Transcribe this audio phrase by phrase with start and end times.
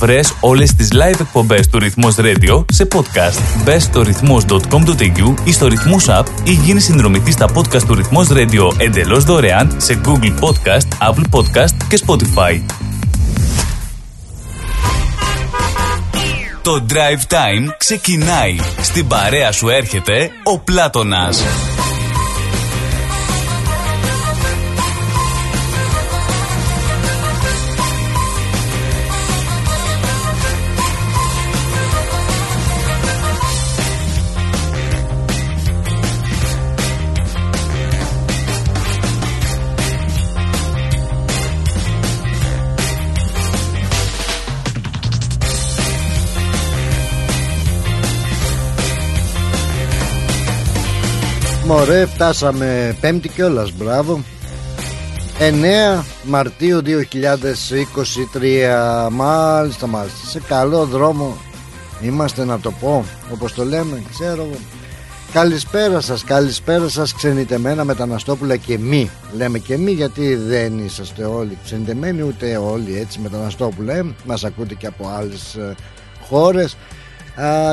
[0.00, 3.62] Βρες όλες τις live εκπομπές του Ρυθμός Radio σε podcast.
[3.64, 8.72] Μπες στο ρυθμός.com.au ή στο Ρυθμός App ή γίνεις συνδρομητής στα podcast του Ρυθμός Radio
[8.76, 12.60] εντελώς δωρεάν σε Google Podcast, Apple Podcast και Spotify.
[16.62, 18.56] Το Drive Time ξεκινάει.
[18.80, 21.42] Στην παρέα σου έρχεται ο Πλάτωνας.
[51.70, 54.20] Μωρέ, φτάσαμε πέμπτη κιόλας, μπράβο.
[55.38, 60.26] 9 Μαρτίου 2023 Μάλιστα μάλιστα.
[60.26, 61.36] Σε καλό δρόμο
[62.00, 64.48] Είμαστε να το πω Όπως το λέμε ξέρω
[65.32, 69.10] Καλησπέρα σας Καλησπέρα σας ξενιτεμένα μεταναστόπουλα και μη.
[69.36, 74.04] Λέμε και μη γιατί δεν είσαστε όλοι ξενιτεμένοι Ούτε όλοι έτσι μεταναστόπουλα ε.
[74.24, 75.74] Μας ακούτε και από άλλες ε,
[76.28, 76.76] χώρες.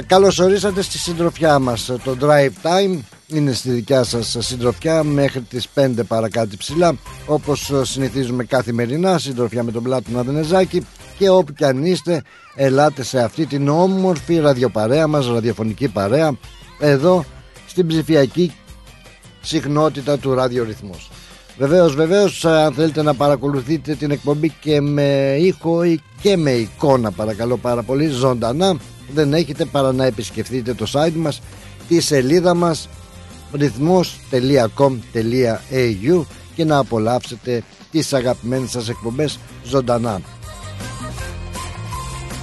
[0.06, 5.68] Καλώς ορίσατε στη συντροφιά μας Το Drive Time είναι στη δικιά σας συντροφιά μέχρι τις
[5.76, 10.86] 5 παρακάτω ψηλά όπως συνηθίζουμε καθημερινά συντροφιά με τον Πλάτωνα Δενεζάκη
[11.18, 12.24] και όπου κι αν είστε
[12.56, 16.38] ελάτε σε αυτή την όμορφη ραδιοπαρέα μας ραδιοφωνική παρέα
[16.80, 17.26] εδώ
[17.68, 18.54] στην ψηφιακή
[19.42, 21.10] συχνότητα του ραδιορυθμός
[21.58, 27.12] Βεβαίως, βεβαίως, αν θέλετε να παρακολουθείτε την εκπομπή και με ήχο ή και με εικόνα
[27.12, 28.78] παρακαλώ πάρα πολύ ζωντανά
[29.14, 31.42] δεν έχετε παρά να επισκεφτείτε το site μας
[31.88, 32.90] τη σελίδα μας
[33.52, 40.22] ρυθμός.com.au και να απολαύσετε τις αγαπημένες σας εκπομπές ζωντανά.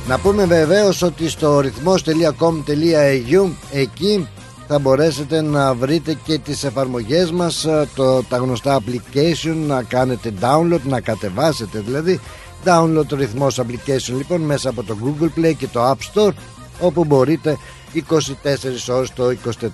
[0.09, 4.29] Να πούμε βεβαίως ότι στο ρυθμός.com.au εκεί
[4.67, 10.81] θα μπορέσετε να βρείτε και τις εφαρμογές μας το, τα γνωστά application να κάνετε download,
[10.89, 12.21] να κατεβάσετε δηλαδή
[12.65, 16.33] download το ρυθμός application λοιπόν μέσα από το Google Play και το App Store
[16.81, 17.59] όπου μπορείτε
[18.01, 19.25] 24 ώρες το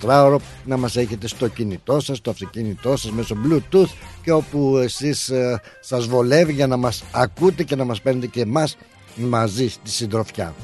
[0.01, 3.89] 24ωρο να μας έχετε στο κινητό σας, στο αυτοκίνητό σας μέσω bluetooth
[4.23, 8.41] και όπου εσείς ε, σας βολεύει για να μας ακούτε και να μας παίρνετε και
[8.41, 8.77] εμάς
[9.15, 10.55] μαζί στη συντροφιά.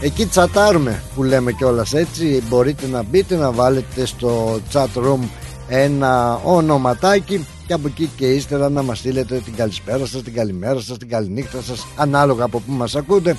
[0.00, 5.20] Εκεί τσατάρουμε που λέμε κιόλας έτσι μπορείτε να μπείτε να βάλετε στο chat room
[5.68, 10.80] ένα ονοματάκι και από εκεί και ύστερα να μας στείλετε την καλησπέρα σας, την καλημέρα
[10.80, 13.36] σας, την καληνύχτα σας ανάλογα από που μας ακούτε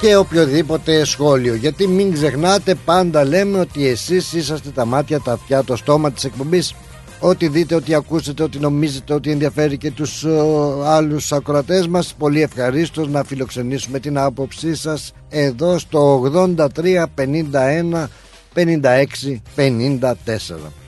[0.00, 1.54] και οποιοδήποτε σχόλιο.
[1.54, 6.24] Γιατί μην ξεχνάτε πάντα λέμε ότι εσείς είσαστε τα μάτια, τα αυτιά, το στόμα της
[6.24, 6.74] εκπομπής.
[7.20, 12.42] Ό,τι δείτε, ό,τι ακούσετε, ό,τι νομίζετε ότι ενδιαφέρει και τους ο, άλλους ακροατές μας Πολύ
[12.42, 16.22] ευχαρίστως να φιλοξενήσουμε την άποψή σας εδώ στο
[16.56, 18.06] 83 51
[18.54, 20.83] 56 54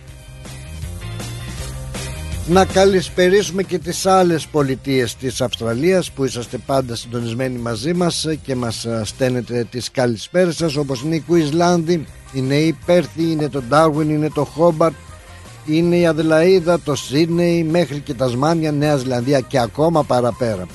[2.49, 8.55] να καλησπερίσουμε και τις άλλες πολιτείες της Αυστραλίας που είσαστε πάντα συντονισμένοι μαζί μας και
[8.55, 14.11] μας στέλνετε τις καλησπέρες σας όπως είναι η Κουισλάνδη, είναι η Πέρθη, είναι το Ντάρουιν,
[14.11, 14.95] είναι το Χόμπαρτ,
[15.67, 20.67] είναι η Αδελαίδα, το Σίδνεϊ μέχρι και τα Σμάνια, Νέα Ζηλανδία και ακόμα παραπέρα.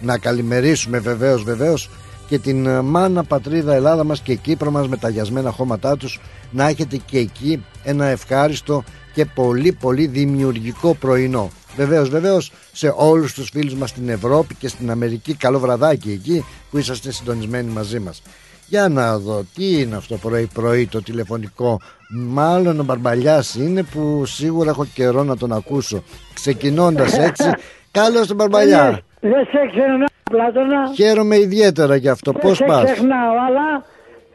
[0.00, 1.90] Να καλημερίσουμε βεβαίως βεβαίως
[2.28, 6.20] και την μάνα πατρίδα Ελλάδα μας και Κύπρο μας με τα γιασμένα χώματά τους
[6.50, 11.50] να έχετε και εκεί ένα ευχάριστο και πολύ πολύ δημιουργικό πρωινό.
[11.76, 16.44] Βεβαίως, βεβαίως σε όλους τους φίλους μας στην Ευρώπη και στην Αμερική, καλό βραδάκι εκεί
[16.70, 18.22] που είσαστε συντονισμένοι μαζί μας.
[18.68, 21.80] Για να δω τι είναι αυτό πρωί-πρωί το τηλεφωνικό.
[22.10, 26.02] Μάλλον ο Μπαρμπαλιάς είναι που σίγουρα έχω καιρό να τον ακούσω.
[26.34, 27.50] Ξεκινώντας έτσι,
[27.90, 29.00] καλώς τον Μπαρμπαλιά.
[29.20, 30.80] Δεν σε ξεχνάω, Πλάτωνα.
[30.94, 32.32] Χαίρομαι ιδιαίτερα γι' αυτό.
[32.32, 33.84] Πώς πας; Δεν σε ξεχνάω, αλλά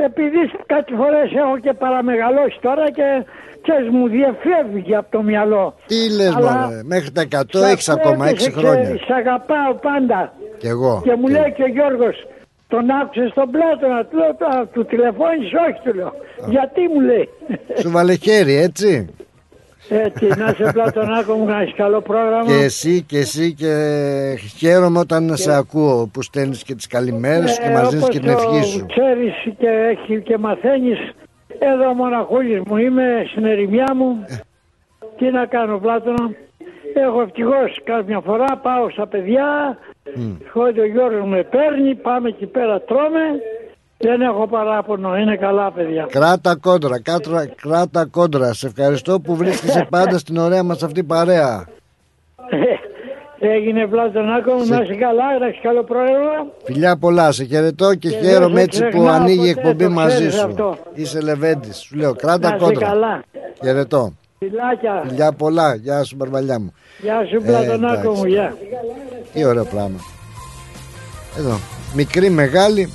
[0.08, 3.08] επειδή κάτι φορές έχω και παραμεγαλώσει τώρα και
[3.66, 5.76] ξέρεις μου διαφεύγει από το μυαλό.
[5.88, 6.54] Τι λες Αλλά...
[6.54, 8.90] μωρέ, μέχρι τα 100 έχεις ακόμα 6 χρόνια.
[9.08, 10.34] Σε αγαπάω πάντα.
[10.58, 11.02] Και εγώ.
[11.04, 12.16] Και μου λέει και ο Γιώργος,
[12.68, 16.14] τον άκουσες στον Πλάτωνα, του, του, του τηλεφώνησες, όχι του λέω.
[16.50, 17.30] Γιατί μου λέει.
[17.82, 18.92] Σου βάλε χέρι, έτσι.
[19.94, 22.46] Έτσι, να σε Πλατωνάκο μου, να έχεις καλό πρόγραμμα.
[22.46, 23.74] Και εσύ και εσύ και
[24.58, 25.36] χαίρομαι όταν και...
[25.36, 28.86] σε ακούω που στέλνεις και τις καλημέρες ε, και μας δίνεις και την ευχή σου.
[28.86, 31.00] ξέρεις και, έχει, και μαθαίνεις
[31.60, 34.26] εδώ μοναχούλης μου είμαι στην ερημιά μου.
[35.18, 36.30] Τι να κάνω Πλάτωνα;
[36.94, 39.78] Έχω ευτυχώς κάποια φορά πάω στα παιδιά.
[40.16, 40.38] Mm.
[40.56, 43.26] ο Γιώργος με παίρνει, πάμε εκεί πέρα τρώμε.
[44.02, 46.08] Δεν έχω παράπονο, είναι καλά παιδιά.
[46.12, 48.54] Κράτα κόντρα, κάτρα, κράτα κόντρα.
[48.54, 51.66] Σε ευχαριστώ που βρίσκεσαι πάντα στην ωραία μας αυτή παρέα.
[52.50, 56.46] Ε, Έγινε Πλάτωνάκο μου, Σε- να είσαι καλά, να έχεις καλό πρόγραμμα.
[56.64, 59.60] Φιλιά πολλά, σε χαιρετώ και, Και χαίρομαι δεν έτσι σε που ξεχνάω ανοίγει η ποτέ,
[59.70, 60.46] εκπομπή το μαζί ξέρεις σου.
[60.46, 60.78] αυτό.
[60.94, 62.86] Είσαι Λεβέντης, σου λέω κράτα Να είσαι κόντρα.
[62.88, 63.24] καλά.
[63.64, 64.14] Χαιρετώ.
[64.40, 65.04] Φιλάκια.
[65.08, 66.74] Φιλιά πολλά, γεια σου Μπαρβαλιά μου.
[67.02, 68.08] Γεια σου Πλατωνάκο εντάξει.
[68.22, 68.56] μου, γεια.
[69.34, 70.00] Τι ωραίο πράγμα.
[71.38, 71.58] Εδώ,
[71.96, 72.94] μικρή μεγάλη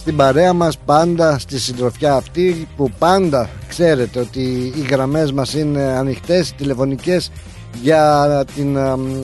[0.00, 5.82] στην παρέα μας πάντα στη συντροφιά αυτή που πάντα ξέρετε ότι οι γραμμές μας είναι
[5.82, 7.30] ανοιχτές τηλεφωνικές
[7.82, 9.22] για την αμ,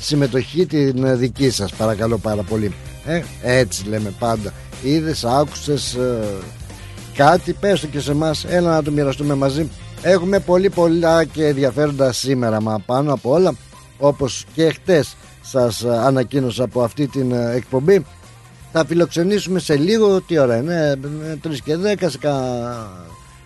[0.00, 1.72] συμμετοχή την δική σας.
[1.72, 2.74] Παρακαλώ πάρα πολύ.
[3.06, 4.52] Ε, έτσι λέμε πάντα.
[4.82, 6.20] Είδες άκουσες ε,
[7.14, 9.70] κάτι πες το και σε μας έλα να το μοιραστούμε μαζί.
[10.02, 13.54] Έχουμε πολύ πολλά και ενδιαφέροντα σήμερα μα πάνω από όλα
[13.98, 18.04] όπως και χτες σας ε, ανακοίνωσα από αυτή την ε, εκπομπή
[18.76, 20.98] θα φιλοξενήσουμε σε λίγο τι ώρα είναι
[21.44, 22.34] 3 και 10 σε κα...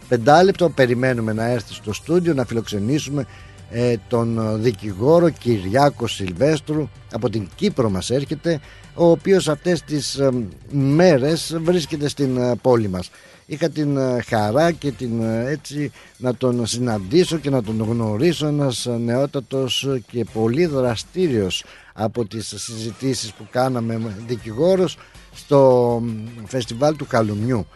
[0.09, 0.69] πεντάλεπτο.
[0.69, 3.27] Περιμένουμε να έρθει στο στούντιο να φιλοξενήσουμε
[3.71, 6.89] ε, τον ε, δικηγόρο Κυριάκο Σιλβέστρου.
[7.13, 8.61] Από την Κύπρο μας έρχεται
[8.95, 10.31] ο οποίος αυτές τις ε,
[10.71, 13.11] μέρες βρίσκεται στην ε, πόλη μας.
[13.51, 18.47] Είχα την ε, χαρά και την ε, έτσι να τον συναντήσω και να τον γνωρίσω
[18.47, 24.97] ένας ε, νεότατος και πολύ δραστήριος από τις συζητήσεις που κάναμε με δικηγόρος
[25.39, 26.09] στο μ,
[26.47, 27.67] φεστιβάλ του Καλουμιού.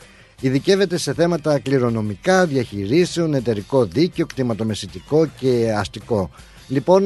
[0.41, 6.31] Ειδικεύεται σε θέματα κληρονομικά, διαχειρήσεων, εταιρικό δίκαιο, κτηματομεσητικό και αστικό.
[6.69, 7.03] Λοιπόν,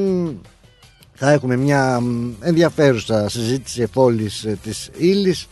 [1.14, 5.46] θα έχουμε μια μ, ενδιαφέρουσα συζήτηση εφόλης ε, της ύλης.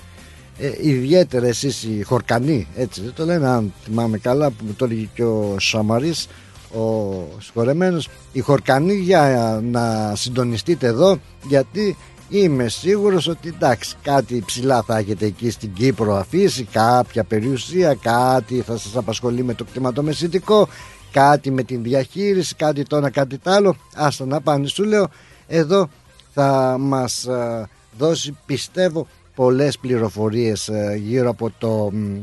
[0.59, 4.85] Ε, ιδιαίτερα εσείς οι χορκανοί έτσι δεν το λένε αν θυμάμαι καλά που μου το
[4.85, 6.29] έλεγε και ο Σαμαρής
[6.75, 8.09] ο συγχωρεμένος.
[8.33, 11.19] Οι χορκανοί για να συντονιστείτε εδώ
[11.49, 11.97] γιατί
[12.43, 18.61] είμαι σίγουρος ότι εντάξει κάτι ψηλά θα έχετε εκεί στην Κύπρο αφήσει κάποια περιουσία κάτι
[18.61, 20.69] θα σας απασχολεί με το κτηματομεσητικό
[21.13, 23.77] κάτι με την διαχείριση κάτι το ένα κάτι το άλλο.
[23.95, 25.09] Άστα να πάνε σου λέω.
[25.47, 25.89] Εδώ
[26.33, 32.17] θα μας ε, δώσει πιστεύω πολλές πληροφορίες ε, γύρω από το μ,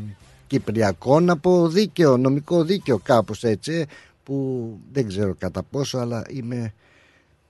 [0.48, 3.86] Κυπριακό να πω δίκαιο, νομικό δίκαιο κάπως έτσι ε,
[4.24, 6.74] που δεν ξέρω κατά πόσο αλλά είμαι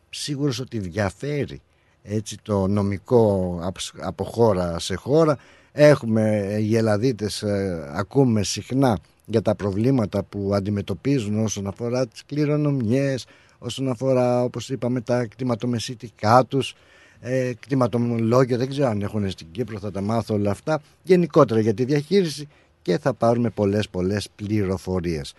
[0.09, 1.61] σίγουρος ότι διαφέρει
[2.03, 5.37] έτσι το νομικό απ- από χώρα σε χώρα.
[5.71, 12.23] Έχουμε ε, οι Ελλαδίτες ε, ακούμε συχνά για τα προβλήματα που αντιμετωπίζουν όσον αφορά τις
[12.25, 13.25] κληρονομιές
[13.57, 16.75] όσον αφορά όπως είπαμε τα κτηματομεσίτικά τους
[17.19, 20.81] ε, κτηματολόγια δεν ξέρω αν έχουν στην Κύπρο θα τα μάθω όλα αυτά.
[21.03, 22.47] Γενικότερα για τη διαχείριση
[22.81, 25.33] και θα πάρουμε πολλές πολλές πληροφορίες.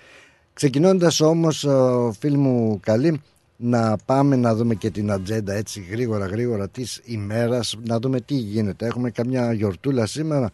[0.52, 3.20] Ξεκινώντας όμως ε, φίλοι μου καλή
[3.64, 7.76] να πάμε να δούμε και την ατζέντα έτσι γρήγορα γρήγορα της ημέρας.
[7.86, 8.86] Να δούμε τι γίνεται.
[8.86, 10.50] Έχουμε καμιά γιορτούλα σήμερα.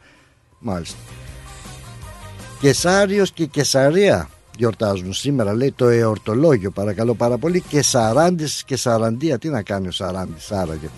[0.58, 0.98] Μάλιστα.
[2.60, 6.70] Κεσάριος και Κεσαρία γιορτάζουν σήμερα λέει το εορτολόγιο.
[6.70, 7.60] Παρακαλώ πάρα πολύ.
[7.60, 10.88] Και Σαράντης και Σαραντία τι να κάνει ο Σαράντης άραγε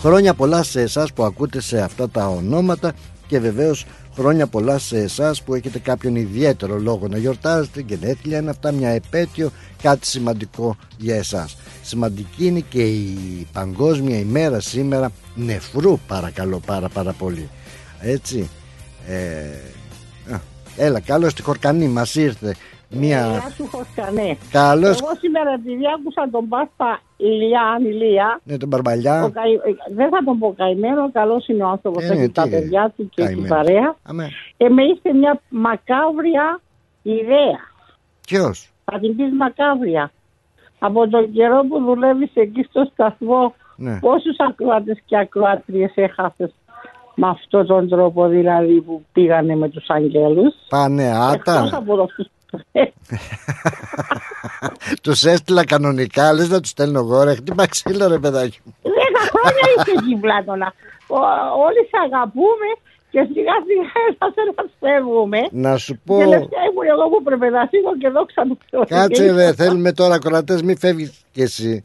[0.00, 2.92] Χρόνια πολλά σε εσάς που ακούτε σε αυτά τα ονόματα
[3.26, 3.86] και βεβαίως
[4.20, 8.88] χρόνια πολλά σε εσάς που έχετε κάποιον ιδιαίτερο λόγο να γιορτάζετε γενέθλια είναι αυτά μια
[8.88, 9.50] επέτειο
[9.82, 11.56] κάτι σημαντικό για εσάς.
[11.82, 17.48] Σημαντική είναι και η παγκόσμια ημέρα σήμερα νεφρού παρακαλώ πάρα πάρα πολύ.
[18.00, 18.48] Έτσι.
[19.06, 20.40] Ε, α,
[20.76, 22.56] έλα καλώς στη Χορκανή μας ήρθε
[22.90, 24.36] μια Γεια σου Φωσκανέ.
[24.50, 29.60] καλώς Εγώ σήμερα επειδή άκουσα τον Πάσπα Ηλιά, αν Ηλία, ναι τον Μπαρμπαλιά ο καη-
[29.66, 32.50] ε, δεν θα τον πω καημένο, καλός είναι ο άνθρωπος, Ε, έχει ναι, τα τι,
[32.50, 33.48] παιδιά του και έχει καημένος.
[33.56, 33.96] παρέα.
[34.02, 34.28] Αμέ.
[34.56, 36.60] Και με είστε μια μακάβρια
[37.02, 37.58] ιδέα.
[38.26, 40.10] ποιος; Θα την πεις μακάβρια.
[40.78, 43.98] Από τον καιρό που δουλεύεις εκεί στο σταθμό, ναι.
[44.00, 46.50] πόσους ακροάτες και ακροάτριες έχασες
[47.14, 51.02] με αυτόν τον τρόπο δηλαδή που πήγανε με τους αγγέλους; πάνε
[51.34, 52.26] Εκτός άτα από αυτούς
[55.02, 58.74] Τους έστειλα κανονικά, λες να τους στέλνω εγώ ρε, χτύπα ξύλο ρε παιδάκι μου.
[58.82, 60.72] Δέκα χρόνια είσαι εκεί Πλάτωνα.
[61.06, 61.16] Ο-
[61.66, 62.68] Όλοι σε αγαπούμε
[63.10, 65.38] και σιγά σιγά θα σε να φεύγουμε.
[65.50, 68.84] Να σου πω, Τελευταία ήμουν εγώ που πρέπει να φύγω και δόξα του Θεού.
[68.88, 71.80] κάτσε ρε, θέλουμε τώρα κορατές, μη φεύγεις κι εσύ.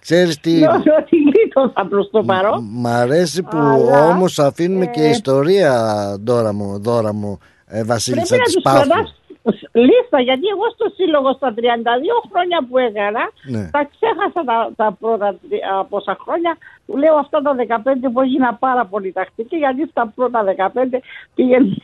[0.00, 2.68] Ξέρεις τι, Νιώθω ότι γλίτωσα προς το παρόν.
[2.72, 5.72] μ' αρέσει που Αλλά, όμως αφήνουμε και ε, ιστορία
[6.24, 8.88] δώρα μου, δώρα μου, ε, Πρέπει Βασίλισσα να της τους Πάφου.
[9.42, 11.60] Κρατάς λίστα γιατί εγώ στο σύλλογο στα 32
[12.30, 13.70] χρόνια που έκανα Ναι.
[13.70, 18.54] τα ξέχασα τα, τα πρώτα τρι- πόσα χρόνια του λέω αυτά τα 15 που έγινα
[18.54, 21.00] πάρα πολύ τακτική γιατί στα πρώτα 15
[21.34, 21.76] πήγαινε,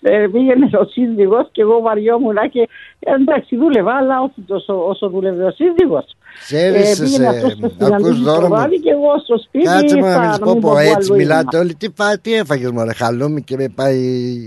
[0.00, 2.68] ε, πήγαινε ο σύζυγος και εγώ βαριόμουν και
[3.00, 6.04] ε, εντάξει δούλευα αλλά όχι τόσο όσο δούλευε ο σύζυγος.
[6.40, 8.54] Ξέρεις, Ε, πήγαινε σε- αυτός στο ακούς συναντήσεις δώρα το μου.
[8.54, 10.76] βράδυ και εγώ στο σπίτι Κάτσε μου να στα- μην να πω, μην πω που
[10.76, 11.58] έτσι αλλού μιλάτε ήμουνα.
[11.60, 11.74] όλοι.
[11.74, 13.98] Τι, φά, τι έφαγες μωρέ, χαλούμι και με πάει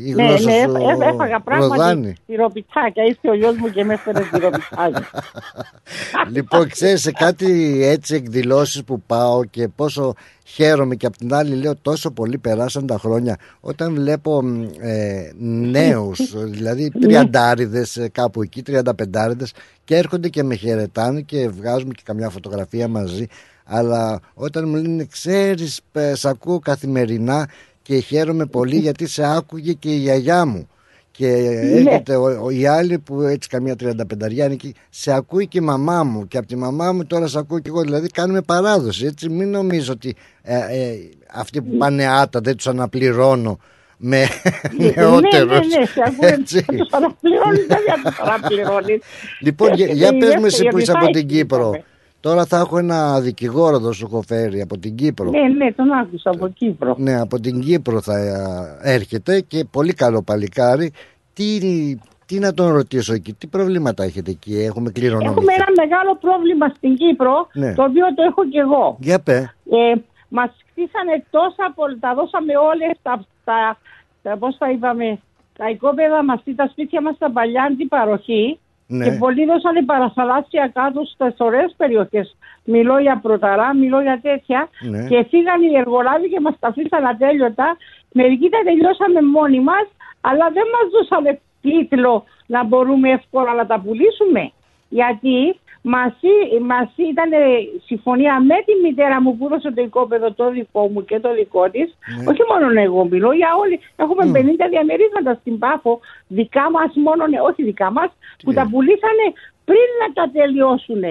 [0.08, 2.14] η Ναι, γλώσσα ναι, σου έφα- έφαγα πράγματι ροδάνη.
[2.26, 3.04] τυροπιτά πιτάκια.
[3.04, 5.08] Ήρθε ο γιος μου και με έφερε τυροπιτάκια.
[6.36, 11.56] λοιπόν, ξέρεις σε κάτι έτσι εκδηλώσεις που πάω και πόσο χαίρομαι και απ' την άλλη
[11.56, 14.42] λέω τόσο πολύ περάσαν τα χρόνια όταν βλέπω
[14.80, 16.20] ε, νέους
[16.56, 22.30] δηλαδή τριαντάριδες ε, κάπου εκεί, τριανταπεντάριδες και έρχονται και με χαιρετάνε και βγάζουμε και καμιά
[22.30, 23.28] φωτογραφία μαζί.
[23.66, 25.82] Αλλά όταν μου λένε ξέρεις
[26.14, 27.50] σ' ακούω καθημερινά
[27.82, 30.68] και χαίρομαι πολύ γιατί σε άκουγε και η γιαγιά μου
[31.18, 31.80] και ναι.
[31.80, 33.92] έρχεται ο, ο, η άλλη που έτσι καμία 35
[34.30, 34.74] εκεί.
[34.90, 36.28] Σε ακούει και η μαμά μου.
[36.28, 37.82] Και από τη μαμά μου τώρα σε ακούω και εγώ.
[37.82, 39.06] Δηλαδή κάνουμε παράδοση.
[39.06, 40.96] Έτσι μην νομίζω ότι ε, ε,
[41.34, 43.60] αυτοί που πάνε άτα δεν τους αναπληρώνω
[43.98, 44.28] με
[44.78, 46.44] νεότερους ναι, ναι, ναι, σε ακούω
[46.78, 49.02] τους αναπληρώνεις δεν τους αναπληρώνεις.
[49.40, 51.84] Λοιπόν για, για πες μου εσύ που είσαι από την Κύπρο
[52.24, 55.30] Τώρα θα έχω ένα δικηγόρο εδώ σου έχω φέρει από την Κύπρο.
[55.30, 56.96] Ναι, ναι, τον άκουσα από Κύπρο.
[56.98, 58.16] Ναι, από την Κύπρο θα
[58.82, 60.92] έρχεται και πολύ καλό παλικάρι.
[61.34, 61.60] Τι,
[62.26, 65.32] τι να τον ρωτήσω εκεί, τι προβλήματα έχετε εκεί, έχουμε κληρονομήσει.
[65.32, 67.74] Έχουμε ένα μεγάλο πρόβλημα στην Κύπρο, ναι.
[67.74, 68.98] το οποίο το έχω και εγώ.
[69.00, 69.54] Για πέ.
[69.70, 69.94] Ε,
[70.28, 73.78] μας χτίσανε τόσα πολλά, τα δώσαμε όλες τα, τα,
[74.22, 75.20] τα πώς θα είπαμε,
[75.58, 78.60] τα οικόπεδα μας, τα σπίτια μας στα παλιά αντιπαροχή
[78.94, 79.04] ναι.
[79.06, 82.36] Και πολλοί δώσανε παραθαλάσσια κάτω στις ωραίες περιοχές.
[82.64, 84.70] Μιλώ για πρωταρά, μιλώ για τέτοια.
[84.90, 85.08] Ναι.
[85.10, 87.78] Και φύγαν οι εργολάβοι και μας τα αφήσαν ατέλειωτα.
[88.12, 89.86] Μερικοί τα τελειώσαμε μόνοι μας,
[90.22, 94.52] αλλά δεν μας δώσανε τίτλο να μπορούμε εύκολα να τα πουλήσουμε.
[94.90, 96.02] Γιατί Μα
[97.12, 97.32] ήταν
[97.86, 101.70] συμφωνία με τη μητέρα μου που έδωσε το οικόπεδο το δικό μου και το δικό
[101.70, 101.88] της.
[102.18, 102.30] Ναι.
[102.32, 103.80] Όχι μόνο εγώ μιλώ, για όλοι.
[103.96, 108.10] Έχουμε 50 διαμερίσματα στην Πάφο, δικά μας μόνο, ναι, όχι δικά μας,
[108.44, 108.56] που ναι.
[108.58, 109.26] τα πουλήσανε
[109.66, 111.04] πριν να τα τελειώσουν.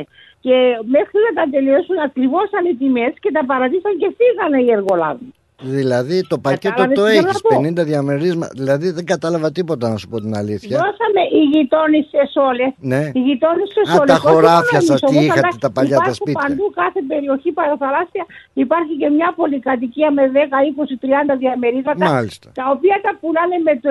[0.45, 0.57] Και
[0.95, 5.33] μέχρι να τα τελειώσουν ακριβώσαν οι τιμές και τα παρατήσαν και φύγανε οι εργολάβοι.
[5.61, 8.53] Δηλαδή το πακέτο το έχεις 50 διαμερίσματα.
[8.57, 10.77] Δηλαδή δεν κατάλαβα τίποτα να σου πω την αλήθεια.
[10.77, 12.71] Δώσαμε οι γειτόνισε όλες.
[12.79, 13.11] Ναι.
[13.15, 14.07] Οι γειτόνισε όλες.
[14.07, 16.41] Τα χωράφια σας τι είχατε τα παλιά τα σπίτια.
[16.43, 22.05] Παντού κάθε περιοχή παραθαλάσσια υπάρχει και μια πολυκατοικία με 10, 20, 30 διαμερίσματα.
[22.13, 22.51] Μάλιστα.
[22.55, 23.91] Τα οποία τα πουλάνε με, το,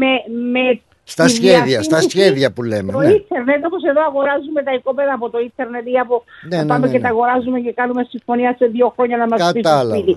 [0.00, 0.12] με,
[0.52, 2.92] με στα σχέδια, στα σχέδια που λέμε.
[2.92, 3.12] Το ναι.
[3.12, 6.24] ίντερνετ, όπως εδώ αγοράζουμε τα οικόπεδα από το ίντερνετ ή από.
[6.48, 9.52] Ναι, ναι, πάμε ναι, και τα αγοράζουμε και κάνουμε συμφωνία σε δύο χρόνια να μας
[9.52, 10.16] πει το σπίτι.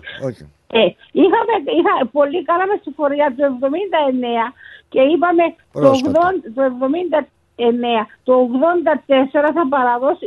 [0.72, 0.80] Ε,
[1.12, 4.54] είχαμε, είχα, πολύ κάναμε συμφωνία το 79
[4.90, 6.18] και είπαμε το, 80,
[6.56, 6.62] το
[7.56, 7.62] 79.
[8.24, 8.50] Το
[9.38, 10.26] 84 θα παραδώσει,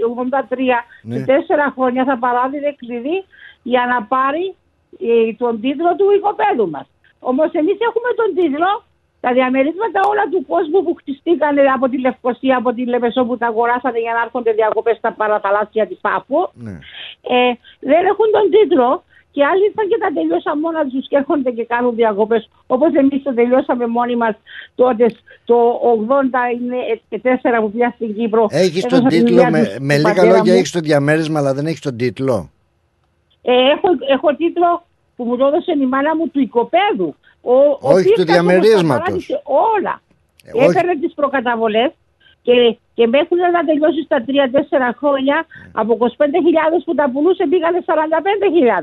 [0.50, 0.56] 83
[1.02, 1.16] ναι.
[1.16, 3.24] σε τέσσερα χρόνια θα παράδεινε κλειδί
[3.62, 4.54] για να πάρει
[5.00, 6.86] ε, τον τίτλο του οικοπαίδου μας.
[7.20, 8.70] Όμως εμείς έχουμε τον τίτλο
[9.24, 13.46] τα διαμερίσματα όλα του κόσμου που χτιστήκαν από τη Λευκοσία, από τη Λεμεσό που τα
[13.46, 16.74] αγοράσανε για να έρχονται διακοπές στα παραθαλάσσια της Πάφου, ναι.
[17.34, 21.50] ε, δεν έχουν τον τίτλο και άλλοι ήρθαν και τα τελειώσαν μόνα τους και έρχονται
[21.50, 22.48] και κάνουν διακοπές.
[22.66, 24.34] Όπως εμείς το τελειώσαμε μόνοι μας
[24.74, 25.06] τότε
[25.44, 25.56] το
[27.08, 28.46] 84 που πια στην Κύπρο.
[28.50, 32.50] Έχεις τον τίτλο, με, με λίγα λόγια, έχεις το διαμέρισμα, αλλά δεν έχεις τον τίτλο.
[33.42, 34.84] Ε, έχω, έχω τίτλο
[35.16, 37.14] που μου το έδωσε η μάνα μου του οικοπαίδου.
[37.40, 39.28] Ο, όχι του διαμερίσματος.
[39.76, 40.00] Όλα.
[40.44, 41.90] Ε, Έφερε τις προκαταβολές
[42.42, 44.30] και, και μέχρι να τελειώσεις στα 3-4
[45.00, 45.36] χρόνια
[45.72, 46.06] από 25.000
[46.84, 47.92] που τα πουλούσε πήγανε 45.000.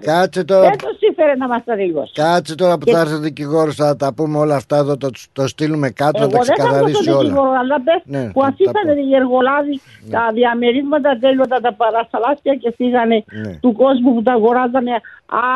[0.01, 0.69] Κάτσε τώρα.
[0.69, 2.11] Δεν το σύμφερε να μας τα τελειώσει.
[2.13, 2.91] Κάτσε τώρα που και...
[2.91, 6.31] θα έρθει ο δικηγόρος, θα τα πούμε όλα αυτά εδώ, το, το στείλουμε κάτω, Εγώ
[6.31, 7.19] να τα ξεκαθαρίσει όλα.
[7.19, 10.11] Δικηγόρο, αλλά πες ναι, που αφήσανε οι εργολάβοι ναι.
[10.11, 13.53] τα διαμερίσματα τέλειωτα τα παρασταλάσια και φύγανε ναι.
[13.61, 14.95] του κόσμου που τα αγοράζανε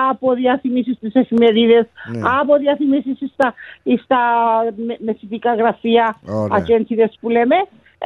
[0.10, 2.22] από διαφημίσεις στις εφημερίδες, ναι.
[2.40, 3.54] από διαφημίσεις στα,
[4.04, 4.20] στα
[5.06, 6.16] μεσητικά γραφεία,
[6.50, 7.56] αγέντσιδε που λέμε.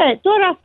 [0.05, 0.57] Ε, τώρα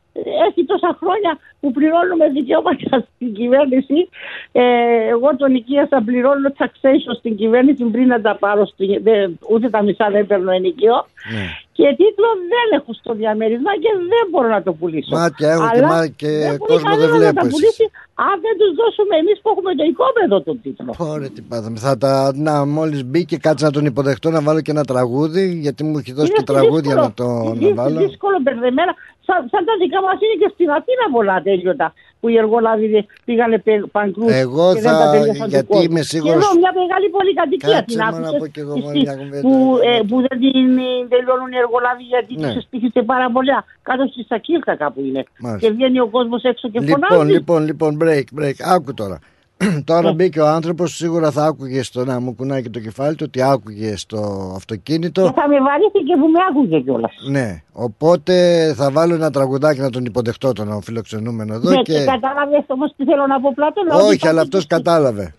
[0.47, 4.09] έχει τόσα χρόνια που πληρώνουμε δικαιώματα στην κυβέρνηση.
[4.51, 4.63] Ε,
[5.07, 8.65] εγώ τον οικία πληρώνω taxation στην κυβέρνηση πριν να τα πάρω.
[8.65, 9.03] Στη,
[9.49, 11.05] ούτε τα μισά δεν παίρνω ενοικείο.
[11.33, 11.45] Ναι.
[11.77, 15.15] Και τίτλο δεν έχω στο διαμέρισμα και δεν μπορώ να το πουλήσω.
[15.17, 16.31] Μα και έχω και, μα, και
[16.69, 17.41] κόσμο δεν βλέπω.
[17.43, 17.85] Να πουλήσει,
[18.27, 20.91] αν δεν τους δώσουμε εμείς που έχουμε το οικόπεδο τον τίτλο.
[20.97, 21.77] Ωραία, τι πάθαμε.
[21.85, 22.31] Θα τα.
[22.35, 26.13] Να, μόλις μπήκε, κάτσε να τον υποδεχτώ να βάλω και ένα τραγούδι, γιατί μου έχει
[26.13, 27.27] δώσει και τραγούδια να το
[27.59, 27.99] να βάλω.
[27.99, 28.93] Είναι δύσκολο μπερδεμένα.
[29.25, 33.63] Σαν, σαν τα δικά μας είναι και στην Αθήνα πολλά τέλειωτα που οι εργολάβοι πήγανε
[33.91, 34.25] παγκρού.
[34.29, 35.11] Εγώ και θα.
[35.11, 36.33] Δεν τα γιατί είμαι σίγουρο.
[36.33, 38.31] Εδώ μια μεγάλη πολυκατοικία την άκουσα.
[39.41, 39.53] Που,
[39.89, 40.69] ε, που δεν την
[41.13, 42.47] τελειώνουν οι εργολάβοι γιατί ναι.
[42.47, 43.65] τους εστίχησε πάρα πολλά.
[43.81, 45.23] Κάτω στη Σακίλτα κάπου είναι.
[45.39, 45.67] Μάλιστα.
[45.67, 47.31] Και βγαίνει ο κόσμος έξω και λοιπόν, φωνάζει.
[47.31, 48.57] Λοιπόν, λοιπόν, break, break.
[48.75, 49.19] Άκου τώρα.
[49.91, 50.13] Τώρα ναι.
[50.13, 53.41] μπήκε ο άνθρωπος, σίγουρα θα άκουγε στο να μου κουνάει και το κεφάλι του ότι
[53.41, 55.21] άκουγε στο αυτοκίνητο.
[55.21, 57.13] Και θα με βαρύθηκε που με άκουγε κιόλας.
[57.29, 58.33] Ναι, οπότε
[58.77, 61.69] θα βάλω ένα τραγουδάκι να τον υποδεχτώ τον φιλοξενούμενο εδώ.
[61.69, 63.83] Ναι, και, και κατάλαβες όμως τι θέλω να πω πλάτων.
[64.09, 65.33] Όχι, αλλά αυτός κατάλαβε.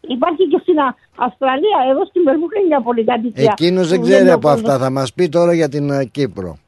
[0.00, 0.74] Υπάρχει και στην
[1.16, 3.54] Αυστραλία, εδώ στην Μερμούχλη μια πολυκατοικία.
[3.58, 4.78] Εκείνος δεν ξέρει από αυτά.
[4.78, 6.58] Θα μας πει τώρα για την ε, Κύπρο.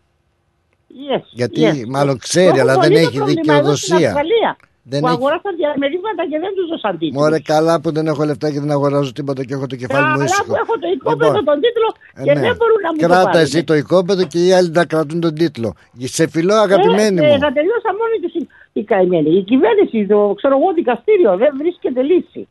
[0.91, 1.89] Yes, Γιατί yes.
[1.89, 4.09] μάλλον ξέρει, Έχω αλλά δεν πολύ το έχει πρόβλημα εδώ στην δικαιοδοσία.
[4.09, 4.57] Αυστραλία,
[4.93, 7.21] Δεν που έχει- αγοράσαν διαμερίσματα και δεν τους δώσαν τίτλο.
[7.21, 10.13] Μωρέ καλά που δεν έχω λεφτά και δεν αγοράζω τίποτα και έχω το κεφάλι μου
[10.13, 10.45] Καλά ήσυχο.
[10.47, 11.89] που έχω το οικόπεδο Λοιπόν, τον τίτλο
[12.19, 12.41] ε, και ναι.
[12.47, 13.41] δεν μπορούν να μου το Κράτα πάρουν.
[13.41, 15.69] εσύ το οικόπεδο και οι άλλοι να κρατούν τον τίτλο.
[16.17, 17.33] Σε φιλό αγαπημένη ε, μου.
[17.35, 18.35] ε, να τελειώσα μόνη της
[18.81, 19.31] η καημένη.
[19.41, 22.43] Η κυβέρνηση, το ξέρω εγώ δικαστήριο, δεν βρίσκεται λύση.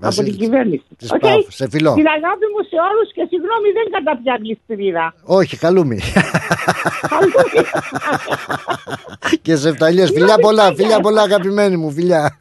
[0.00, 0.84] Βασίλης, από την κυβέρνηση.
[0.98, 1.18] της Οκ.
[1.18, 1.44] Πάφου.
[1.48, 1.92] Σε φιλό.
[1.94, 5.14] Την αγάπη μου σε όλους και συγγνώμη δεν καταπιάνεις σπηρίδα.
[5.24, 5.98] Όχι, χαλούμι.
[9.42, 10.10] και σε φταλιές.
[10.10, 12.36] Φιλιά πολλά, φιλιά πολλά αγαπημένη μου, φιλιά.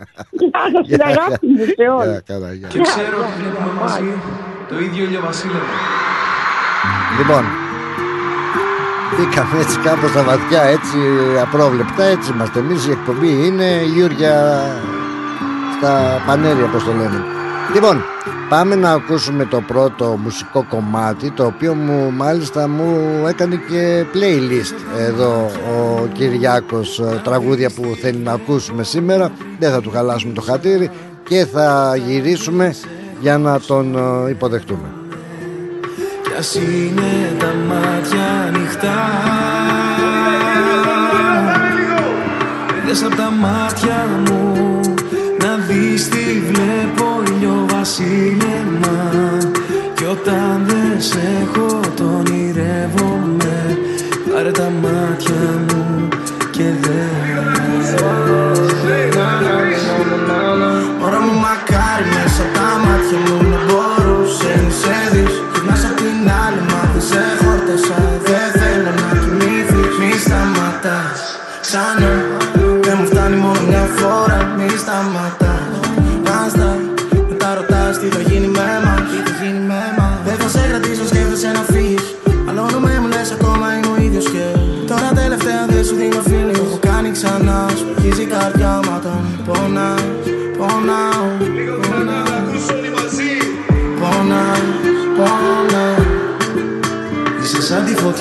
[0.88, 2.18] Την αγάπη μου σε Γεια, όλου.
[2.26, 2.68] καλά, γεια.
[2.68, 4.14] Και ξέρω ότι βλέπουμε μαζί
[4.70, 5.66] το ίδιο ηλιοβασίλευο.
[7.18, 7.44] Λοιπόν,
[9.18, 10.98] μπήκαμε έτσι κάπως στα βαθιά, έτσι
[11.42, 14.62] απρόβλεπτα, έτσι είμαστε εμείς, η εκπομπή είναι η Γιούρια
[15.78, 17.24] στα πανέρια, όπως το λένε.
[17.74, 18.03] Λοιπόν,
[18.50, 25.00] πάμε να ακούσουμε το πρώτο μουσικό κομμάτι, το οποίο μου μάλιστα μου έκανε και playlist
[25.00, 29.31] εδώ ο Κυριάκος, ε, τραγούδια που θέλει να ακούσουμε σήμερα.
[29.60, 30.89] Δεν θα του χαλάσουμε το χατήρι
[31.24, 32.75] και θα γυρίσουμε
[33.19, 33.95] για να τον
[34.27, 34.89] ε, υποδεχτούμε.
[36.24, 38.95] Κι ας είναι τα μάτια ανοιχτά
[42.86, 44.35] Δες απ' τα μάτια μου
[50.27, 53.77] όταν δεν σε έχω τον ονειρεύομαι
[54.34, 56.08] Πάρε τα μάτια μου
[56.51, 56.63] και
[61.05, 63.45] Ώρα μου μακάρι μέσα απ' τα μάτια μου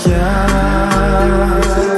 [0.04, 1.93] σαν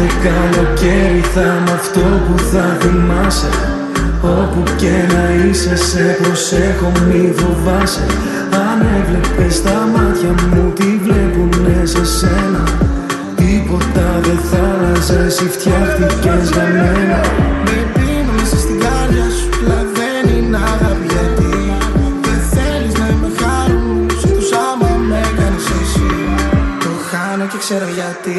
[0.00, 3.50] Κάθε καλοκαίρι θα είμαι αυτό που θα θυμάσαι.
[4.22, 8.06] Όπου και να είσαι σε προσέχω μη φοβάσαι.
[8.66, 12.62] Αν έβλεπες τα μάτια μου τι βλέπουνε σε σένα;
[13.36, 17.20] Τίποτα δεν θα άλλαζε εσύ φτιάχτηκες για μένα.
[17.64, 21.52] Με πίνω μέσα στην καρδιά σου αλλά δεν είναι αγάπη γιατί
[22.24, 26.10] Δεν θέλεις να είμαι χάρον σε τους άμα με κάνεις εσύ
[26.82, 28.38] Το χάνω και ξέρω γιατί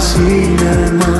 [0.00, 1.19] ηλιοβασίλεμα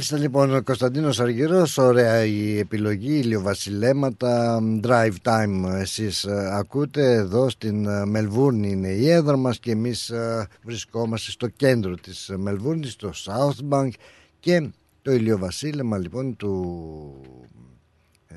[0.00, 7.48] Μάλιστα λοιπόν ο Κωνσταντίνος Αργυρός Ωραία η επιλογή ηλιοβασιλέματα Drive time εσείς ε, ακούτε Εδώ
[7.48, 12.36] στην ε, Μελβούρνη είναι η έδρα μας Και εμείς ε, βρισκόμαστε στο κέντρο της ε,
[12.36, 13.90] Μελβούρνης Στο South Bank
[14.40, 14.70] Και
[15.02, 17.20] το ηλιοβασίλεμα λοιπόν του
[18.28, 18.36] ε,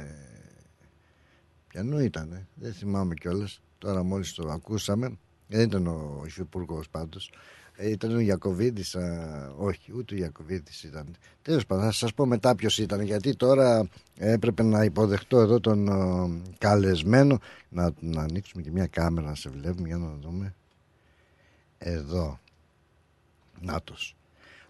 [1.67, 7.52] Ποιανού ήτανε Δεν θυμάμαι κιόλας Τώρα μόλις το ακούσαμε Δεν ήταν ο υφυπουργός πάντως ε,
[7.77, 11.15] ήταν ο Ιακωβίδης, α, όχι ούτε ο Ιακωβίδης ήταν.
[11.41, 15.89] Τέλος πάντων θα σας πω μετά ποιος ήταν γιατί τώρα έπρεπε να υποδεχτώ εδώ τον
[15.89, 20.53] α, καλεσμένο να, να ανοίξουμε και μια κάμερα να σε βλέπουμε για να δούμε.
[21.77, 22.39] Εδώ.
[23.61, 24.15] Νάτος.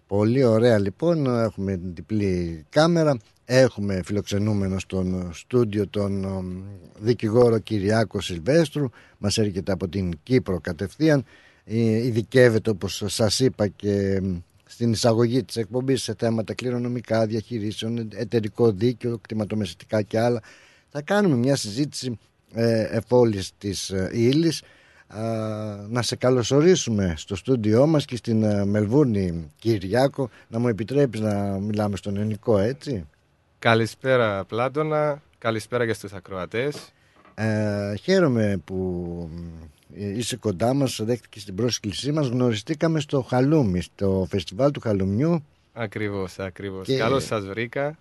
[0.06, 6.42] Πολύ ωραία λοιπόν, έχουμε την διπλή κάμερα, έχουμε φιλοξενούμενο στον στούντιο τον α,
[6.98, 8.88] δικηγόρο Κυριάκο Σιλβέστρου,
[9.18, 11.24] μας έρχεται από την Κύπρο κατευθείαν ε,
[11.64, 14.22] ειδικεύεται όπως σας είπα και
[14.66, 20.42] στην εισαγωγή της εκπομπής σε θέματα κληρονομικά, διαχειρήσεων, εταιρικό δίκαιο, κτηματομεσητικά και άλλα.
[20.88, 22.18] Θα κάνουμε μια συζήτηση
[22.54, 24.62] ε, εφόλης της ε, ύλης.
[25.06, 25.22] Α,
[25.88, 31.58] να σε καλωσορίσουμε στο στούντιό μας και στην ε, Μελβούρνη Κυριάκο να μου επιτρέπεις να
[31.58, 33.06] μιλάμε στον ελληνικό έτσι;
[33.58, 36.92] Καλησπέρα Πλάτωνα, καλησπέρα και στους ακροατές.
[37.34, 39.28] ε, χαίρομαι που
[39.62, 39.63] ε,
[39.94, 46.38] είσαι κοντά μας, δέχτηκες την πρόσκλησή μας γνωριστήκαμε στο Χαλούμι, στο φεστιβάλ του Χαλουμιού Ακριβώς,
[46.38, 46.86] ακριβώς.
[46.86, 47.98] Και- Καλώς σας βρήκα.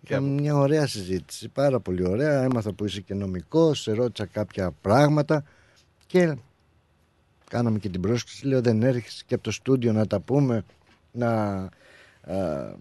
[0.00, 2.42] Είχαμε μια ωραία συζήτηση, πάρα πολύ ωραία.
[2.42, 5.44] Έμαθα που είσαι και νομικός, σε ρώτησα κάποια πράγματα
[6.06, 6.36] και
[7.50, 8.46] κάναμε και την πρόσκληση.
[8.46, 10.64] Λέω δεν έρχεσαι και από το στούντιο να τα πούμε,
[11.12, 11.28] να
[11.62, 11.68] α,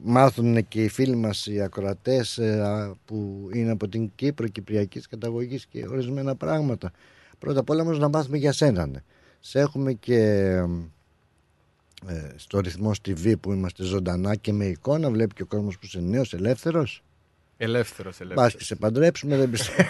[0.04, 5.08] μάθουν και οι φίλοι μας οι ακροατές ε, α, που είναι από την Κύπρο, κυπριακής
[5.08, 6.92] καταγωγής και ορισμένα πράγματα.
[7.40, 8.86] Πρώτα απ' όλα όμως να μάθουμε για σένα.
[8.88, 9.00] ναι.
[9.40, 10.18] Σε έχουμε και
[12.08, 15.86] ε, στο ρυθμός TV που είμαστε ζωντανά και με εικόνα βλέπει και ο κόσμος που
[15.86, 17.04] είσαι νέος, ελεύθερος.
[17.58, 18.56] Ελεύθερος, Πας ελεύθερος.
[18.56, 19.90] και σε παντρέψουμε, δεν πιστεύω.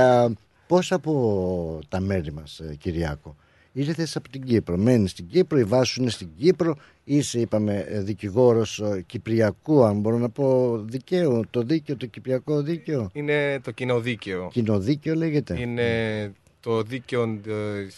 [0.00, 0.28] Α,
[0.66, 3.36] Πώς από τα μέρη μας, ε, Κυριάκο,
[3.76, 7.84] ήρθες από την Κύπρο, μένεις στην Κύπρο, η βάση σου είναι στην Κύπρο, είσαι, είπαμε,
[7.88, 13.60] ε, δικηγόρος ε, κυπριακού, αν μπορώ να πω δικαίου, το δίκαιο, το κυπριακό δίκαιο, Είναι
[13.60, 14.48] το κοινοδίκαιο.
[14.52, 15.60] κοινοδίκαιο λέγεται.
[15.60, 17.96] Είναι το δίκαιο της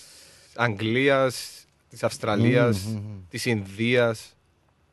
[0.54, 3.18] Αγγλίας, της Αυστραλίας, Μμμ, μμμ.
[3.30, 4.36] της Ινδίας,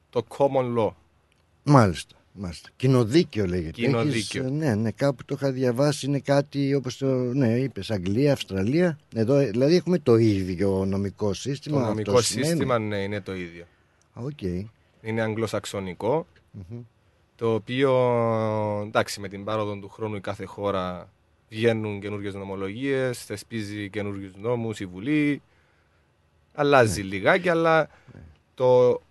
[0.10, 0.90] το common law.
[1.64, 2.16] Μάλιστα.
[2.36, 2.70] Μάλιστα.
[2.76, 3.72] Κοινοδίκαιο λέγεται.
[3.72, 4.10] Κοινοδίκαιο.
[4.12, 6.06] Έχεις, ε, ναι, ναι, κάπου το είχα διαβάσει.
[6.06, 7.06] Είναι κάτι όπως το.
[7.16, 9.00] Ναι, είπες Αγγλία, Αυστραλία.
[9.16, 11.76] Εδώ, ε, δηλαδή έχουμε το ίδιο νομικό σύστημα.
[11.78, 12.48] Το αυτό νομικό σημαίνει.
[12.48, 13.64] σύστημα ναι, είναι το ίδιο.
[14.14, 14.42] Α, Οκ.
[15.02, 16.82] Είναι αγγλοσαξονικό, Μμμ.
[17.36, 17.92] το οποίο
[18.88, 21.10] εντάξει με την πάροδο του χρόνου η κάθε χώρα
[21.50, 25.42] βγαίνουν καινούργιες νομολογίες, θεσπίζει καινούριους νόμους, η Βουλή.
[26.54, 27.08] Αλλάζει Ναι.
[27.08, 27.90] λιγάκι, αλλά
[28.54, 29.02] το,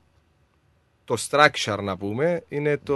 [1.16, 2.94] το structure να πούμε είναι το.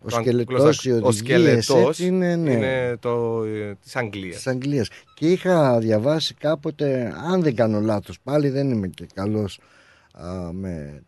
[0.00, 2.50] Ο το σκελετός, αγγλοσαξ- οι ο οδηγίες, σκελετός έτσι είναι, ναι.
[2.50, 4.34] είναι το, ε, της Αγγλίας.
[4.36, 4.88] Της Αγγλίας.
[5.14, 9.60] Και είχα διαβάσει κάποτε, αν δεν κάνω λάθος, πάλι δεν είμαι και καλός
[10.52, 11.02] με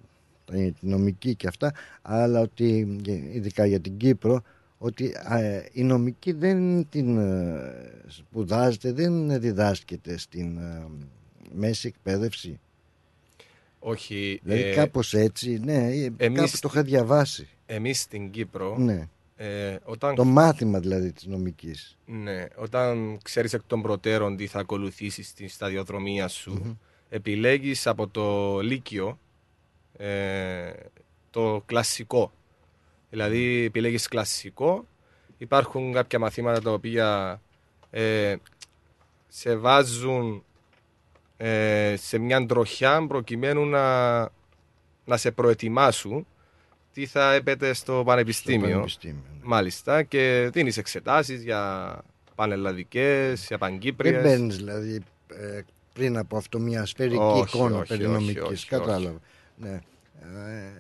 [0.44, 2.98] τη νομική και αυτά, αλλά ότι
[3.32, 4.42] ειδικά για την Κύπρο,
[4.78, 5.38] ότι α,
[5.72, 7.74] η νομική δεν την ε,
[8.06, 10.86] σπουδάζεται, δεν διδάσκεται στην ε,
[11.52, 12.60] μέση εκπαίδευση.
[13.82, 14.40] Όχι.
[14.42, 17.48] Δηλαδή ε, κάπως έτσι, ναι, ε, εμείς κάπου το είχα διαβάσει.
[17.66, 19.08] Εμείς στην Κύπρο, Ναι.
[19.36, 21.96] ε, όταν, Το μάθημα δηλαδή της νομικής.
[22.06, 28.58] ναι, όταν ξέρεις εκ των προτέρων τι θα ακολουθήσεις στη σταδιοδρομία σου, επιλέγεις από το
[28.60, 29.18] Λύκειο
[29.96, 30.70] ε,
[31.30, 32.32] το κλασικό.
[33.10, 34.86] Δηλαδή επιλέγεις κλασικό,
[35.38, 37.40] υπάρχουν κάποια μαθήματα τα οποία
[37.90, 38.36] ε,
[39.28, 40.44] σε βάζουν
[41.42, 44.18] ε, σε μια τροχιά προκειμένου να,
[45.04, 46.26] να σε προετοιμάσουν
[46.92, 48.68] τι θα έπεται στο Στο πανεπιστήμιο.
[48.70, 49.38] πανεπιστήμιο, ναι.
[49.42, 51.92] Μάλιστα και δίνεις εξετάσεις για
[52.34, 54.14] πανελλαδικές, για πανκύπριες.
[54.14, 55.60] Δεν παίρνει δηλαδή ε,
[55.92, 58.42] πριν από αυτό μια σφαιρική Όχι, εικόνα όχι, περί όχι, νομικής.
[58.42, 59.18] όχι, Κατάλαβα.
[59.56, 59.80] Ναι.
[60.20, 60.72] Ε,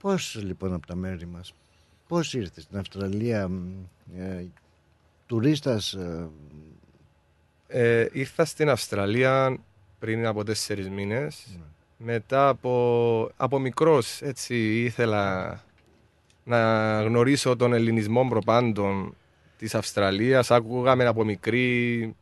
[0.00, 1.54] πώς λοιπόν από τα μέρη μας,
[2.08, 3.62] πώς ήρθες στην Αυστραλία, μ,
[4.18, 4.46] ε,
[5.26, 5.96] τουρίστας,
[7.74, 9.58] ε, Ε, ήρθα στην Αυστραλία
[9.98, 11.46] πριν από τέσσερις μήνες.
[11.56, 11.64] Ναι.
[11.96, 15.60] Μετά από, από μικρός έτσι ήθελα
[16.44, 19.16] να γνωρίσω τον ελληνισμό προπάντων
[19.58, 20.50] της Αυστραλίας.
[20.50, 22.14] Άκουγαμε από μικρή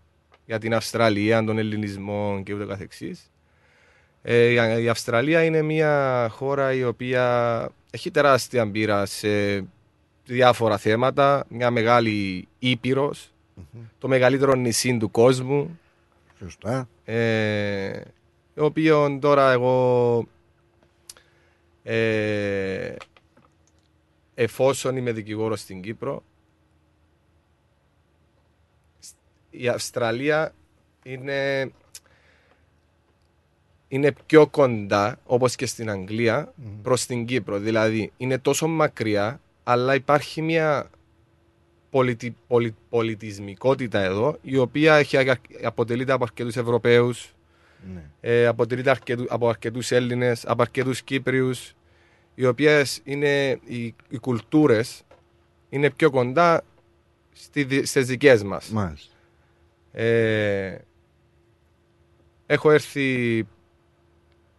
[0.47, 3.31] για την Αυστραλία, τον ελληνισμό και ούτω καθεξής.
[4.23, 9.65] Ε, η Αυστραλία είναι μια χώρα η οποία έχει τεράστια πείρα σε
[10.25, 11.45] διάφορα θέματα.
[11.49, 13.32] Μια μεγάλη ήπειρος,
[13.99, 15.79] το μεγαλύτερο νησί του κόσμου.
[16.39, 16.89] Σωστά.
[17.05, 18.01] Ε,
[18.55, 20.27] το οποίο τώρα εγώ
[21.83, 22.95] ε,
[24.35, 26.23] εφόσον είμαι δικηγόρος στην Κύπρο
[29.51, 30.55] η Αυστραλία
[31.03, 31.71] είναι
[33.89, 39.95] είναι πιο κοντά όπως και στην Αγγλία προς την Κύπρο δηλαδή είναι τόσο μακριά αλλά
[39.95, 40.91] υπάρχει μια
[41.97, 45.17] πολιτι, πολι- πολιτισμικότητα εδώ η οποία έχει,
[45.63, 47.35] αποτελείται από αρκετούς Ευρωπαίους
[47.95, 48.03] Ναι.
[48.21, 51.75] ε, αποτελείται αρκετού, από αρκετούς Έλληνες, από αρκετούς Κύπριους,
[52.35, 55.03] οι οποίες είναι, οι, οι κουλτούρες
[55.69, 56.63] είναι πιο κοντά
[57.33, 58.69] στη, δι- στις δικές μας.
[58.69, 59.15] Μάλιστα.
[59.93, 60.79] Ε,
[62.47, 63.47] έχω έρθει,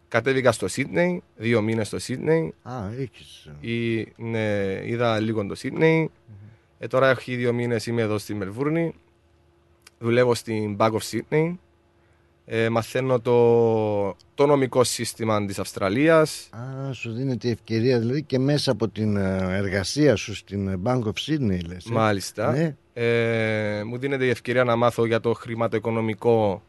[0.07, 3.49] κατέβηκα στο Σίδνεϊ, δύο μήνες στο Σίδνεϊ, Α, έχεις.
[3.61, 6.11] ε, Ή, ναι, είδα λίγο το Σίδνεϊ.
[6.79, 8.93] Ε, τώρα έχω δύο μήνες είμαι εδώ στη Μελβούρνη.
[9.99, 11.55] Δουλεύω στην Bank of Sydney.
[12.45, 16.49] Ε, μαθαίνω το, το νομικό σύστημα της Αυστραλίας.
[16.51, 20.79] Α, σου δίνεται η ευκαιρία δηλαδή και μέσα από την ε, εργασία σου στην ε,
[20.83, 21.85] Bank of Sydney λες.
[21.85, 22.51] ε; Μάλιστα.
[22.51, 22.75] Ναι.
[22.93, 26.61] Ε, μου δίνεται η ευκαιρία να μάθω για το χρηματοοικονομικό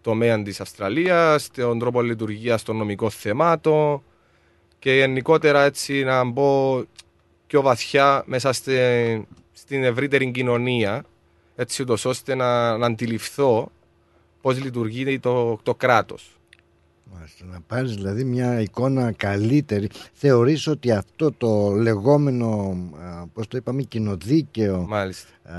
[0.00, 4.02] τομέα της Αυστραλίας, τον τρόπο λειτουργίας των νομικών θεμάτων
[4.78, 6.82] και γενικότερα έτσι να μπω
[7.46, 9.26] πιο βαθιά μέσα στη-
[9.72, 11.04] στην ευρύτερη κοινωνία
[11.56, 13.70] έτσι ούτως ώστε να, να αντιληφθώ
[14.40, 16.30] πώς λειτουργεί το, το κράτος.
[17.14, 19.88] Μάλιστα, να πάρεις δηλαδή μια εικόνα καλύτερη.
[20.12, 25.28] Θεωρείς ότι αυτό το λεγόμενο, α, πώς το είπαμε, κοινοδίκαιο, Μάλιστα.
[25.44, 25.56] α,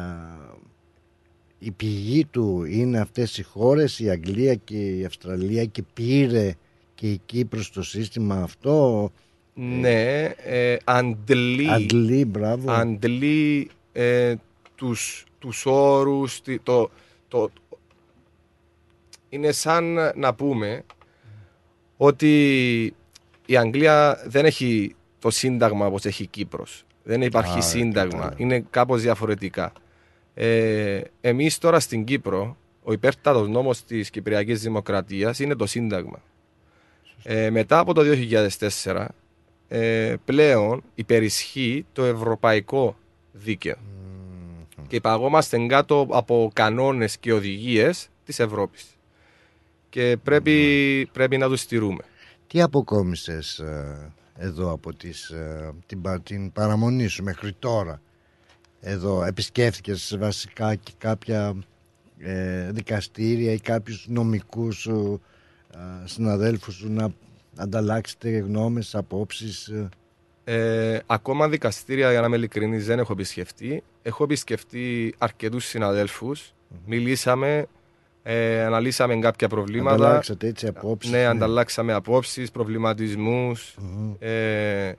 [1.60, 6.54] η πηγή του είναι αυτές οι χώρες, η Αγγλία και η Αυστραλία και πήρε
[6.95, 9.12] και η Κύπρος το σύστημα αυτό;
[9.54, 12.71] Ναι, ε, αντλεί, Αντλή, μπράβο.
[12.71, 14.36] αντλεί ε,
[14.75, 16.89] τους, τους όρους, τι- το,
[17.27, 17.49] το,
[19.29, 20.84] είναι σαν να πούμε
[21.97, 22.84] ότι
[23.45, 26.84] η Αγγλία δεν έχει το σύνταγμα όπως έχει η Κύπρος.
[27.03, 28.12] Δεν υπάρχει Α, σύνταγμα.
[28.12, 28.34] κατάλαβα.
[28.38, 29.71] Είναι κάπως διαφορετικά.
[30.34, 36.21] Ε, εμείς τώρα στην Κύπρο, ο υπέρτατος νόμος της Κυπριακής Δημοκρατίας είναι το σύνταγμα.
[37.23, 39.08] Ε, μετά από το 2004,
[39.67, 42.97] ε, πλέον υπερισχύει το ευρωπαϊκό
[43.34, 43.76] δίκαιο.
[44.88, 48.86] Και υπαγόμαστε κάτω από κανόνες και οδηγίες της Ευρώπης.
[49.89, 52.04] Και πρέπει, πρέπει να τους στηρούμε.
[52.48, 58.02] Τι αποκόμισες ε, εδώ από τις, ε, την, πα- την παραμονή σου μέχρι τώρα;
[58.80, 61.56] Εδώ επισκέφθηκες βασικά και κάποια
[62.17, 65.22] ε, δικαστήρια ή κάποιους νομικούς σου
[65.74, 67.13] ε, συναδέλφους σου να
[67.56, 69.89] ανταλλάξετε γνώμες, απόψεις ε;
[70.45, 73.84] Ε, ακόμα δικαστήρια, για να είμαι ειλικρινής, δεν έχω επισκεφτεί.
[74.01, 76.53] Έχω επισκεφτεί αρκετούς συναδέλφους.
[76.86, 77.65] Μιλήσαμε,
[78.23, 79.95] ε, αναλύσαμε κάποια προβλήματα.
[79.95, 83.75] ανταλλάξατε έτσι απόψεις Ναι, ανταλλάξαμε απόψεις, προβληματισμούς.
[83.79, 84.13] Μμμ.
[84.19, 84.93] Ε,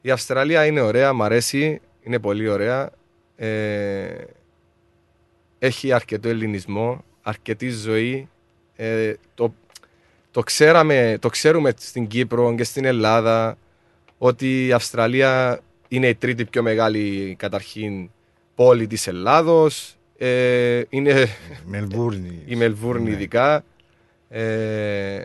[0.00, 2.90] η Αυστραλία είναι ωραία, μ' αρέσει, είναι πολύ ωραία.
[3.36, 4.24] Ε,
[5.58, 8.28] έχει αρκετό ελληνισμό, αρκετή ζωή.
[8.76, 9.54] Ε, το,
[10.30, 13.58] το, ξέραμε, το ξέρουμε στην Κύπρο και στην Ελλάδα
[14.18, 18.10] ότι η Αυστραλία είναι η τρίτη πιο μεγάλη καταρχήν
[18.54, 19.96] πόλη της Ελλάδος.
[20.18, 21.26] Ε, είναι
[21.64, 23.10] Μελβούρνη η Μελβούρνη Ναι.
[23.10, 23.64] ειδικά.
[24.28, 25.24] Ε,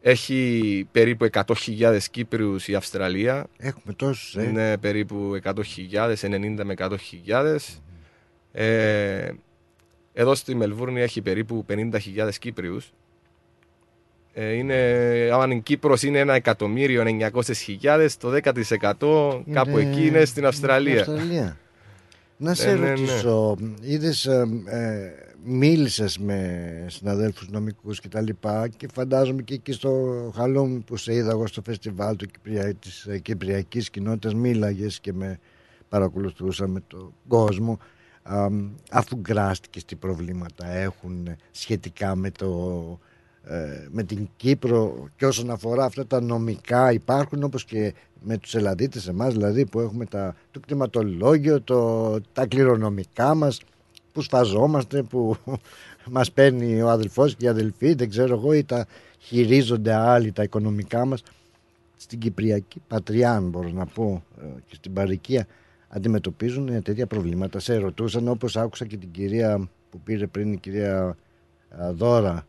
[0.00, 3.46] έχει περίπου 100.000 Κύπριους η Αυστραλία.
[3.58, 4.42] έχουμε τόσους ε.
[4.48, 7.56] Είναι περίπου 100.000, 90 με 100.000.
[8.52, 9.30] Ε,
[10.12, 12.92] εδώ στη Μελβούρνη έχει περίπου 50.000 Κύπριους.
[14.36, 14.74] Ε, είναι,
[15.32, 17.02] αν η Κύπρος είναι ένα εκατομμύριο
[17.82, 18.32] 900.000, το
[19.00, 21.00] 10% κάπου εκεί είναι στην Αυστραλία.
[21.00, 21.56] Αυστραλία.
[22.36, 22.90] Να σε Ναι, ναι, ναι.
[22.90, 25.10] ρωτήσω, είδες, ε, ε,
[25.44, 31.14] μίλησες με συναδέλφους νομικούς και τα λοιπά και φαντάζομαι και εκεί στο Χαλόμ που σε
[31.14, 32.74] είδα εγώ στο φεστιβάλ του Κυπρια...
[32.74, 35.38] της ε, Κυπριακής Κοινότητας μίλαγες και με
[35.88, 37.78] παρακολουθούσα με τον κόσμο
[38.22, 38.48] Α,
[38.90, 42.48] αφού γκράστηκες τι προβλήματα έχουν σχετικά με το
[43.00, 43.12] ε,
[43.90, 49.08] με την Κύπρο και όσον αφορά αυτά τα νομικά υπάρχουν όπως και με τους Ελλαδίτες
[49.08, 53.60] εμάς δηλαδή που έχουμε τα, το κτηματολόγιο, το, τα κληρονομικά μας
[54.12, 55.36] που σφαζόμαστε, που
[56.10, 58.86] μας παίρνει ο αδελφός και η αδελφή δεν ξέρω εγώ ή τα
[59.18, 61.22] χειρίζονται άλλοι τα οικονομικά μας
[61.96, 65.46] στην Κυπριακή πατριά αν μπορώ να πω ε, και στην Παρικία
[65.88, 67.58] αντιμετωπίζουν τέτοια προβλήματα.
[67.58, 71.16] Σε ρωτούσαν όπως άκουσα και την κυρία που πήρε πριν η κυρία
[71.82, 72.46] α, Δώρα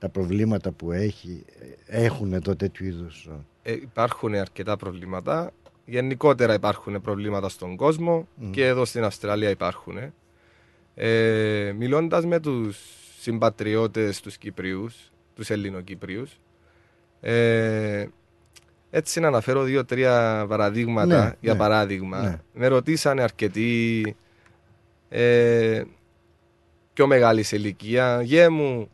[0.00, 1.44] τα προβλήματα που έχει,
[1.86, 3.28] ε, έχουν εδώ τέτοιου είδους.
[3.62, 5.50] Ε, υπάρχουν αρκετά προβλήματα.
[5.84, 9.96] Γενικότερα υπάρχουν προβλήματα στον κόσμο και εδώ στην Αυστραλία υπάρχουν.
[10.94, 12.78] Ε, μιλώντας με τους
[13.20, 16.38] συμπατριώτες τους Κυπρίους, τους Ελληνοκυπρίους,
[17.20, 18.06] ε,
[18.90, 21.24] έτσι να αναφέρω δύο-τρία παραδείγματα.
[21.24, 22.38] Ναι, για ναι, παράδειγμα, ναι.
[22.52, 24.16] με ρωτήσανε αρκετοί
[25.08, 25.82] ε,
[26.92, 28.22] πιο μεγάλης σε ηλικία.
[28.22, 28.90] Γιε μου,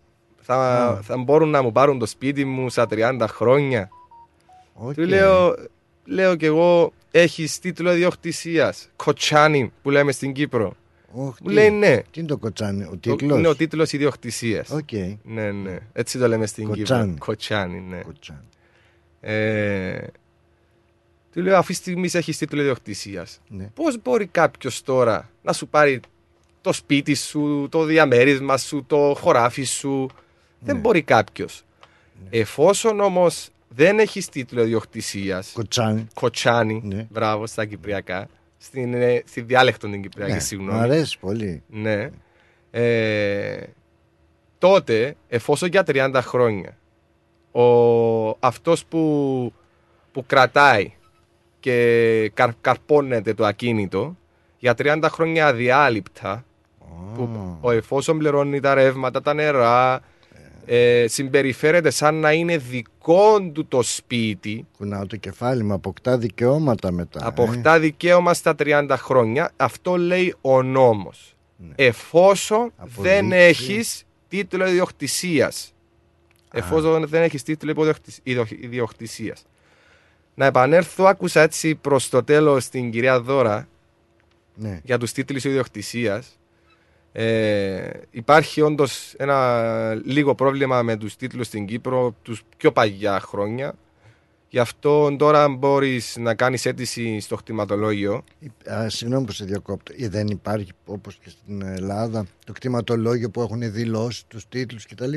[0.47, 1.03] θα, Α.
[1.03, 3.89] θα μπορούν να μου πάρουν το σπίτι μου στα 30 χρόνια.
[4.75, 4.95] Οκ.
[4.95, 5.55] Του λέω,
[6.05, 8.89] λέω κι εγώ, έχεις τίτλο ιδιοκτησίας.
[8.97, 10.75] Κοτσάνι που λέμε στην Κύπρο.
[11.13, 11.97] Όχ, Μου τι- λέει ναι.
[12.11, 14.71] Τι είναι το κοτσάνι, ο Το- τίτλος; Είναι ο τίτλος ιδιοκτησίας.
[14.71, 14.93] Οκ.
[15.23, 15.79] Ναι, ναι.
[15.93, 17.11] Έτσι το λέμε στην Κοτσάνι.
[17.13, 17.25] Κύπρο.
[17.27, 18.01] Κοτσάνι, ναι.
[18.03, 18.39] Κοτσάνι.
[19.21, 19.99] Ε,
[21.33, 23.41] του λέω, αυτή τη στιγμής έχεις τίτλο ιδιοκτησίας.
[23.49, 23.71] Ναι.
[23.75, 26.01] Πώς μπορεί κάποιος τώρα να σου πάρει
[26.61, 30.07] το σπίτι σου, το διαμέρισμα σου, το χωράφι σου.
[30.59, 30.81] Δεν Ναι.
[30.81, 31.63] μπορεί κάποιος.
[32.31, 36.07] Εφόσον όμως δεν έχει τίτλο ιδιοκτησίας, Κοτσάνι.
[36.15, 37.07] κοτσάνι, Ναι.
[37.11, 40.73] μπράβο στα κυπριακά, στην, ε, στη διάλεκτο την κυπριακή, Ναι, συγγνώμη.
[40.79, 41.63] Μου αρέσει πολύ.
[41.69, 42.11] Ναι.
[42.71, 43.63] Ε,
[44.59, 46.77] τότε, εφόσον για 30 χρόνια,
[47.53, 49.53] ο, αυτός που,
[50.13, 50.93] που κρατάει
[51.61, 54.17] και καρ, καρπώνεται το ακίνητο,
[54.59, 56.45] για 30 χρόνια αδιάλειπτα,
[57.15, 57.29] που
[57.61, 60.01] ο εφόσον πληρώνει τα ρεύματα, τα νερά,
[60.67, 66.91] ε, συμπεριφέρεται σαν να είναι δικό του το σπίτι, Κουνάω το κεφάλι μου, αποκτά δικαιώματα
[66.93, 67.21] μετά.
[67.23, 67.27] ε.
[67.27, 69.51] αποκτά δικαίωμα στα 30 χρόνια.
[69.57, 71.35] Αυτό λέει ο νόμος.
[71.57, 71.73] Ναι.
[71.77, 73.03] Εφόσον Αποδείξει.
[73.03, 75.73] δεν έχεις τίτλο ιδιοκτησίας.
[76.53, 79.47] Εφόσον δεν έχεις τίτλο ιδιοκτησ- ιδιο- ιδιοκτησίας.
[80.35, 83.69] Να επανέλθω, άκουσα έτσι προς το τέλος την κυρία Δώρα
[84.55, 84.81] Ναι.
[84.85, 86.39] για τους τίτλους ιδιοκτησίας.
[87.19, 93.75] Ε, υπάρχει όντως ένα λίγο πρόβλημα με τους τίτλους στην Κύπρο τους πιο παγιά χρόνια.
[94.49, 98.25] Γι' αυτό τώρα μπορείς να κάνεις αίτηση στο χτιματολόγιο.
[98.73, 99.93] Α, συγγνώμη που σε διακόπτω.
[99.99, 105.13] Ε, Δεν υπάρχει όπως και στην Ελλάδα το κτηματολόγιο που έχουν δηλώσει τους τίτλους κτλ.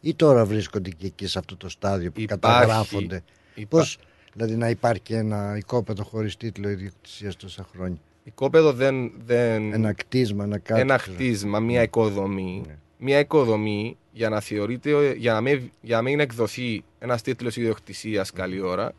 [0.00, 3.22] Ή τώρα βρίσκονται και εκεί σε αυτό το στάδιο που Υπάρχει- καταγράφονται.
[3.54, 3.98] Υπά- Πώς
[4.32, 10.44] δηλαδή να υπάρχει ένα οικόπεδο χωρίς τίτλο ιδιοκτησίας τόσα χρόνια; Οικόπεδο δεν, δεν, Ένα κτίσμα,
[10.44, 10.80] ένα κάτι.
[10.80, 11.16] ένα ξέρω.
[11.16, 12.62] χτίσμα, μια οικοδομή.
[12.66, 12.76] Ναι.
[12.98, 18.30] Μια οικοδομή για να θεωρείται, για να μην, για να μην εκδοθεί ένας τίτλος ιδιοκτησίας
[18.32, 18.92] καλή ώρα,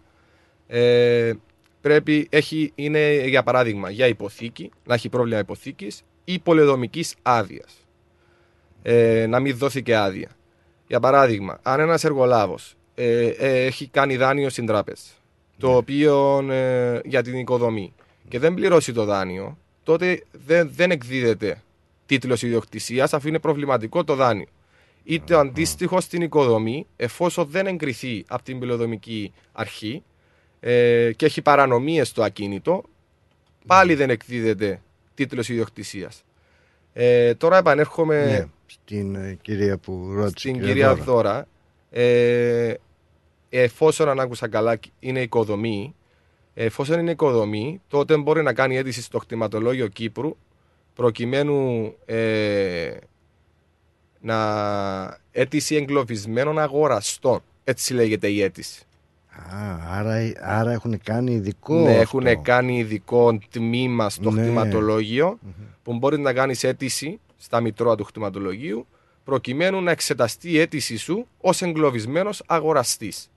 [0.67, 1.33] ε,
[1.81, 7.87] πρέπει, έχει, είναι για παράδειγμα για υποθήκη, να έχει πρόβλημα υποθήκης ή πολεδομική άδειας.
[8.81, 10.29] Ε, να μην δόθηκε άδεια.
[10.87, 15.03] Για παράδειγμα, αν ένας εργολάβος ε, ε, έχει κάνει δάνειο στην τράπεζα,
[15.57, 17.93] το οποίο ε, για την οικοδομή
[18.27, 21.61] και δεν πληρώσει το δάνειο, τότε δεν, δεν εκδίδεται
[22.05, 24.47] τίτλος ιδιοκτησίας αφού είναι προβληματικό το δάνειο.
[25.03, 30.03] Ή το αντίστοιχο στην οικοδομή, εφόσον δεν εγκριθεί από την πυλοδομική αρχή
[30.59, 32.83] ε, και έχει παρανομίες στο ακίνητο,
[33.67, 34.81] πάλι δεν εκδίδεται
[35.13, 36.23] τίτλος ιδιοκτησίας.
[36.93, 40.35] Ε, τώρα επανέρχομαι Ναι, στην ε, κυρία που ρώτησε.
[40.37, 41.47] στην κυρία Δώρα,
[41.91, 42.73] ε,
[43.49, 45.95] εφόσον αν άκουσα καλά είναι οικοδομή,
[46.53, 50.35] εφόσον είναι οικοδομή, τότε μπορεί να κάνει αίτηση στο κτηματολόγιο Κύπρου
[50.95, 52.91] προκειμένου ε,
[54.19, 54.37] να
[55.31, 57.39] αίτηση εγκλωβισμένων αγοραστών.
[57.63, 58.83] Έτσι λέγεται η αίτηση.
[59.53, 61.75] Α, άρα, άρα έχουν κάνει ειδικό.
[61.75, 61.99] ναι, αυτό.
[61.99, 64.41] έχουν κάνει ειδικό τμήμα στο Ναι.
[64.41, 65.39] κτηματολογιο
[65.83, 68.85] που μπορεί να κάνεις αίτηση στα μητρώα του κτηματολογίου
[69.23, 73.29] προκειμένου να εξεταστεί η αίτησή σου ως εγκλωβισμένος αγοραστής.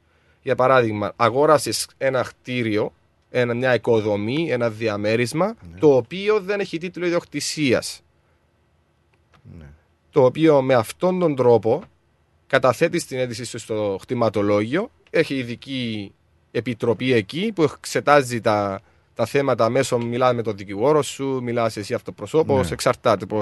[0.43, 2.93] Για παράδειγμα, αγόρασες ένα κτίριο,
[3.41, 5.79] ένα, μια οικοδομή, ένα διαμέρισμα, Ναι.
[5.79, 8.03] το οποίο δεν έχει τίτλο ιδιοκτησίας.
[9.59, 9.65] Ναι.
[10.11, 11.83] Το οποίο με αυτόν τον τρόπο
[12.47, 14.91] καταθέτει την αίτησή σου στο κτηματολόγιο.
[15.11, 16.13] Έχει ειδική
[16.51, 18.81] επιτροπή εκεί που εξετάζει τα,
[19.15, 22.73] τα θέματα μέσω μιλάς με τον δικηγόρο σου, μιλάς εσύ αυτοπροσώπως, Ναι.
[22.73, 23.41] εξαρτάται πώ.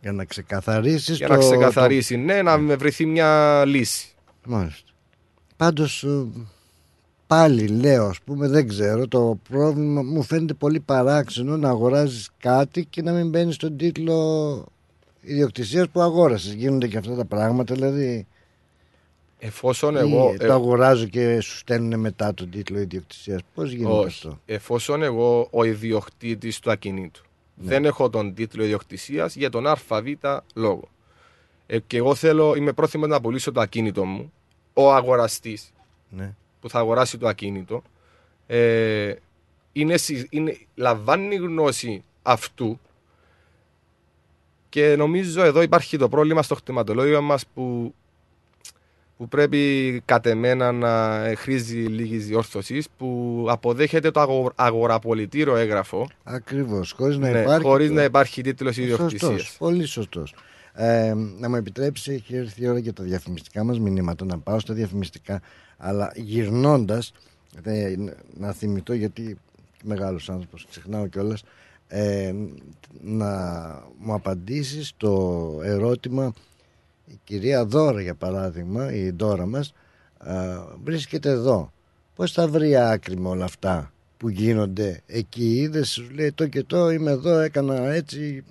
[0.00, 4.08] Για να ξεκαθαρίσεις Για το, να ξεκαθαρίσει, ναι, να με βρεθεί μια λύση.
[4.42, 4.50] Το...
[4.50, 4.90] Μάλιστα.
[5.56, 6.26] Πάντως ε,
[7.26, 12.84] πάλι λέω ας πούμε δεν ξέρω το πρόβλημα μου φαίνεται πολύ παράξενο να αγοράζεις κάτι
[12.84, 14.64] και να μην μπαίνεις στον τίτλο
[15.20, 16.52] ιδιοκτησίας που αγόρασες.
[16.52, 18.26] Γίνονται και αυτά τα πράγματα δηλαδή.
[19.38, 20.34] Εφόσον Ή εγώ.
[20.38, 23.40] το αγοράζω και σου στέλνουν μετά τον τίτλο ιδιοκτησίας.
[23.54, 24.06] Πώς γίνεται όχι.
[24.06, 27.22] αυτό; Εφόσον εγώ ο ιδιοκτήτης του ακινήτου
[27.56, 27.68] Ναι.
[27.68, 29.80] δεν έχω τον τίτλο ιδιοκτησίας για τον ΑΒ
[30.54, 30.88] λόγο.
[31.66, 34.32] Ε, και εγώ θέλω, είμαι πρόθυμος να πουλήσω το ακίνητο μου.
[34.72, 35.72] Ο αγοραστής
[36.10, 36.34] Ναι.
[36.64, 37.82] Που θα αγοράσει το ακίνητο,
[38.46, 39.14] ε,
[39.72, 42.80] είναι, συ- είναι, λαμβάνει γνώση αυτού
[44.68, 47.94] και νομίζω εδώ υπάρχει το πρόβλημα στο χτιματολόγιο μας που,
[49.16, 56.92] που πρέπει κατ' εμένα να χρήζει λίγης διόρθωσης που αποδέχεται το αγο, αγοραπολιτήρο έγγραφο Ακριβώς,
[56.92, 57.62] χωρίς να ναι, υπάρχει...
[57.62, 59.56] χωρίς να υπάρχει τίτλος Σωστός, ιδιοκτησίας.
[59.58, 60.34] πολύ σωστός.
[60.74, 64.58] Ε, να μου επιτρέψει, έχει έρθει η ώρα για τα διαφημιστικά μας μηνύματα, να πάω
[64.58, 65.40] στα διαφημιστικά,
[65.76, 67.12] αλλά γυρνώντας,
[67.62, 67.94] ε,
[68.38, 69.38] να θυμηθώ γιατί
[69.84, 71.42] μεγάλος άνθρωπος, ξεχνάω κιόλας,
[71.88, 72.34] ε,
[73.02, 73.30] να
[73.98, 76.32] μου απαντήσεις το ερώτημα
[77.06, 79.72] η κυρία Δώρα για παράδειγμα, η Δώρα μας,
[80.18, 81.72] α, βρίσκεται εδώ.
[82.14, 86.62] Πώς θα βρει άκρη με όλα αυτά που γίνονται εκεί, είδες, σου λέει το και
[86.62, 88.44] το, είμαι εδώ, έκανα έτσι,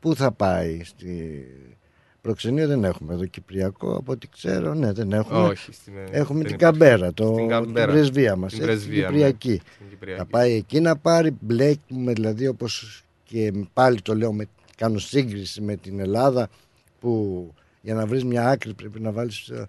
[0.00, 1.46] πού θα πάει, στη
[2.28, 5.38] προξενία δεν έχουμε εδώ Κυπριακό, από ό,τι ξέρω, ναι δεν έχουμε.
[5.38, 6.56] Όχι, στην, Έχουμε δεν την υπάρχει.
[6.56, 7.86] Καμπέρα, το, Στην Καμπέρα.
[7.86, 9.30] την πρεσβεία μας, Την έτσι, πρεσβεία, την ναι.
[9.30, 9.60] Κυπριακή.
[9.74, 10.18] Στην Κυπριακή.
[10.18, 15.60] Θα πάει εκεί να πάρει, μπλέκουμε δηλαδή όπως και πάλι το λέω, με, κάνω σύγκριση
[15.60, 16.48] με την Ελλάδα
[17.00, 19.66] που για να βρεις μια άκρη πρέπει να βάλεις ε,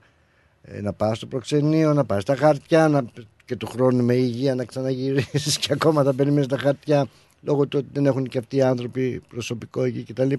[0.61, 3.05] ε, να πας στο προξενείο, να πας στα χαρτιά να,
[3.45, 7.07] και του χρόνου με υγεία να ξαναγυρίσεις και ακόμα θα περιμένεις τα χαρτιά
[7.41, 10.33] λόγω του ότι δεν έχουν και αυτοί οι άνθρωποι προσωπικό εκεί κτλ.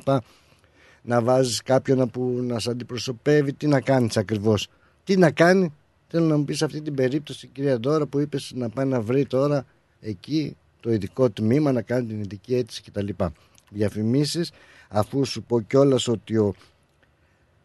[1.02, 4.68] Να βάζεις κάποιον που να σε αντιπροσωπεύει, τι να κάνεις ακριβώς.
[5.04, 5.72] Τι να κάνει,
[6.08, 9.26] θέλω να μου πεις αυτή την περίπτωση κυρία Ντόρα που είπες να πάει να βρει
[9.26, 9.64] τώρα
[10.00, 13.08] εκεί το ειδικό τμήμα να κάνει την ειδική αίτηση κτλ.
[13.70, 14.50] Διαφημίσεις
[14.88, 16.54] αφού σου πω κιόλας ότι ο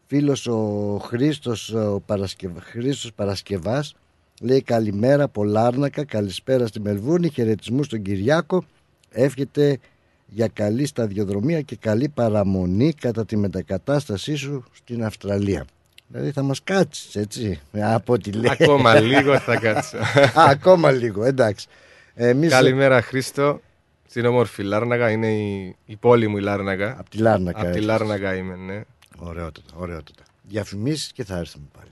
[0.06, 2.56] φίλος ο Χρήστος, ο Παρασκευ...
[2.58, 3.94] Χρήστος Παρασκευάς
[4.40, 8.64] λέει καλημέρα Πολάρνακα, καλησπέρα στη Μελβούρνη, χαιρετισμού στον Κυριάκο
[9.10, 9.78] εύχεται
[10.26, 15.66] για καλή σταδιοδρομία και καλή παραμονή κατά τη μετακατάστασή σου στην Αυστραλία.
[16.08, 18.50] Δηλαδή θα μας κάτσεις έτσι από ό,τι λέει.
[18.60, 19.96] Ακόμα λίγο θα κάτσω.
[20.34, 21.66] Α, ακόμα λίγο, εντάξει.
[22.14, 23.60] Εμείς Καλημέρα Χρήστο.
[24.08, 26.96] Στην όμορφη Λάρναγα, είναι η, η πόλη μου η Λάρναγα.
[26.98, 27.58] από τη Λάρνακα.
[27.58, 27.86] Από τη έρχεσαι.
[27.86, 28.82] Λάρναγα είμαι, ναι.
[29.18, 30.22] Ωραιότατα, ωραιότατα.
[30.42, 31.90] Διαφημίσεις και θα έρθουμε πάλι.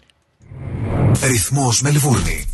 [1.31, 2.54] Ρυθμός Μελβούρνη.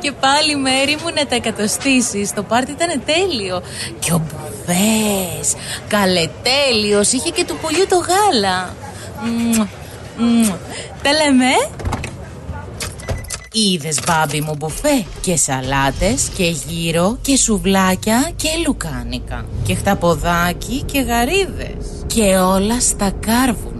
[0.00, 2.32] Και πάλι μέρη μου να τα εκατοστήσεις.
[2.34, 3.62] Το πάρτι ήταν τέλειο.
[3.98, 5.54] Και ο Μπουβές.
[5.88, 7.12] Καλετέλειος.
[7.12, 8.74] Είχε και του πουλιού το γάλα.
[9.24, 9.66] Μμμ,
[10.18, 10.48] μμμ.
[11.02, 11.44] Τα λέμε.
[11.44, 11.80] Ε;
[13.52, 19.44] Είδες μπάμπι μου μπουφέ; Και σαλάτες και γύρο Και σουβλάκια και λουκάνικα.
[19.62, 22.04] Και χταποδάκι και γαρίδες.
[22.06, 23.79] Και όλα στα κάρβουνα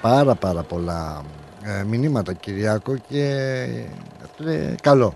[0.00, 1.24] Πάρα πάρα πολλά
[1.62, 3.34] ε, μηνύματα Κυριάκο και
[4.24, 5.14] αυτό είναι καλό.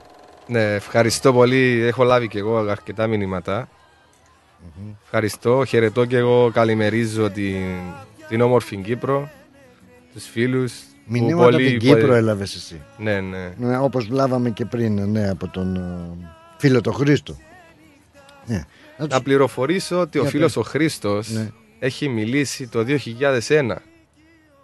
[0.48, 1.82] Ναι, ευχαριστώ πολύ.
[1.86, 3.68] Έχω λάβει και εγώ αρκετά μηνύματα.
[5.04, 7.56] Ευχαριστώ, χαιρετώ και εγώ καλημερίζω την,
[8.28, 9.30] την όμορφη Κύπρο,
[10.12, 10.72] τους φίλους.
[10.72, 12.80] που Μηνύματα από πολύ- την Κύπρο πολύ- έλαβες εσύ.
[12.98, 13.52] Ναι, ναι.
[13.58, 16.26] Ναι, όπως λάβαμε και πριν ναι, από τον ε,
[16.58, 17.36] φίλο τον Χρήστο.
[18.46, 18.64] Ναι.
[18.96, 20.64] Να τους- Να πληροφορήσω ότι ο Για φίλος πες.
[20.64, 21.50] ο Χρήστος Ναι.
[21.78, 23.76] έχει μιλήσει το 2001.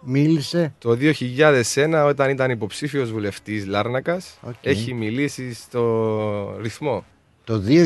[0.07, 0.73] Μίλησε.
[0.79, 4.53] Το 2001 όταν ήταν υποψήφιος βουλευτής Λάρνακας Οκ.
[4.61, 7.05] έχει μιλήσει στο ρυθμό.
[7.43, 7.79] Το 2001.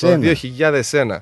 [0.00, 0.18] Το
[0.90, 1.16] 2001.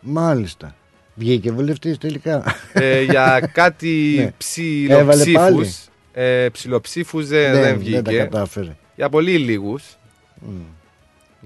[0.00, 0.74] Μάλιστα.
[1.14, 2.44] Βγήκε βουλευτής τελικά.
[2.72, 4.32] ε, για κάτι Ναι.
[4.38, 5.84] ψηλοψήφους.
[6.12, 7.94] Ε, ψηλοψήφους δεν, δεν δεν, βγήκε.
[8.02, 8.76] δεν τα κατάφερε.
[8.96, 9.84] για πολύ λίγους.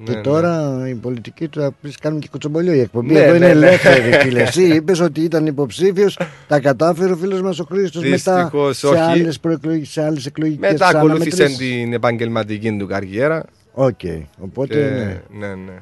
[0.05, 3.13] Και Ναι, τώρα η πολιτική του θα πεις κάνουν και κοτσομπολιό η εκπομπή.
[3.13, 3.67] Ναι, Εδώ είναι ναι, ναι.
[3.67, 4.43] ελεύθερη φίλε.
[4.43, 6.19] Εσύ είπες ότι ήταν υποψήφιος,
[6.49, 8.99] τα κατάφερε ο φίλος μας ο Χρήστος μετά Δυστυχώς σε όχι.
[8.99, 9.41] άλλες
[9.83, 11.81] σε άλλες εκλογικές Μετά ακολούθησε αναμετρήσεις.
[11.83, 13.45] την επαγγελματική του καριέρα.
[13.73, 14.01] Οκ.
[14.39, 15.47] Οπότε Και, ναι.
[15.47, 15.73] ναι, ναι.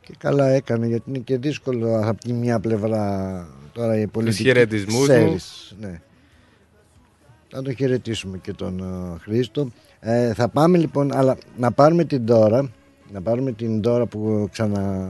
[0.00, 4.42] Και καλά έκανε γιατί είναι και δύσκολο από τη μια πλευρά τώρα η πολιτική.
[4.42, 6.00] χαιρετισμούς ξέρεις, Ναι.
[7.48, 9.68] Θα τον χαιρετήσουμε και τον ε, Χρήστο.
[10.00, 12.70] Ε, θα πάμε λοιπόν, αλλά να πάρουμε την τώρα,
[13.12, 15.08] να πάρουμε την τώρα που ξανα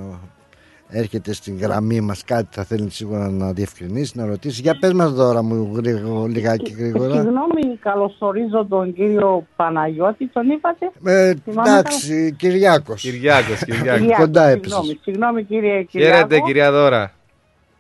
[0.89, 4.61] έρχεται στην γραμμή μας κάτι θα θέλει σίγουρα να διευκρινίσει, να ρωτήσει.
[4.61, 7.15] Για πες μας δώρα μου γρήγο, λιγάκι γρήγορα.
[7.15, 13.03] Συγγνώμη, καλωσορίζω τον κύριο Παναγιώτη, τον είπατε; Ε, Θυμάμαι εντάξει, Κυριάκος.
[13.03, 13.99] Κυριάκος, Κυριάκος.
[13.99, 14.77] Κυριάκος, Κοντά έπεσες.
[14.79, 16.15] Συγγνώμη, συγγνώμη κύριε Κυριάκο.
[16.15, 17.13] Χαίρετε κυρία Δώρα.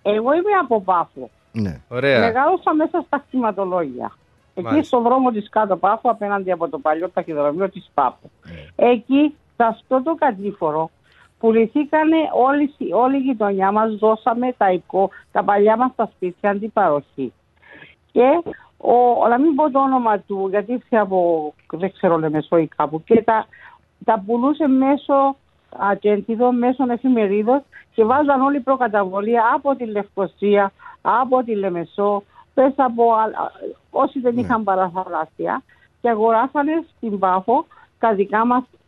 [0.02, 1.30] Εγώ είμαι από Πάφο.
[1.52, 1.80] Ναι.
[1.88, 2.20] Ωραία.
[2.20, 4.12] Μεγάλωσα μέσα στα κτηματολόγια.
[4.54, 4.86] Εκεί Μάλιστα.
[4.86, 8.30] στο δρόμο της κάτω Πάφου, απέναντι από το παλιό ταχυδρομείο της Πάφου.
[8.44, 8.88] Ναι.
[8.90, 10.90] Εκεί, σε αυτό το κατήφορο,
[11.38, 17.32] πουληθήκανε όλη, όλη η γειτονιά μας, δώσαμε τα, οικό, τα παλιά μας τα σπίτια αντιπαροχή.
[18.12, 18.42] Και
[18.76, 23.02] ο, να μην πω το όνομα του, γιατί ήρθε από, δεν ξέρω, Λεμεσό ή κάπου,
[23.04, 23.46] και τα,
[24.04, 25.36] τα πουλούσε μέσω
[25.78, 27.62] ατζέντιδο, μέσω εφημερίδων
[27.94, 32.22] και βάζαν όλη προκαταβολή από τη Λευκοσία, από τη Λεμεσό,
[32.54, 33.52] πες από α-
[33.90, 35.62] όσοι δεν είχαν παραθαλάσσια
[36.00, 37.66] και αγοράσανε στην Πάφο
[37.98, 38.81] τα δικά μας δική-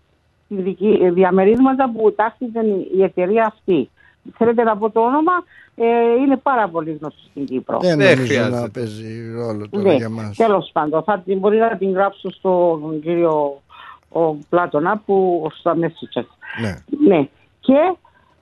[1.12, 3.90] διαμερίσματα που τάχθηκαν η- η εταιρεία αυτή.
[4.36, 5.32] Θέλετε να πω το όνομα,
[5.76, 5.84] ε,
[6.20, 7.78] είναι πάρα πολύ γνωστό στην Κύπρο.
[7.80, 8.60] Δεν Δεν νομίζω χρειάζεται.
[8.60, 10.36] να παίζει ρόλο τώρα Ναι, για μας.
[10.36, 13.60] τέλος πάντων, θα την μπορεί να την γράψω στον κύριο
[14.08, 16.24] ο Πλάτωνα που στα Messages.
[16.62, 16.74] Ναι.
[17.08, 17.28] Ναι.
[17.60, 17.74] Και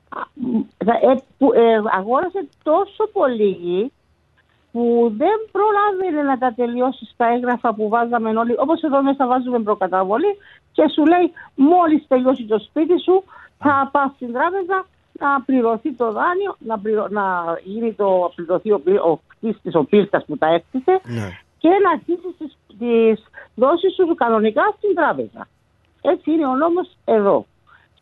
[0.09, 3.93] α, μ, θα- ε, που, ε, αγόρασε τόσο πολύ γη
[4.73, 8.55] που δεν προλάβαινε να τα τελειώσει στα έγγραφα που βάζαμε όλοι.
[8.59, 10.37] Όπως εδώ μέσα βάζουμε προκαταβολή
[10.73, 13.25] και σου λέει μόλις τελειώσει το σπίτι σου
[13.59, 17.25] θα πας στην τράπεζα να πληρωθεί το δάνειο, να, πληρω- να
[17.65, 21.29] γίνει το πληρωθεί ο, πλη- ο κτίστης, ο πύρτας που τα έκτισε Ναι.
[21.59, 25.49] και να αρχίσει τις, τις δόσεις σου κανονικά στην τράπεζα.
[26.03, 27.47] Έτσι είναι ο νόμος εδώ.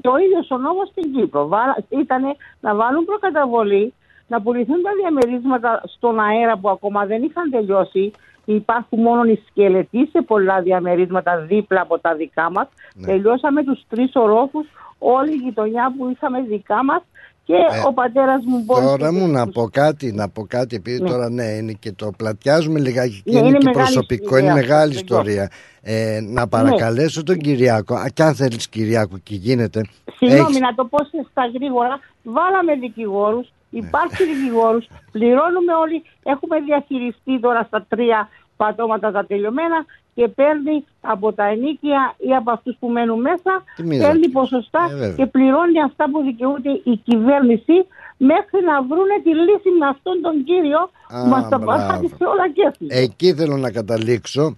[0.00, 1.48] Και ο ίδιος ο νόμος στην Κύπρο.
[1.88, 2.22] Ήταν
[2.60, 3.94] να βάλουν προκαταβολή,
[4.30, 8.10] να πουληθούν τα διαμερίσματα στον αέρα που ακόμα δεν είχαν τελειώσει.
[8.44, 12.68] Υπάρχουν μόνο οι σκελετοί σε πολλά διαμερίσματα δίπλα από τα δικά μας.
[12.94, 13.06] Ναι.
[13.06, 14.66] Τελειώσαμε τους τρεις ορόφους,
[14.98, 17.02] όλη η γειτονιά που είχαμε δικά μας
[17.44, 18.86] και Ε, ο πατέρας μου μπόρεσε...
[18.96, 21.08] Τώρα μου να πω κάτι, να πω κάτι, επειδή Ναι.
[21.08, 24.40] τώρα ναι, είναι και το πλατιάζουμε λιγάκι και Ναι, είναι, είναι και μεγάλη προσωπικό, ιστορία
[24.50, 25.50] είναι αυτό, μεγάλη δεν ιστορία.
[25.82, 29.80] Ε, να παρακαλέσω τον Κυριάκο, α, κι αν θέλεις Κυριάκο και γίνεται.
[30.16, 31.98] Συγγνώμη, έχεις- να το πω σε- στα γρήγορα.
[32.22, 36.02] Βάλαμε δικηγόρους, υπάρχει δικηγόρους, πληρώνουμε όλοι.
[36.22, 42.50] Έχουμε διαχειριστεί τώρα στα τρία πατώματα τα τελειωμένα και παίρνει από τα ενίκια ή από
[42.50, 44.06] αυτούς που μένουν μέσα, Τι μίζα.
[44.06, 45.14] παίρνει ποσοστά Ε, βέβαια.
[45.14, 50.44] και πληρώνει αυτά που δικαιούται η κυβέρνηση μέχρι να βρούνε τη λύση με αυτόν τον
[50.44, 51.86] κύριο Α, που μας τα μπράβο.
[51.86, 52.94] παράτησε όλα και έφυγε.
[53.02, 54.56] Εκεί θέλω να καταλήξω.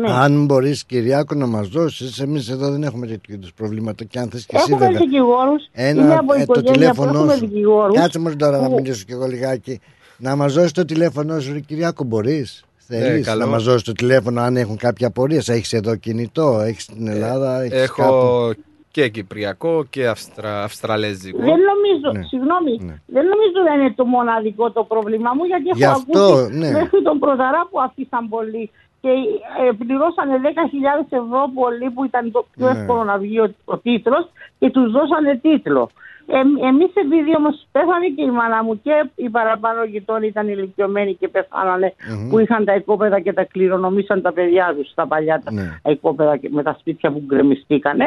[0.00, 0.10] Ναι.
[0.12, 4.28] Αν μπορείς Κυριάκο να μας δώσεις, εμείς εδώ δεν έχουμε τέτοιου είδους προβλήματα και αν
[4.30, 5.00] θες και εσύ Έχουμε βέβαια.
[5.00, 7.38] δικηγόρους, Ένα, είναι από ε, το οικογένεια που τηλέφωνο έχουμε σου.
[7.46, 7.96] δικηγόρους.
[7.96, 9.80] Κάτσε μου τώρα να που- μιλήσω κι εγώ λιγάκι.
[10.18, 12.62] Να μας δώσεις το τηλέφωνο σου, ρε Κυριάκο, μπορείς.
[12.90, 13.40] Θέλεις καλό.
[13.44, 15.42] να μας δώσεις το τηλέφωνο αν έχουν κάποια απορία.
[15.46, 18.62] Έχεις εδώ κινητό, έχεις στην Ελλάδα, έχεις Έχω κάπου.
[18.90, 20.62] και κυπριακό και αυστρα...
[20.62, 21.38] αυστραλέζικο.
[21.38, 22.24] Δεν νομίζω, Ναι.
[22.30, 22.96] συγγνώμη, Ναι.
[23.06, 26.70] δεν νομίζω να είναι το μοναδικό το πρόβλημά μου γιατί Γι' έχω αυτό, ακούσει ναι.
[26.70, 28.70] μέχρι τον Προδαρά που αφήσαν πολλοί
[29.00, 29.08] και
[29.68, 32.78] ε, πληρώσανε 10.000 ευρώ πολλοί που ήταν το πιο Ναι.
[32.80, 34.28] εύκολο να βγει ο, ο τίτλος
[34.58, 35.90] και τους δώσανε τίτλο.
[36.30, 41.14] Ε, εμείς επειδή όμως πέθανε και η μάνα μου και οι παραπάνω γειτόνοι ήταν ηλικιωμένοι
[41.14, 42.28] και πεθάνανε Μμμ.
[42.28, 45.80] που είχαν τα οικόπεδα και τα κληρονομήσαν τα παιδιά τους τα παλιά τα Ναι.
[45.86, 48.06] οικόπεδα και με τα σπίτια που γκρεμιστήκανε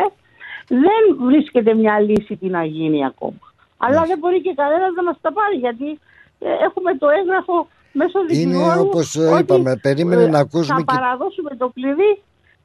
[0.68, 3.39] δεν βρίσκεται μια λύση τι να γίνει ακόμα.
[3.78, 6.00] Αλλά δεν μπορεί και κανένας να μας τα πάρει γιατί
[6.39, 8.82] ε, έχουμε το έγγραφο μέσω δικηγόρου.
[8.82, 12.12] όπως, ε, ότι, είπαμε, περίμενε να ακούσουμε Θα και- παραδώσουμε το κλειδί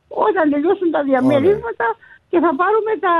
[0.09, 1.87] όταν τελειώσουν τα διαμερίσματα
[2.31, 3.14] και θα πάρουμε τα,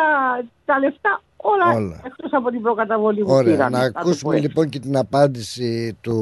[0.65, 2.01] τα λεφτά όλα, Όλα.
[2.05, 3.73] εκτός από την προκαταβολή που Ωραία, πήραν.
[3.73, 4.47] να θα το πω ακούσουμε έτσι.
[4.47, 6.17] λοιπόν και την απάντηση του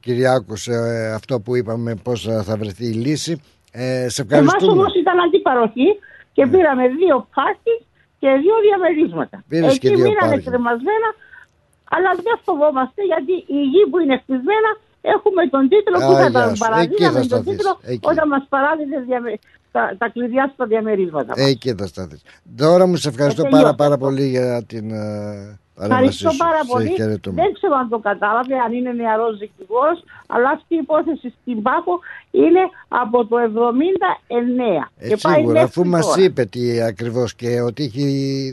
[0.00, 3.32] Κυριάκου σε ε, αυτό που είπαμε πώς θα θα βρεθεί η λύση.
[3.72, 4.72] Ε, σε Εμάς ευχαριστούμε.
[4.72, 5.88] όμως ήταν αντιπαροχή
[6.32, 7.74] και πήραμε δύο πάρτι
[8.20, 9.36] και δύο διαμερίσματα.
[9.48, 10.44] Πήρες και Εκεί δύο μείνανε πάρκινγκ.
[10.48, 11.08] κρεμασμένα,
[11.94, 14.70] αλλά δεν φοβόμαστε γιατί η γη που είναι χτισμένα
[15.02, 16.50] έχουμε τον τίτλο Α, που θα γεια τα σου.
[16.50, 17.50] Εκεί παραδίναμε θα τον σταθείς.
[17.50, 18.00] τίτλο Εκεί.
[18.12, 19.30] όταν μας παράδεινε διαμε...
[19.72, 21.32] τα, τα κλειδιά στα διαμερίσματα.
[21.36, 21.46] μας.
[21.48, 22.22] Εκεί θα σταθείς.
[22.56, 23.74] Τώρα μου σε ευχαριστώ Ε, πάρα τελειώσα.
[23.82, 24.98] πάρα πολύ για την ε,
[25.74, 26.36] παρέμβασή Ευχαριστώ σου.
[26.36, 26.88] πάρα Σε πολύ.
[26.96, 27.42] χαιρετούμε.
[27.42, 31.98] Δεν ξέρω αν το κατάλαβε, αν είναι νεαρός δικηγόρος, αλλά αυτή η υπόθεση στην Πάκο
[32.30, 36.22] είναι από το 79 Ε, και πάει σίγουρα, μέχρι αφού μας τώρα.
[36.22, 38.04] είπε τι ακριβώς και ότι έχει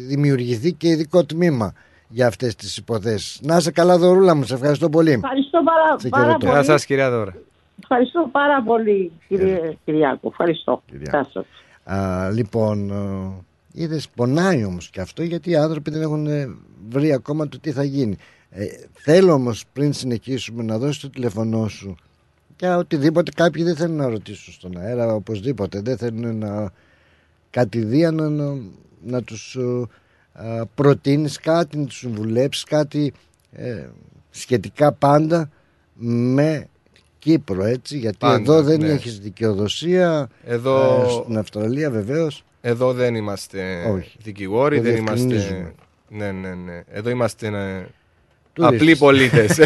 [0.07, 1.73] δημιουργηθεί και ειδικό τμήμα
[2.09, 3.39] για αυτές τις υποθέσεις.
[3.41, 5.11] Να είσαι καλά δωρούλα μου, σε ευχαριστώ πολύ.
[5.11, 6.45] Ευχαριστώ πάρα, Σε πάρα χαιρετώ.
[6.45, 6.65] Γεια πολύ.
[6.65, 7.35] σας κυρία Δώρα.
[7.81, 10.27] Ευχαριστώ πάρα πολύ, κύριε Κυριάκο.
[10.27, 10.81] Ευχαριστώ.
[10.85, 11.17] Κυριάκο.
[11.17, 11.45] Γεια σας.
[11.97, 16.55] Α, λοιπόν, ε, είδες πονάει όμως και αυτό γιατί οι άνθρωποι δεν έχουν ε,
[16.89, 18.17] βρει ακόμα το τι θα γίνει.
[18.49, 21.95] Ε, θέλω όμως πριν συνεχίσουμε να δώσεις το τηλεφωνό σου
[22.59, 26.71] για οτιδήποτε κάποιοι δεν θέλουν να ρωτήσουν στον αέρα οπωσδήποτε δεν θέλουν να
[27.49, 28.57] κατηδίαν να, να,
[29.03, 29.87] να τους ε, α,
[30.75, 33.13] προτείνεις κάτι, να τους συμβουλέψεις κάτι
[33.51, 33.85] ε,
[34.29, 35.49] σχετικά πάντα
[36.01, 36.67] με
[37.19, 38.87] Κύπρο έτσι γιατί Πάντα, εδώ δεν ναι.
[38.87, 44.17] έχεις δικαιοδοσία Εδώ, ε, στην Αυστραλία βεβαίως εδώ δεν είμαστε Όχι.
[44.23, 45.25] δικηγόροι, Το δεν είμαστε...
[45.27, 45.73] διευκρινίζουμε.
[46.09, 46.83] Ναι, ναι, ναι.
[46.91, 47.85] Εδώ είμαστε ε,
[48.53, 48.79] Τουρίστες.
[48.81, 49.59] απλοί πολίτες.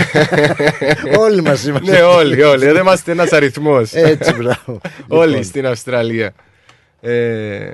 [1.26, 2.65] Όλοι μας είμαστε ναι, όλοι, όλοι.
[2.65, 3.93] Εδώ είμαστε ένας αριθμός.
[3.93, 6.34] Έτσι μπράβο Όλοι Λοιπόν, στην Αυστραλία.
[7.01, 7.74] Ε,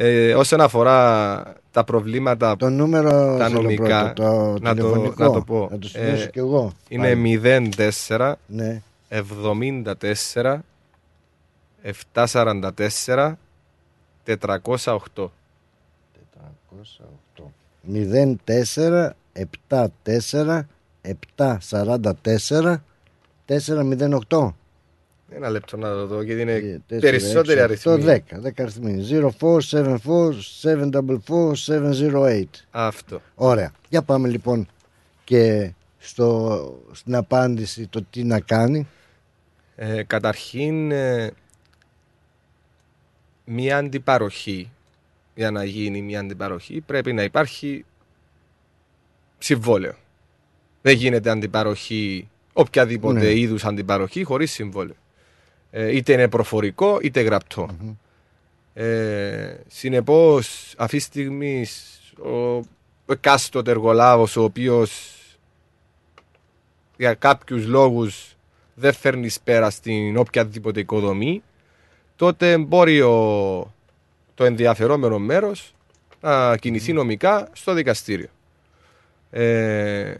[0.00, 5.24] ε, όσον αφορά τα προβλήματα Το νούμερο Τα θέλω νομικά, πρώτα, το να το- τηλεφωνικό,
[5.24, 5.68] να το πω.
[5.70, 7.40] Να το σημειώσω Ε, κι εγώ είναι πάλι.
[8.08, 10.58] 04 Ναι 74
[12.14, 13.32] 744
[14.24, 15.30] 408.
[17.86, 20.66] 04 74
[21.02, 22.82] 744
[23.46, 24.54] 408
[25.30, 28.10] Ένα λεπτό να το δω γιατί είναι Ε, τέσσερα, περισσότεροι έξι, αριθμοί.
[28.12, 29.06] οκτώ, 10 10 αριθμοί
[29.42, 30.32] 0474
[31.24, 33.20] 744 708 Αυτό.
[33.34, 34.68] Ωραία Για πάμε λοιπόν
[35.24, 38.86] και στο, στην απάντηση το τι να κάνει
[39.76, 41.30] Ε, καταρχήν, ε,
[43.44, 44.70] μια αντιπαροχή,
[45.34, 47.84] για να γίνει μια αντιπαροχή, πρέπει να υπάρχει
[49.38, 49.94] συμβόλαιο.
[50.82, 53.30] Δεν γίνεται αντιπαροχή, οποιαδήποτε Ναι.
[53.30, 54.94] είδους αντιπαροχή, χωρίς συμβόλαιο.
[55.70, 57.68] Ε, είτε είναι προφορικό, είτε γραπτό.
[58.74, 61.66] Ε, συνεπώς, αυτή τη στιγμή
[62.24, 62.62] ο
[63.12, 65.12] εκάστοτε εργολάβος ο οποίος
[66.96, 68.36] για κάποιους λόγους
[68.74, 71.42] δεν φέρνει πέρα στην οποιαδήποτε οικοδομή,
[72.16, 73.72] τότε μπορεί ο,
[74.34, 75.74] το ενδιαφερόμενο μέρος
[76.20, 78.28] να κινηθεί νομικά στο δικαστήριο.
[79.30, 80.14] Ε,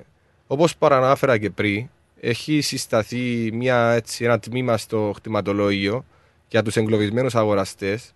[0.46, 1.88] όπως παρανάφερα και πριν,
[2.20, 6.04] έχει συσταθεί μια, έτσι, ένα τμήμα στο χτιματολόγιο
[6.48, 8.14] για τους εγκλωβισμένους αγοραστές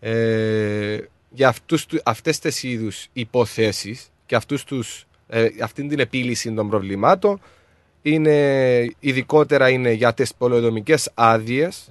[0.00, 0.98] ε,
[1.30, 6.68] για αυτούς, του- αυτές τις είδους υποθέσεις και αυτούς τους, ε, αυτήν την επίλυση των
[6.68, 7.40] προβλημάτων
[8.02, 11.88] είναι, ειδικότερα είναι για τις πολεοδομικές άδειες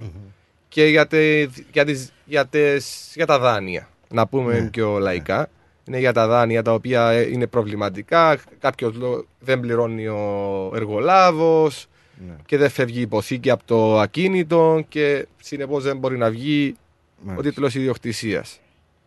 [0.68, 3.88] και για, τε, για, τις, για, τις, για τα δάνεια.
[4.08, 4.68] Να πούμε Ναι.
[4.70, 5.48] πιο λαϊκά.
[5.88, 8.38] Είναι για τα δάνεια τα οποία ε, είναι προβληματικά.
[8.58, 8.94] Κάποιος
[9.40, 11.86] δεν πληρώνει ο εργολάβος
[12.26, 12.34] Ναι.
[12.46, 17.22] και δεν φεύγει η υποθήκη από το ακίνητο και συνεπώς δεν μπορεί να βγει ο
[17.26, 17.48] Μάλιστα.
[17.48, 18.60] τίτλος ιδιοκτησίας.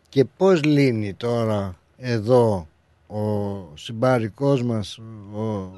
[0.09, 2.67] Και πώς λύνει τώρα εδώ
[3.07, 3.17] ο
[3.73, 4.97] συμπάρικός μας
[5.35, 5.71] ο,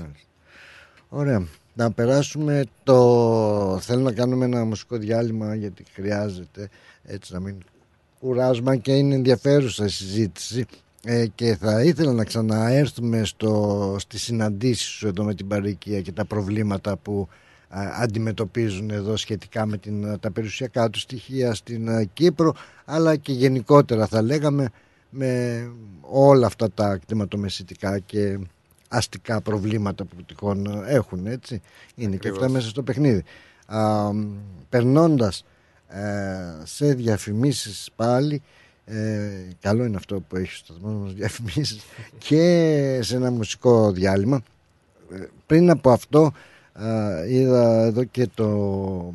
[1.09, 1.46] Ωραία.
[1.75, 3.79] Να περάσουμε το...
[3.81, 6.68] Θέλω να κάνουμε ένα μουσικό διάλειμμα γιατί χρειάζεται
[7.03, 7.57] έτσι να μην
[8.20, 10.66] κουράζουμε αν και είναι ενδιαφέρουσα η συζήτηση.
[11.07, 16.12] Ε, και θα ήθελα να ξαναέρθουμε στο, στις συναντήσεις σου εδώ με την παροικία και
[16.12, 17.29] τα προβλήματα που
[17.68, 22.55] α, αντιμετωπίζουν εδώ σχετικά με την, τα περιουσιακά του στοιχεία στην α, Κύπρο
[22.85, 24.68] αλλά και γενικότερα θα λέγαμε
[25.11, 25.62] με
[26.01, 28.39] όλα αυτά τα κτηματομεσητικά και
[28.97, 31.61] αστικά προβλήματα που τυχόν έχουν έτσι.
[31.95, 32.38] Είναι και Ακριβώς.
[32.38, 33.22] αυτά μέσα στο παιχνίδι.
[33.66, 34.26] Α, μ,
[34.68, 35.45] περνώντας
[35.88, 36.01] ε,
[36.64, 38.42] σε διαφημίσεις πάλι
[38.84, 39.28] ε,
[39.61, 41.78] καλό είναι αυτό που έχει στο σταθμό μας διαφημίσεις
[42.28, 44.42] και σε ένα μουσικό διάλειμμα.
[45.12, 45.16] Ε,
[45.47, 46.32] πριν από αυτό
[46.72, 49.12] α, είδα εδώ και το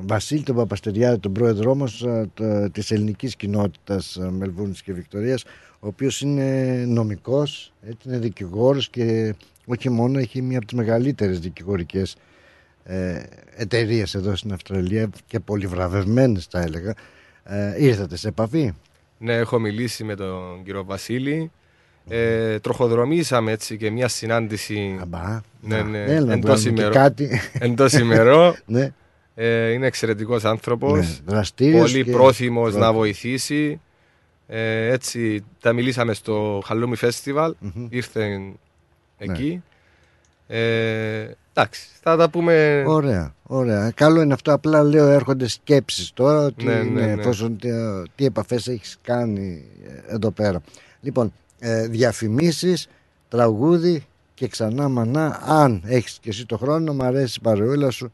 [0.00, 5.44] Βασίλη τον Παπαστεριάδη τον πρόεδρό μας α, το- της ελληνικής κοινότητας α, Μελβούρνης και Βικτορίας
[5.80, 9.34] ο οποίος είναι νομικός έτσι είναι δικηγόρος και
[9.66, 12.16] όχι μόνο έχει μία από τις μεγαλύτερες δικηγορικές
[12.84, 13.22] ε,
[13.56, 16.94] εταιρείες εδώ στην Αυστραλία και πολύ βραβευμένες θα έλεγα
[17.44, 18.72] ε, ήρθατε σε επαφή;
[19.18, 21.50] Ναι, έχω μιλήσει με τον κύριο Βασίλη.
[22.10, 26.68] Ε, τροχοδρομήσαμε έτσι και μια συνάντηση Αμπά, ναι, να, ναι, έλα να εντός, βγάλουμε και
[26.68, 27.40] ημερό, κάτι.
[27.58, 28.56] εντός ημερό.
[28.66, 28.92] ναι,
[29.34, 30.98] Ε, είναι εξαιρετικός άνθρωπος.
[30.98, 32.96] ναι, δραστήριος πολύ και πρόθυμος να πρόθυμος.
[32.96, 33.80] βοηθήσει.
[34.50, 37.50] Ε, έτσι, τα μιλήσαμε στο Χαλούμι Festival.
[37.58, 37.86] Μμμ.
[37.90, 38.40] Ήρθε
[39.18, 39.62] εκεί.
[40.46, 42.84] Ε, εντάξει, θα τα πούμε.
[42.86, 43.90] Ωραία, ωραία.
[43.90, 44.52] Καλό είναι αυτό.
[44.52, 47.20] Απλά λέω έρχονται σκέψεις τώρα ότι Ναι, ναι, είναι, ναι.
[47.20, 47.68] εφόσον τι,
[48.14, 50.60] τι επαφές έχεις κάνει ε, εδώ πέρα.
[51.00, 52.88] Λοιπόν, ε, διαφημίσεις,
[53.28, 55.40] τραγούδι και ξανά μανά.
[55.46, 58.12] Αν έχεις και εσύ το χρόνο, μ' αρέσει η παρεούλα σου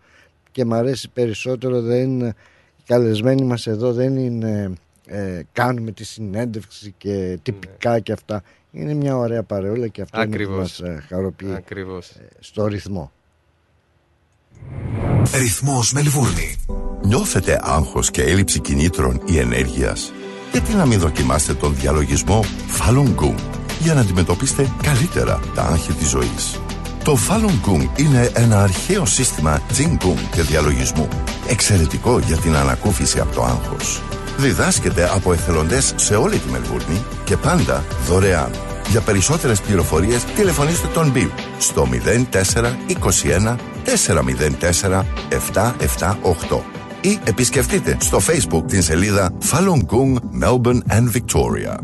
[0.53, 1.80] και μ' αρέσει περισσότερο.
[1.80, 2.35] Δεν είναι,
[2.76, 4.72] οι καλεσμένοι μας εδώ δεν είναι
[5.07, 8.42] ε, κάνουμε τη συνέντευξη και τυπικά και αυτά.
[8.72, 10.59] Είναι μια ωραία παρεούλα και αυτό είναι που Ακριβώς.
[10.59, 12.12] μας ε, χαροποιεί Ακριβώς.
[12.40, 13.12] στο ρυθμό.
[15.34, 16.57] Ρυθμός Μελβούρνη.
[17.02, 20.12] Νιώθετε άγχος και έλλειψη κινήτρων ή ενέργειας;
[20.52, 22.44] Γιατί να μην δοκιμάσετε τον διαλογισμό
[22.78, 23.38] Falun Gong
[23.80, 26.61] για να αντιμετωπίσετε καλύτερα τα άγχη της ζωής;
[27.05, 31.09] Το Falun Gong είναι ένα αρχαίο σύστημα Jing Gong και διαλογισμού.
[31.48, 34.02] Εξαιρετικό για την ανακούφιση από το άγχος.
[34.37, 38.51] Διδάσκεται από εθελοντές σε όλη τη Μελβούρνη και πάντα δωρεάν.
[38.89, 41.89] Για περισσότερες πληροφορίες τηλεφωνήστε τον Bill στο
[42.32, 46.61] 0421 404 778
[47.01, 51.76] ή επισκεφτείτε στο Facebook την σελίδα Falun Gong Melbourne and Victoria.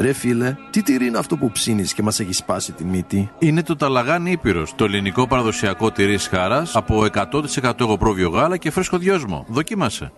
[0.00, 3.62] Ρε φίλε, τι τυρί είναι αυτό που ψήνεις και μας έχει σπάσει τη μύτη; Είναι
[3.62, 7.06] το Ταλαγάνι Ήπειρος, το ελληνικό παραδοσιακό τυρί χάρας από
[7.62, 9.46] 100% εγωπρόβιο γάλα και φρέσκο δυόσμο.
[9.48, 10.12] Δοκίμασε.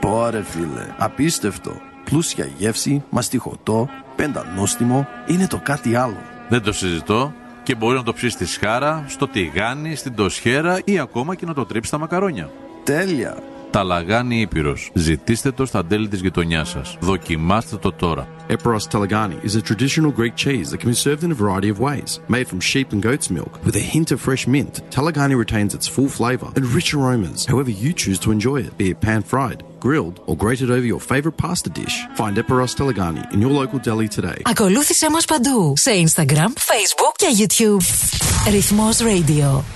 [0.00, 1.72] Πόρε φίλε, απίστευτο.
[2.04, 6.16] Πλούσια γεύση, μαστιχωτό, πεντανόστιμο, είναι το κάτι άλλο.
[6.48, 7.32] Δεν το συζητώ
[7.62, 11.54] και μπορεί να το ψήσει στη σχάρα, στο τηγάνι, στην τοσχέρα ή ακόμα και να
[11.54, 12.50] το τρίψεις στα μακαρόνια.
[12.84, 13.36] Τέλεια.
[13.76, 14.76] Ταλαγάνι Ήπειρο.
[14.92, 16.80] Ζητήστε το στα τέλη τη γειτονιά σα.
[16.80, 18.28] Δοκιμάστε το τώρα.
[18.48, 21.78] Eperos Telegani is a traditional Greek cheese that can be served in a variety of
[21.88, 22.10] ways.
[22.36, 25.86] Made from sheep and goat's milk with a hint of fresh mint, Telegani retains its
[25.94, 29.60] full flavour and rich aromas however you choose to enjoy it, be it pan fried,
[29.86, 31.96] grilled, or grated over your favourite pasta dish.
[32.20, 34.40] Find Eperos Telegani in your local deli today.
[34.44, 37.82] Ακολούθησέ μας παντού σε Instagram, Facebook και YouTube.
[38.50, 39.75] Ρυθμός Radio.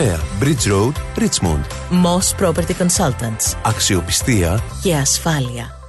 [0.01, 1.63] Bridge Road, Richmond.
[1.91, 3.57] Moss Property Consultants.
[3.63, 5.79] Αξιοπιστία Και ασφάλεια.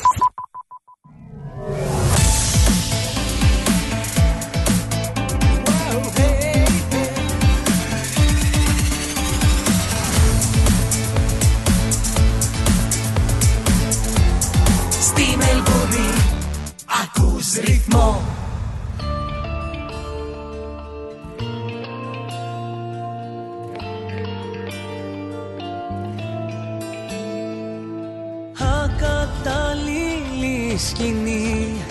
[30.93, 31.81] Σκηνή.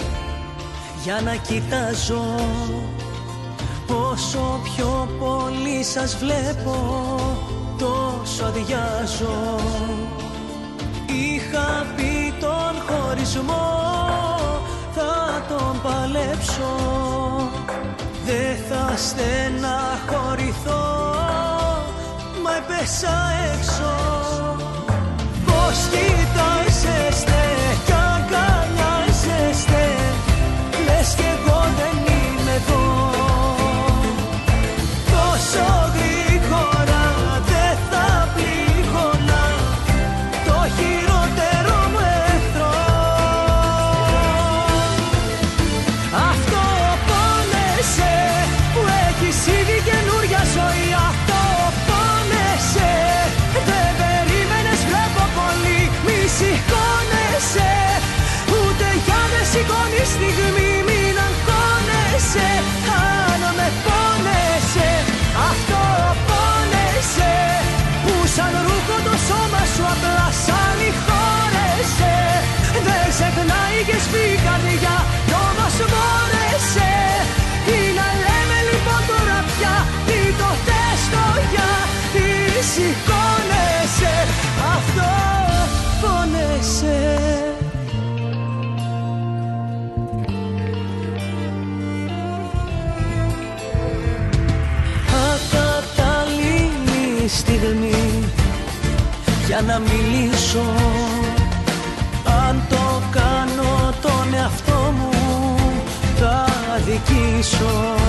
[1.03, 2.25] Για να κοιτάζω
[4.11, 6.77] Όσο πιο πολύ σας βλέπω
[7.79, 9.61] τόσο αδειάζω.
[11.07, 13.81] Είχα πει τον χωρισμό
[14.95, 16.75] θα τον παλέψω.
[18.25, 20.85] Δεν θα στεναχωρηθώ
[22.43, 23.17] μα έπεσα
[23.55, 23.93] έξω.
[25.47, 27.42] Πώς κοιτάζεστε
[99.83, 100.65] μιλήσω.
[102.49, 105.11] Αν το κάνω τον εαυτό μου
[106.19, 108.02] θα αδικήσω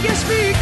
[0.00, 0.57] ξεχνάει και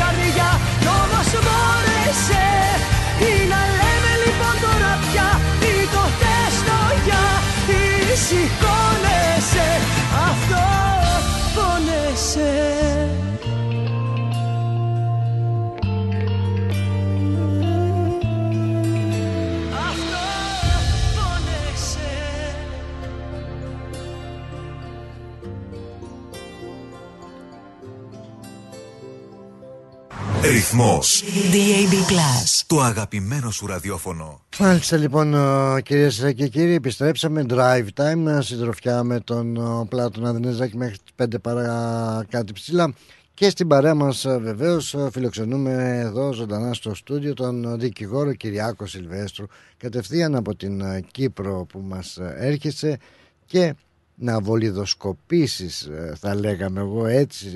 [30.76, 31.24] Ρυθμός.
[31.52, 32.62] DAB Plus.
[32.66, 34.40] Το αγαπημένο σου ραδιόφωνο.
[34.58, 35.34] Μάλιστα λοιπόν
[35.82, 41.26] κυρίες και κύριοι, επιστρέψαμε drive time ε, συντροφιά με τον ε, Πλάτων Αδενέζακη μέχρι τις
[41.26, 42.94] 5 παρά κάτι ψηλά.
[43.34, 49.46] Και στην παρέα μας βεβαίως φιλοξενούμε εδώ ζωντανά στο στούντιο τον δικηγόρο Κυριάκο Σιλβέστρου
[49.76, 52.98] κατευθείαν από την ε, Κύπρο που μας ε, έρχεσαι
[53.46, 53.74] και
[54.14, 57.50] να βολιδοσκοπήσεις ε, θα λέγαμε εγώ έτσι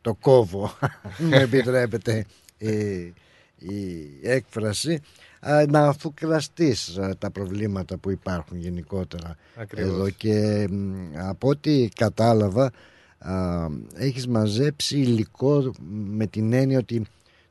[0.00, 0.72] το κόβω
[1.28, 2.26] με επιτρέπετε
[2.58, 3.14] η,
[3.58, 5.00] η έκφραση
[5.40, 9.90] α, να αφουκραστείς α, τα προβλήματα που υπάρχουν γενικότερα Ακριβώς.
[9.90, 12.72] εδώ και μ, από ό,τι κατάλαβα
[13.18, 17.06] α, έχεις μαζέψει υλικό με την έννοια ότι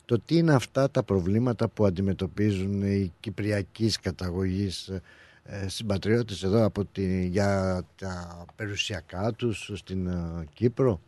[0.05, 4.91] το τι είναι αυτά τα προβλήματα που αντιμετωπίζουν οι κυπριακής καταγωγής
[5.49, 10.99] ε, συμπατριώτες εδώ από τη, για τα περιουσιακά τους στην ε, Κύπρο;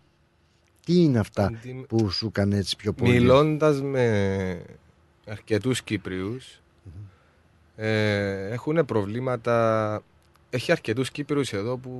[0.89, 4.61] Τι είναι αυτά Αντι- που σου έκανε έτσι πιο πολύ; Μιλώντας με
[5.27, 6.61] αρκετούς Κύπριους
[7.75, 10.01] ε, έχουν προβλήματα
[10.49, 11.91] έχει αρκετούς Κύπριους εδώ που,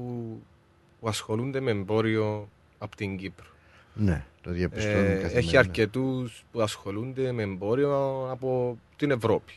[0.99, 3.45] που ασχολούνται με εμπόριο από την Κύπρο.
[3.93, 5.37] Ναι, το διαπιστώνουμε Ε, καθημερινά.
[5.39, 9.53] έχει αρκετούς που ασχολούνται με εμπόριο από την Ευρώπη.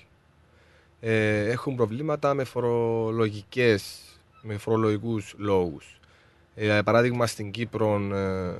[1.01, 4.01] Ε, έχουν προβλήματα με φορολογικές,
[4.43, 6.01] με φορολογικούς λόγους.
[6.55, 8.55] Ε, για παράδειγμα στην Κύπρο ε,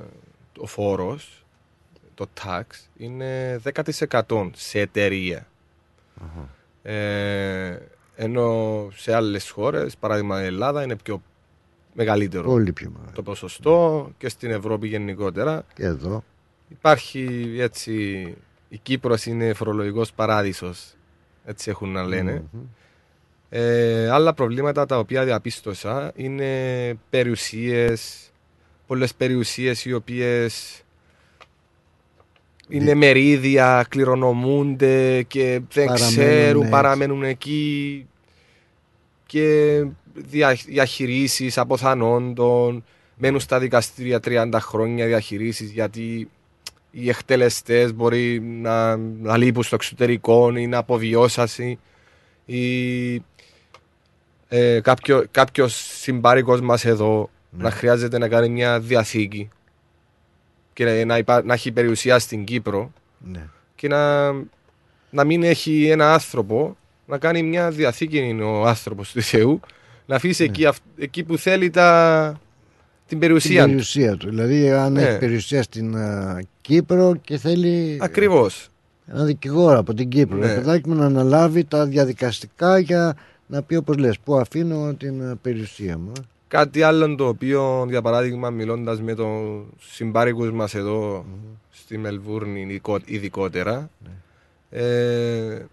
[0.57, 1.45] ο φόρος,
[2.13, 2.63] το tax,
[2.97, 5.47] είναι 10% σε εταιρεία.
[6.83, 7.77] Ε,
[8.15, 11.21] ενώ σε άλλες χώρες, παράδειγμα η Ελλάδα, είναι πιο
[11.93, 13.11] μεγαλύτερο Πολύ πιο μεγάλο.
[13.13, 15.65] το ποσοστό και στην Ευρώπη γενικότερα.
[15.73, 16.23] Και εδώ.
[16.69, 17.93] Υπάρχει έτσι,
[18.69, 20.93] η Κύπρος είναι φορολογικός παράδεισος,
[21.45, 22.43] έτσι έχουν να λένε.
[23.49, 28.31] Ε, άλλα προβλήματα τα οποία διαπίστωσα είναι περιουσίες,
[28.87, 30.83] πολλές περιουσίες οι οποίες
[32.67, 36.71] είναι μερίδια, κληρονομούνται και δεν Παραμένουν ξέρουν, έτσι.
[36.71, 38.07] παραμένουν εκεί
[39.25, 42.83] και δια, διαχειρήσεις αποθανόντων,
[43.15, 46.29] μένουν στα δικαστήρια 30 χρόνια διαχειρήσεις γιατί
[46.91, 51.77] οι εκτελεστές μπορεί να, να λείπουν στο εξωτερικό ή να αποβιώσασαι
[52.45, 53.13] ή
[54.47, 59.49] ε, κάποιο, κάποιος συμπάρικος μας εδώ να χρειάζεται να κάνει μια διαθήκη
[60.73, 62.91] και να, υπά- να έχει περιουσία στην Κύπρο
[63.31, 63.47] Ναι.
[63.75, 64.31] και να,
[65.09, 69.59] να μην έχει ένα άνθρωπο να κάνει μια διαθήκη είναι ο άνθρωπος του Θεού
[70.05, 72.39] να αφήσει εκεί, αυ- εκεί που θέλει τα,
[73.07, 73.69] την περιουσία Την του.
[73.69, 74.29] περιουσία του.
[74.29, 75.01] Δηλαδή, αν Ναι.
[75.01, 78.67] έχει περιουσία στην ε, Κύπρο και θέλει Ακριβώς.
[79.07, 80.47] ένα δικηγόρο από την Κύπρο, Ναι.
[80.47, 80.53] ναι.
[80.55, 83.15] παιδάκι μου να αναλάβει τα διαδικαστικά για
[83.47, 86.11] να πει όπως λες, πού αφήνω την ε, περιουσία μου.
[86.53, 86.57] Ε.
[86.57, 91.25] Κάτι άλλο το οποίο, για παράδειγμα, μιλώντας με τον συμπάρικους μας εδώ
[91.71, 93.89] στη Μελβούρνη ειδικο- ειδικότερα,
[94.69, 95.65] ε,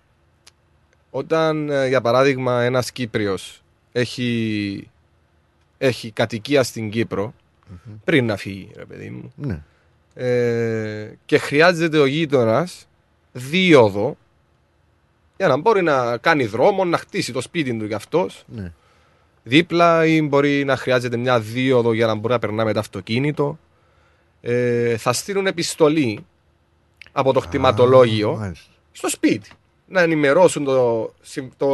[1.11, 3.63] όταν, ε, για παράδειγμα, ένας Κύπριος
[3.93, 4.91] έχει,
[5.79, 7.35] έχει κατοικία στην κυπρο
[8.05, 9.63] πριν να φύγει, ρε παιδί μου, Ναι.
[10.15, 12.87] ε, και χρειάζεται ο γείτονας
[13.33, 14.17] δίωδο
[15.37, 18.73] για να μπορεί να κάνει δρόμο, να χτίσει το σπίτι του κι αυτός Ναι.
[19.55, 23.59] Δίπλα ή μπορεί να χρειάζεται μια δίωδο για να μπορεί να περνά με το αυτοκίνητο.
[24.41, 26.25] Ε, θα στείλουν επιστολή
[27.13, 28.71] από το χτιματολόγιο μάλιστα.
[28.93, 29.51] στο σπίτι.
[29.87, 31.69] Να ενημερώσουν το, συμ- το,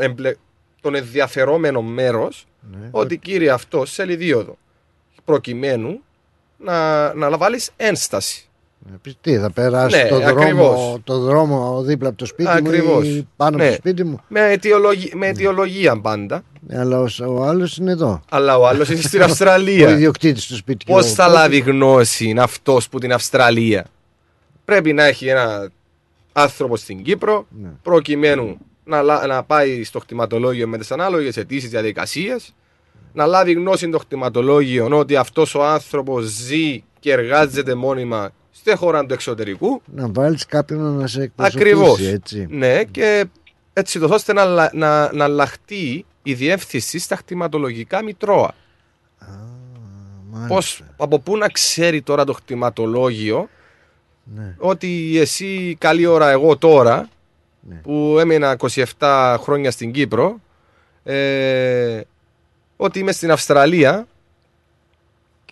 [0.00, 0.36] εμπλε-
[0.80, 2.46] τον ενδιαφερόμενο μέρος
[2.80, 2.88] Ναι.
[2.90, 4.58] ότι κύριε αυτό θέλει δίωδο.
[5.24, 6.00] Προκειμένου
[6.58, 8.48] να, να βάλεις ένσταση.
[8.88, 10.98] Ε, πεις, Τι, θα περάσει Ναι, το, δρόμο, ακριβώς.
[11.04, 13.08] το δρόμο δίπλα από το σπίτι Ακριβώς.
[13.08, 13.62] μου ή πάνω Ναι.
[13.64, 16.42] από το σπίτι μου; Με, αιτιολογι- με αιτιολογία πάντα.
[16.66, 18.22] Ναι, αλλά ο, ο άλλος είναι εδώ.
[18.30, 19.90] Αλλά ο άλλος είναι στην Ο Αυστραλία.
[19.90, 20.94] ιδιοκτήτης του σπιτιού.
[20.94, 23.86] Πώς θα Οπότε- λάβει γνώση αυτός που την Αυστραλία;
[24.64, 25.70] Πρέπει να έχει ένα
[26.32, 27.68] άνθρωπο στην Κύπρο Ναι.
[27.82, 32.36] προκειμένου να, λα- να πάει στο κτηματολόγιο με τις ανάλογες αιτήσεις διαδικασίε,
[33.12, 38.30] να λάβει γνώση το κτηματολόγιο ότι αυτός ο άνθρωπος ζει και εργάζεται μόνιμα
[38.64, 39.82] στη χώρα του εξωτερικού.
[39.94, 42.00] Να βάλεις κάποιον να σε εκπροσωπήσει Ακριβώς.
[42.00, 42.46] έτσι.
[42.50, 43.24] Ναι, και
[43.72, 48.54] έτσι το ώστε να, λα- να, να αλλάχτεί η διεύθυνση στα κτηματολογικά μητρώα.
[50.48, 53.48] Πώς, από πού να ξέρει τώρα το χτιματολόγιο
[54.34, 54.54] Ναι.
[54.58, 57.08] ότι εσύ καλή ώρα εγώ τώρα
[57.60, 57.74] Ναι.
[57.74, 58.56] που έμεινα
[58.98, 60.40] 27 χρόνια στην Κύπρο
[61.04, 62.00] ε,
[62.76, 64.06] ότι είμαι στην Αυστραλία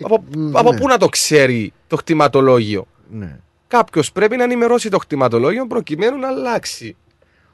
[0.02, 0.78] από, από ναι.
[0.80, 3.38] πού να το ξέρει το χτιματολόγιο Ναι.
[3.68, 6.96] Κάποιος πρέπει να ενημερώσει το χτιματολόγιο προκειμένου να αλλάξει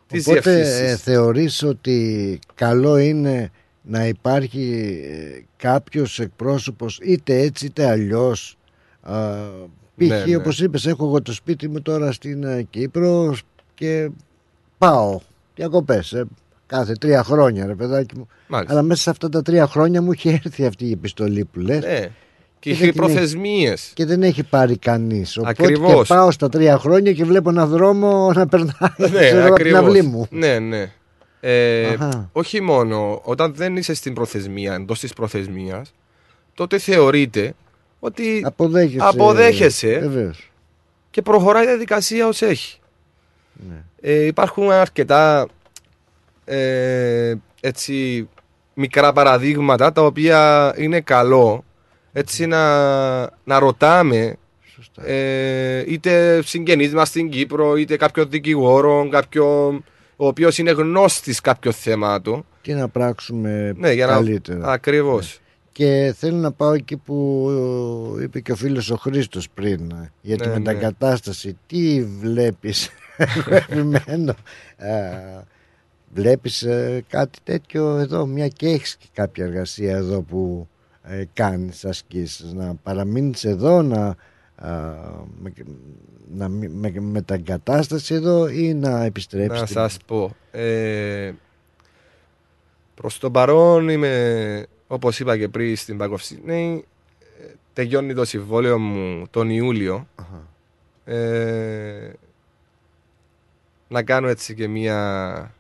[0.07, 0.81] τις Οπότε διευθύνσεις.
[0.93, 3.51] ε, θεωρείς ότι καλό είναι
[3.83, 4.99] να υπάρχει
[5.37, 8.59] ε, κάποιος εκπρόσωπος είτε έτσι είτε αλλιώς
[9.03, 9.33] α,
[9.97, 10.07] π.χ.
[10.09, 10.37] Ναι, ναι.
[10.37, 13.37] όπως είπες έχω εγώ το σπίτι μου τώρα στην ε, Κύπρο
[13.75, 14.11] και
[14.79, 15.21] πάω
[15.55, 16.25] διακοπές ε,
[16.67, 18.73] κάθε τρία χρόνια ρε παιδάκι μου Μάλιστα.
[18.73, 21.85] αλλά μέσα σε αυτά τα τρία χρόνια μου έχει έρθει αυτή η επιστολή που λες
[21.85, 22.11] Ναι.
[22.67, 23.91] Και δεν είχε την έχει- προθεσμίες.
[23.95, 26.09] και δεν έχει πάρει κανείς οπότε Ακριβώς.
[26.09, 29.67] και πάω στα τρία χρόνια και βλέπω έναν δρόμο να περνάει Ναι, ξέρω, από την
[29.67, 29.81] ακριβώς.
[29.81, 30.93] αυλή μου Ναι, ναι.
[31.41, 32.29] Ε, Αχα.
[32.33, 35.93] όχι μόνο, όταν δεν είσαι στην προθεσμία, εντός της προθεσμίας,
[36.55, 37.55] τότε θεωρείται
[37.99, 38.99] ότι Αποδέχεσαι.
[39.07, 40.51] αποδέχεσαι Βεβαίως.
[41.11, 42.79] και προχωράει η διαδικασία ως έχει.
[43.69, 43.83] Ναι.
[44.01, 45.47] Ε, υπάρχουν αρκετά
[46.45, 48.29] ε, έτσι
[48.75, 51.65] μικρά παραδείγματα τα οποία είναι καλό
[52.19, 54.37] έτσι να, να ρωτάμε
[55.05, 59.85] ε, είτε συγγενείς μας στην Κύπρο είτε κάποιον δικηγόρο κάποιον
[60.17, 64.59] ο οποίος είναι γνώστης κάποιων θεμάτων Τι να πράξουμε ναι, για καλύτερα.
[64.59, 65.41] να, ακριβώς
[65.73, 67.47] Και θέλω να πάω εκεί που
[68.19, 70.59] ε, είπε και ο φίλος ο Χρήστος πριν ε, για τη Ναι, ναι.
[70.59, 71.59] μετακατάσταση.
[71.67, 74.35] Τι βλέπεις, εγώ επιμένω.
[74.77, 75.43] Ε,
[76.15, 80.69] βλέπεις ε, κάτι τέτοιο εδώ, μια και έχεις και κάποια εργασία εδώ που
[81.09, 82.53] ε, κάνεις ασκήσεις.
[82.53, 84.07] Να παραμείνεις εδώ, να,
[84.57, 84.95] α,
[85.41, 85.53] με,
[86.35, 89.61] να μη- με, μετακατάσταση εδώ ή να επιστρέψεις.
[89.61, 90.37] Να στην- σας πω.
[90.51, 91.33] Ε,
[92.95, 96.85] προς το παρόν είμαι, όπως είπα και πριν στην Παγκοσύνη,
[97.73, 100.07] τελειώνει το συμβόλαιο μου τον Ιούλιο.
[101.05, 102.13] Ε,
[103.89, 105.55] να κάνω έτσι και μια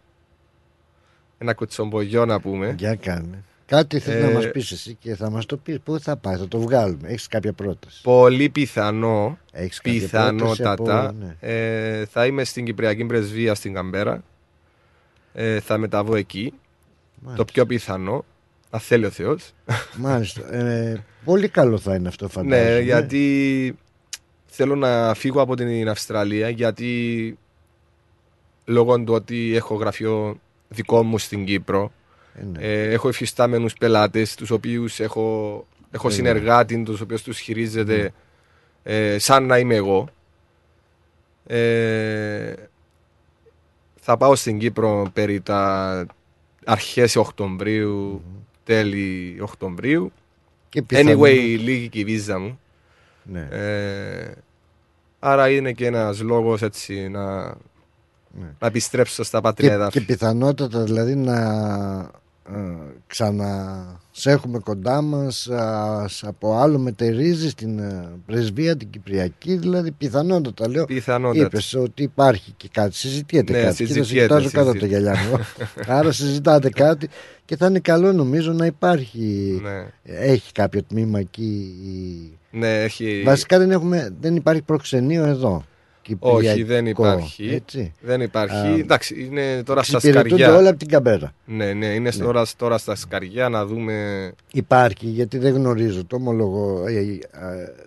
[1.38, 2.74] ένα κουτσομπογιό να πούμε.
[2.78, 3.44] Για κάνε.
[3.66, 5.80] Κάτι θες να Ε, μας πεις εσύ και θα μας το πεις.
[5.84, 7.08] Πού θα πάει, θα το βγάλουμε.
[7.08, 8.00] Έχεις κάποια πρόταση.
[8.02, 11.36] Πολύ πιθανό, Έχεις κάποια πιθανότατα, πρόταση από- ναι.
[11.40, 14.22] ε, θα είμαι στην Κυπριακή Πρεσβεία στην Καμπέρα.
[15.32, 16.52] Ε, θα μεταβώ εκεί.
[17.20, 17.44] Μάλιστα.
[17.44, 18.24] Το πιο πιθανό,
[18.70, 19.52] αν θέλει ο Θεός.
[19.96, 20.54] Μάλιστα.
[20.54, 22.70] Ε, πολύ καλό θα είναι αυτό φαντάζομαι.
[22.74, 23.78] ναι, γιατί
[24.46, 27.38] θέλω να φύγω από την Αυστραλία, γιατί
[28.64, 31.92] λόγω του ότι έχω γραφείο δικό μου στην Κύπρο,
[32.38, 32.58] Ε, ναι.
[32.64, 36.16] ε, έχω εφιστάμενους πελάτες, τους οποίους έχω, έχω Ε, ναι.
[36.16, 38.12] συνεργάτη, τους οποίους τους χειρίζεται
[38.82, 40.08] ε, σαν να είμαι εγώ.
[41.46, 42.52] Ε,
[44.00, 46.06] θα πάω στην Κύπρο περί τα
[46.64, 48.22] αρχές Οκτωβρίου,
[48.64, 50.12] τέλη Οκτωβρίου.
[50.68, 52.60] Και πιθανόν- Anyway, λίγη και η βίζα μου.
[53.22, 53.48] Ναι.
[53.50, 54.32] Ε,
[55.18, 57.44] άρα είναι και ένας λόγος έτσι να,
[58.58, 59.88] να επιστρέψω στα και, πατρίδα.
[59.88, 61.34] και πιθανότατα δηλαδή να
[62.54, 62.58] ε,
[63.06, 69.56] ξανα σε έχουμε κοντά μας ας, σ- από άλλο μετερίζει στην ε, πρεσβεία την Κυπριακή
[69.56, 71.44] δηλαδή πιθανότατα λέω Πιθανότατα.
[71.46, 74.78] είπες ότι υπάρχει και κάτι συζητιέται Ναι, κάτι και θα σε συζητιέται, κοιτάζω κάτω από
[74.78, 75.12] τα συζητιέται.
[75.12, 75.44] γυαλιά μου
[75.86, 77.08] άρα συζητάτε κάτι
[77.44, 79.86] και θα είναι καλό νομίζω να υπάρχει Ναι.
[80.02, 83.22] έχει κάποιο τμήμα εκεί η- Ναι, έχει...
[83.24, 85.64] βασικά δεν, έχουμε, δεν υπάρχει προξενείο εδώ
[86.18, 87.48] Όχι, Κυπριακό, δεν υπάρχει.
[87.54, 87.92] έτσι.
[88.00, 88.56] Δεν υπάρχει.
[88.66, 90.58] Α, Εντάξει, είναι τώρα στα εξυπηρετούνται σκαριά.
[90.58, 92.24] όλα από την καμπέρα Ναι, ναι, είναι Ναι.
[92.24, 94.32] Τώρα, τώρα στα σκαριά να δούμε.
[94.52, 97.18] Υπάρχει, γιατί δεν γνωρίζω, το ομολογώ, ε, ε,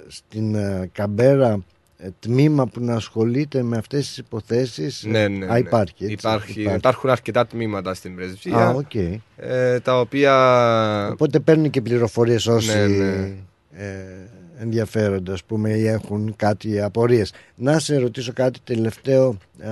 [0.08, 1.60] στην ε, Καμπέρα
[1.98, 5.04] ε, τμήμα που να ασχολείται με αυτές τις υποθέσεις.
[5.08, 5.60] Ναι, ναι, Α, ναι.
[5.60, 6.78] υπάρχει, έτσι, Υπάρχει, υπάρχει.
[6.78, 8.56] Υπάρχουν αρκετά τμήματα στην πρεσβεία.
[8.58, 8.96] Α, οκ.
[9.36, 11.10] ε, τα οποία.
[11.12, 13.32] Οπότε παίρνουν και πληροφορίες όσοι Ναι, ναι.
[13.72, 14.30] ε,
[14.60, 17.34] ενδιαφέρονται, ας πούμε, ή έχουν κάτι απορίες.
[17.56, 19.38] Να σε ρωτήσω κάτι τελευταίο.
[19.60, 19.70] Ε,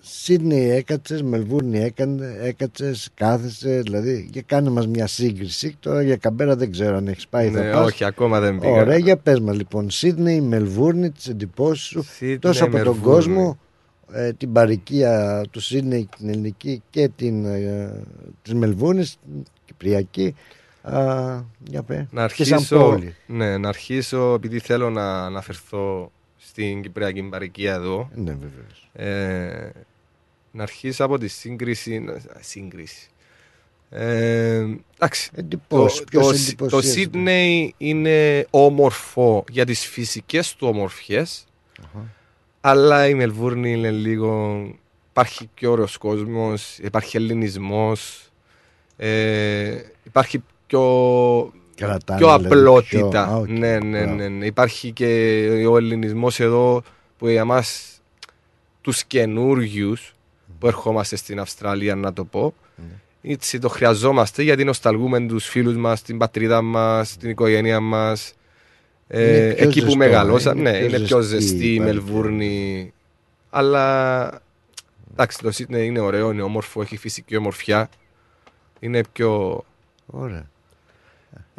[0.00, 5.76] Σίδνεϊ έκατσες, Μελβούρνη έκανε, έκατσες, κάθεσαι, δηλαδή για κάνε μας μια σύγκριση.
[5.80, 7.86] Τώρα για Καμπέρα δεν ξέρω αν έχεις πάει, Ναι, θα πας.
[7.86, 8.72] όχι, ακόμα δεν πήγα.
[8.72, 13.14] Ωραία, για πες μας λοιπόν, Σίδνεϊ, Μελβούρνη, τις εντυπώσεις σου, Σίδνεϊ, τόσο από τον Μελβούρνη.
[13.14, 13.58] κόσμο,
[14.12, 18.02] ε, την παροικία του Σίδνεϊ, την ελληνική και την, ε,
[18.42, 20.34] της Μελβούρνης, την Κυπριακή.
[20.82, 22.08] Α, για πέ.
[22.10, 23.14] Να Και σαν αρχίσω, πόλη.
[23.26, 28.10] ναι, να αρχίσω επειδή θέλω να αναφερθώ στην Κυπριακή Παρικία εδώ.
[28.14, 28.90] Ναι, βεβαίως.
[28.92, 29.70] Ε,
[30.50, 31.98] να αρχίσω από τη σύγκριση.
[31.98, 33.08] να- Σύγκριση.
[33.90, 40.66] Ε, εντάξει, το, Εντυπώσεις, ποιος το, εντυπωσίαζεται; το Σίδνεϊ είναι όμορφο για τις φυσικές του
[40.68, 41.44] ομορφιές
[42.60, 44.60] αλλά η Μελβούρνη είναι λίγο
[45.10, 48.28] υπάρχει πιο ωραίος κόσμος υπάρχει ελληνισμός
[48.96, 53.08] ε, υπάρχει πιο, Κρατάνε, πιο δηλαδή, απλότητα.
[53.08, 54.14] πιο- α, οκ, ναι, ναι, μπράβο.
[54.16, 54.46] ναι, ναι.
[54.46, 55.06] Υπάρχει και
[55.68, 56.82] ο ελληνισμός εδώ
[57.18, 58.00] που για μας
[58.80, 60.14] τους καινούριους
[60.58, 63.32] που ερχόμαστε στην Αυστραλία να το πω Ναι.
[63.32, 68.32] έτσι το χρειαζόμαστε γιατί νοσταλγούμε τους φίλους μας, την πατρίδα μας, την οικογένεια μας
[69.08, 71.74] ε, Είναι πιο εκεί που ζεστό, μεγαλώσαμε, είναι ναι, πιο είναι πιο ζεστή ζεστή η
[71.74, 72.92] η Μελβούρνη
[73.50, 74.28] αλλά
[75.12, 77.88] εντάξει το Σίτνεϊ είναι ωραίο, είναι όμορφο, έχει φυσική ομορφιά
[78.80, 79.64] είναι πιο
[80.06, 80.50] Ωραία.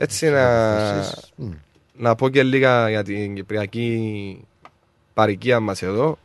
[0.01, 1.31] Έτσι να, αποφασίσεις.
[1.35, 1.51] Μμ.
[1.97, 4.39] να πω και λίγα για την κυπριακή
[5.13, 6.17] παροικία μας εδώ.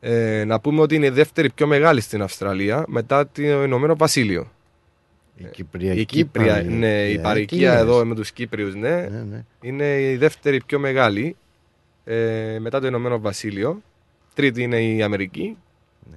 [0.00, 4.50] Ε, να πούμε ότι είναι η δεύτερη πιο μεγάλη στην Αυστραλία μετά το Ηνωμένο Βασίλειο.
[5.36, 6.76] Η Κυπριακή η Κύπρια, παροικία.
[6.76, 7.80] ναι, η Τι παροικία λες.
[7.80, 9.44] εδώ με τους Κύπριους, ναι, Ναι, ναι.
[9.60, 11.36] είναι η δεύτερη πιο μεγάλη
[12.04, 13.82] ε, μετά το Ηνωμένο Βασίλειο.
[14.34, 15.56] Τρίτη είναι η Αμερική.
[16.10, 16.16] Ναι.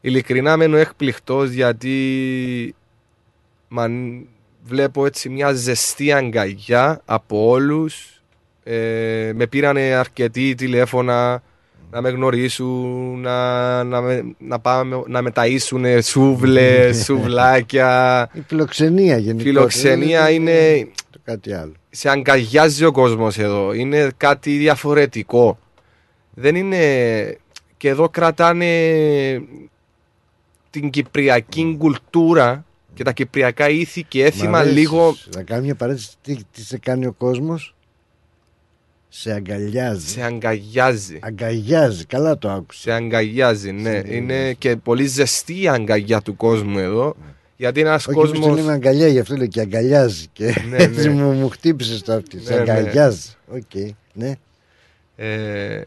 [0.00, 2.74] Ειλικρινά μένω έκπληκτος γιατί
[3.68, 4.22] μαν,
[4.64, 8.06] βλέπω έτσι μια ζεστή αγκαλιά από όλους.
[8.64, 11.42] Ε, με πήρανε αρκετοί τηλέφωνα
[11.90, 18.28] να με γνωρίσουν, να, να, με, να, πάμε, να με ταΐσουν σούβλες, σουβλάκια.
[18.32, 19.42] Η φιλοξενία γενικότερα.
[19.42, 21.72] Φιλοξενία δεν είναι το κάτι άλλο.
[21.90, 23.72] σε αγκαλιάζει ο κόσμος εδώ.
[23.72, 25.58] Είναι κάτι διαφορετικό.
[26.34, 26.78] Δεν είναι...
[27.76, 28.68] Και εδώ κρατάνε
[30.70, 32.64] την κυπριακή κουλτούρα
[32.94, 34.76] και τα κυπριακά ήθη και Μ' έθιμα αρέσεις.
[34.78, 35.16] λίγο...
[35.36, 36.10] Να κάνει μια παρένθεση.
[36.22, 37.74] Τι, τι σε κάνει ο κόσμος,
[39.08, 40.06] Σε αγκαλιάζει.
[40.06, 41.18] Σε αγκαλιάζει.
[41.22, 42.04] Αγκαλιάζει.
[42.04, 42.80] Καλά το άκουσα.
[42.80, 43.90] Σε αγκαλιάζει, ναι.
[44.06, 47.16] Σε- Είναι και πολύ ζεστή η αγκαλιά του κόσμου εδώ.
[47.56, 48.30] Γιατί ένας Όχι, κόσμο.
[48.38, 48.48] κόσμος...
[48.48, 50.26] το λέμε αγκαλιά, γι' αυτό λέω και αγκαλιάζει.
[50.32, 51.14] Και Ναι, έτσι ναι.
[51.14, 52.40] μου, μου χτύπησες το αυτή.
[52.40, 52.72] Σε Ναι, ναι.
[52.72, 53.28] αγκαλιάζει.
[53.48, 54.34] Οκ, ναι.
[55.16, 55.80] Ε,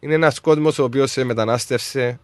[0.00, 2.18] είναι ένας κόσμος ο οποίος σε μετανάστευσε.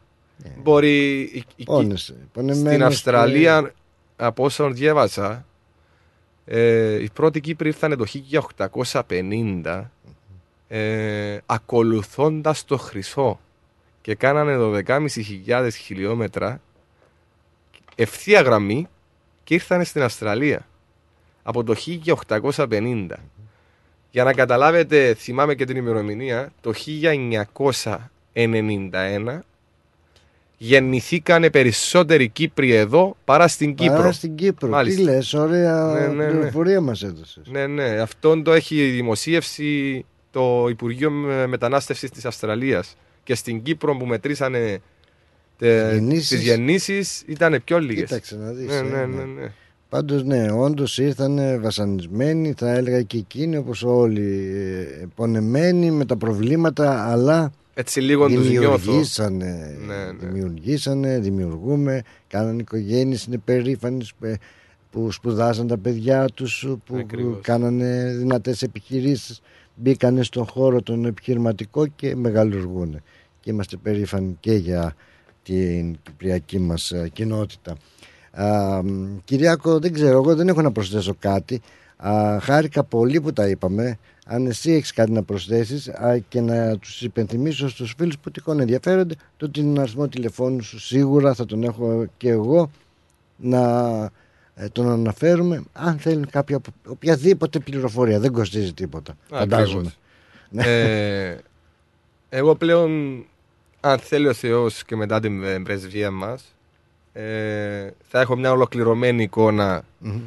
[0.62, 1.20] Μπορεί.
[1.20, 2.14] η- η- Πόνεσαι.
[2.32, 3.72] Πονεμένος στην και- Αυστραλία,
[4.16, 5.46] από όσον διέβασα,
[6.44, 8.04] ε, οι πρώτοι Κύπριοι ήρθαν το
[9.08, 9.90] 1850
[10.68, 13.40] ε, ακολουθώντας το Χρυσό
[14.00, 16.60] και κάνανε 12.500 χιλιόμετρα
[17.94, 18.88] ευθεία γραμμή
[19.44, 20.66] και ήρθαν στην Αυστραλία
[21.42, 21.74] από το
[22.04, 23.08] 1850.
[24.10, 26.72] Για να καταλάβετε, θυμάμαι και την ημερομηνία, το
[28.32, 29.38] 1991
[30.58, 33.96] γεννηθήκανε περισσότεροι Κύπροι εδώ παρά στην Κύπρο.
[33.96, 34.68] Παρά στην Κύπρο.
[34.68, 35.00] Μάλιστα.
[35.00, 36.30] Τι λες, ωραία Ναι, ναι, ναι.
[36.30, 37.44] πληροφορία μας έδωσες.
[37.50, 37.84] Ναι, ναι.
[37.84, 42.96] Αυτόν το έχει δημοσίευσει το Υπουργείο Με- Μετανάστευσης της Αυστραλίας.
[43.22, 44.78] Και στην Κύπρο που μετρήσανε
[45.58, 46.28] τε, γεννήσεις.
[46.28, 48.04] τις γεννήσεις ήταν πιο λίγες.
[48.08, 48.66] Κοίταξε να δεις.
[48.66, 49.52] Ναι, ε, ναι, ναι, ναι.
[49.88, 54.52] Πάντως ναι, όντως ήρθαν βασανισμένοι, θα έλεγα και εκείνοι όπως όλοι
[55.00, 58.76] ε, πονεμένοι με τα προβλήματα, αλλά Έτσι λίγο τους νιώθω.
[58.76, 60.12] δημιουργήσανε, Ναι, ναι.
[60.28, 64.36] δημιουργήσανε, δημιουργούμε, κάνανε οικογένειες, είναι περήφανοι που-
[64.90, 67.38] που σπουδάσαν τα παιδιά τους, που Ακριβώς.
[67.42, 69.40] κάνανε δυνατές επιχειρήσεις,
[69.74, 73.02] μπήκανε στον χώρο τον επιχειρηματικό και μεγαλουργούν.
[73.40, 74.94] Και είμαστε περήφανοι και για
[75.42, 77.76] την κυπριακή μας ε, κοινότητα.
[78.30, 81.60] Α, μ, Κυριάκο, δεν ξέρω, εγώ δεν έχω να προσθέσω κάτι.
[81.96, 83.98] Α, χάρηκα πολύ που τα είπαμε.
[84.28, 88.60] Αν εσύ έχεις κάτι να προσθέσεις α, και να τους υπενθυμίσω στους φίλους που τυχόν
[88.60, 92.70] ενδιαφέρονται το την αριθμό τηλεφώνου σου σίγουρα θα τον έχω και εγώ
[93.36, 93.60] να
[94.54, 99.92] ε, τον αναφέρουμε αν θέλουν κάποια οποιαδήποτε πληροφορία δεν κοστίζει τίποτα φαντάζομαι
[100.52, 100.66] Ακριβώς.
[100.66, 101.38] ε,
[102.28, 103.24] εγώ πλέον,
[103.80, 106.54] αν θέλει ο Θεός και μετά την ε, πρεσβεία μας,
[107.12, 110.20] ε, θα έχω μια ολοκληρωμένη εικόνα Μμμ.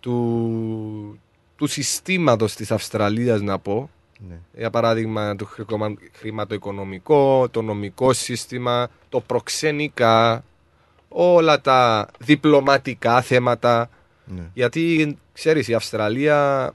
[0.00, 1.18] του,
[1.62, 3.90] του συστήματος της Αυστραλίας να πω.
[4.28, 4.38] Ναι.
[4.56, 10.44] Για παράδειγμα το χρημα- χρηματοοικονομικό, το νομικό σύστημα, το προξενικά,
[11.08, 13.90] όλα τα διπλωματικά θέματα.
[14.24, 14.42] Ναι.
[14.54, 16.72] Γιατί ξέρεις η Αυστραλία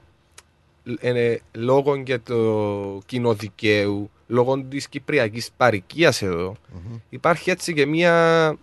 [1.00, 6.56] ε, λόγω και του κοινοδικαίου, λόγω της κυπριακής παροικίας εδώ,
[7.08, 8.56] υπάρχει έτσι και μία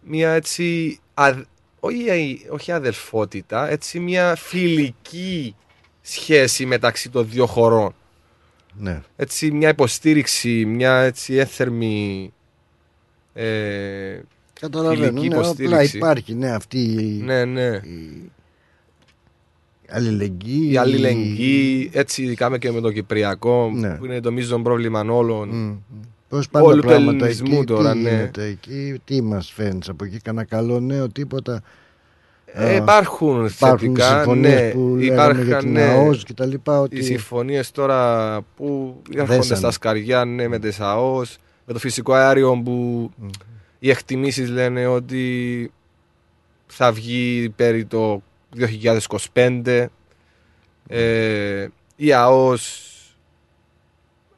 [0.00, 1.44] μία έτσι αδ-
[1.80, 5.54] όχι, όχι αδελφότητα, έτσι μια φιλική
[6.02, 7.94] σχέση μεταξύ των δύο χωρών.
[8.78, 9.02] Ναι.
[9.16, 12.32] Έτσι μια υποστήριξη, μια έτσι έθερμη
[13.34, 14.20] ε,
[14.60, 15.96] Καταλαβαίνω, φιλική ναι, απλά υποστήριξη.
[15.96, 17.66] υπάρχει ναι, αυτή η, Ναι, ναι.
[17.76, 18.30] η
[19.88, 20.68] αλληλεγγύη.
[20.72, 23.94] Η αλληλεγγύη, έτσι ειδικά και με το Κυπριακό, Ναι.
[23.94, 25.82] που είναι το μείζον πρόβλημα όλων.
[26.28, 28.10] Πώς πάνε τα όλου του πράγματα ελληνισμού εκεί, τώρα, τι ναι.
[28.10, 31.62] γίνεται εκεί, τι μας φαίνεται από εκεί, κανένα καλό νέο, τίποτα.
[32.44, 35.82] Ε, Α, υπάρχουν υπάρχουν θετικά, συμφωνίες ναι, που λέγαμε υπάρχουν, για την ναι.
[35.82, 39.58] ΑΟΣ και τα λοιπά, ότι Οι συμφωνίες τώρα που έρχονται Δέσανε.
[39.58, 43.10] στα σκαριά ναι, με τις ΑΟΣ, με το φυσικό αέριο που
[43.78, 45.70] οι εκτιμήσεις λένε ότι
[46.66, 48.22] θα βγει περί το
[49.32, 49.86] 2025.
[50.88, 52.92] Ε, η ΑΟΣ,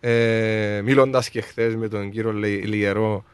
[0.01, 3.25] ε, μιλώντας και χθες με τον κύριο Λι- Λιερό,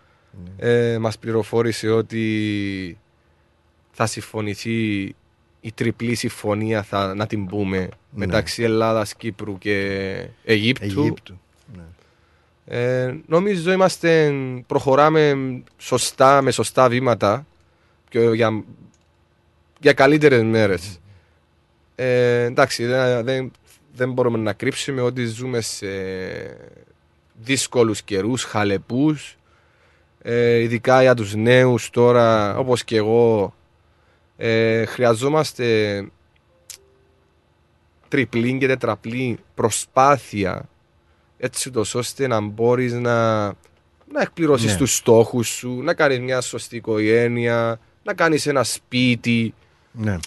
[0.56, 2.98] ε, μας πληροφόρησε ότι
[3.90, 5.02] θα συμφωνηθεί
[5.60, 9.78] η τριπλή συμφωνία, θα, να την πούμε, μεταξύ Ελλάδας, Κύπρου και
[10.44, 10.84] Αιγύπτου.
[11.00, 11.40] Αιγύπτου.
[12.68, 14.34] Ε, νομίζω είμαστε,
[14.66, 15.34] προχωράμε
[15.78, 17.46] σωστά, με σωστά βήματα
[18.08, 18.64] και για,
[19.80, 21.00] για καλύτερες μέρες.
[21.94, 23.50] Ε, εντάξει, δεν, δεν,
[23.96, 25.86] δεν μπορούμε να κρύψουμε ότι ζούμε σε
[27.34, 29.36] δύσκολους καιρούς, χαλεπούς.
[30.22, 33.54] Ε, ειδικά για τους νέους τώρα, όπως και εγώ,
[34.36, 36.06] ε, χρειαζόμαστε
[38.08, 40.68] τριπλή και τετραπλή προσπάθεια
[41.38, 43.44] έτσι το ώστε να μπορείς να,
[44.12, 44.76] να εκπληρώσεις Ναι.
[44.76, 49.54] τους στόχους σου, να κάνεις μια σωστή οικογένεια, να κάνεις ένα σπίτι.
[49.92, 50.18] Ναι.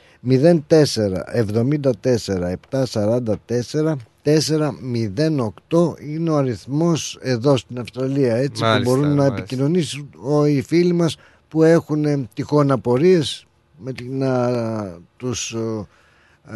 [0.68, 3.94] 0474 744
[4.24, 9.36] 408 είναι ο αριθμός εδώ στην Αυστραλία έτσι Μάλιστα, που μπορούν να μάλιστα.
[9.38, 11.16] επικοινωνήσουν ο- οι φίλοι μας
[11.48, 13.46] που έχουν ε, τυχόν απορίες
[13.78, 14.52] με την, να,
[15.16, 15.86] τους, ε,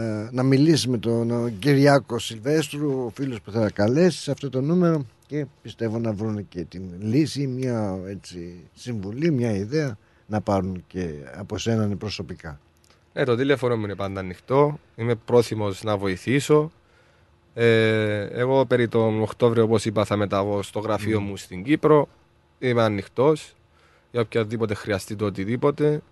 [0.03, 4.51] ε, να μιλήσει με τον ε, Κυριάκος Σιλβέστρου ο φίλος που θα καλέσει σε αυτό
[4.51, 10.41] το νούμερο και πιστεύω να βρουν και την λύση μια έτσι, συμβουλή, μια ιδέα να
[10.41, 12.61] πάρουν και από σένα προσωπικά.
[13.13, 14.79] Ε, το τηλέφωνο μου είναι πάντα ανοιχτό.
[14.97, 16.73] Είμαι πρόθυμος να βοηθήσω.
[17.55, 22.09] Ε, εγώ περί τον Οκτώβριο, όπως είπα, θα μεταβώ στο γραφείο μου στην Κύπρο.
[22.59, 23.55] Είμαι ανοιχτός
[24.11, 26.03] για οποιαδήποτε χρειαστεί το οτιδήποτε.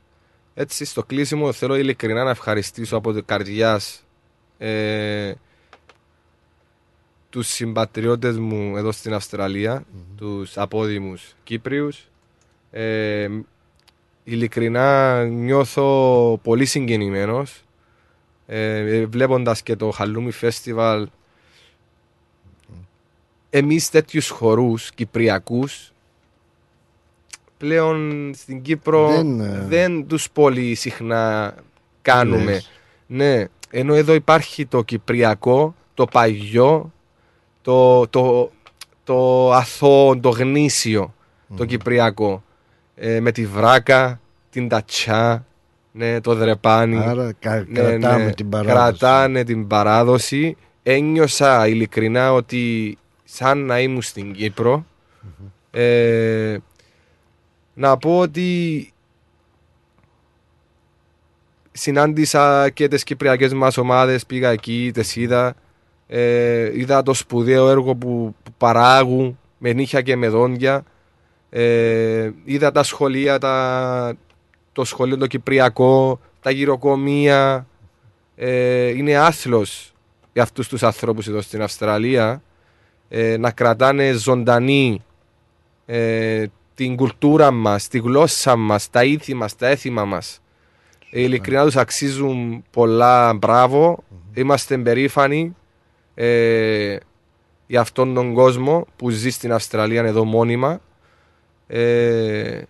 [0.55, 3.81] Έτσι, στο κλείσιμο θέλω ειλικρινά να ευχαριστήσω από την καρδιά
[4.59, 5.33] ε,
[7.37, 9.85] τους συμπατριώτες μου εδώ στην Αυστραλία,
[10.17, 12.09] τους απόδημους Κύπριους.
[12.71, 13.29] Ε,
[14.25, 17.63] ειλικρινά νιώθω πολύ συγκινημένος
[18.47, 21.09] ε, βλέποντας και το Χαλούμι Φέστιβαλ
[23.51, 25.93] εμείς τέτοιους χορούς κυπριακούς
[27.57, 29.37] πλέον στην Κύπρο Δεν,
[29.69, 31.55] δεν, ε, τους πολύ συχνά
[32.03, 32.71] κάνουμε Λες.
[33.07, 36.91] ναι, ενώ εδώ υπάρχει το κυπριακό το παγιό
[37.67, 38.51] το, το,
[39.05, 41.15] το αθώο, το γνήσιο
[41.57, 42.43] το κυπριακό.
[42.95, 44.21] Ε, με τη βράκα,
[44.51, 45.47] την τατσά
[45.93, 46.99] ναι, το δρεπάνι.
[46.99, 48.75] Άρα κα- κρατάμε την παράδοση.
[48.75, 50.57] κρατάνε την παράδοση.
[50.83, 54.87] Ένιωσα ειλικρινά ότι σαν να ήμουν στην Κύπρο
[55.71, 56.57] ε,
[57.75, 58.93] να πω ότι
[61.73, 65.55] συνάντησα και τις κυπριακές μας ομάδες πήγα εκεί, τις είδα
[66.07, 70.85] ε, είδα το σπουδαίο έργο που, που παράγουν με νύχια και με δόντια.
[71.51, 74.17] Ε, είδα τα σχολεία τα,
[74.73, 77.67] το σχολείο το κυπριακό τα γυροκομεία.
[78.37, 79.95] Ε, είναι άθλος
[80.33, 82.43] για αυτούς τους ανθρώπους εδώ στην Αυστραλία
[83.09, 85.03] ε, να κρατάνε ζωντανή
[85.87, 90.41] ε, την κουλτούρα μας, τη γλώσσα μας, τα ήθη μας, τα έθιμα μας.
[91.11, 93.35] Ε, ειλικρινά τους αξίζουν πολλά.
[93.35, 94.05] Μπράβο.
[94.35, 95.57] Είμαστε περήφανοι
[96.19, 96.97] ε,
[97.67, 100.81] για αυτόν τον κόσμο που ζει στην Αυστραλία εδώ μόνιμα.
[101.67, 102.63] Ε,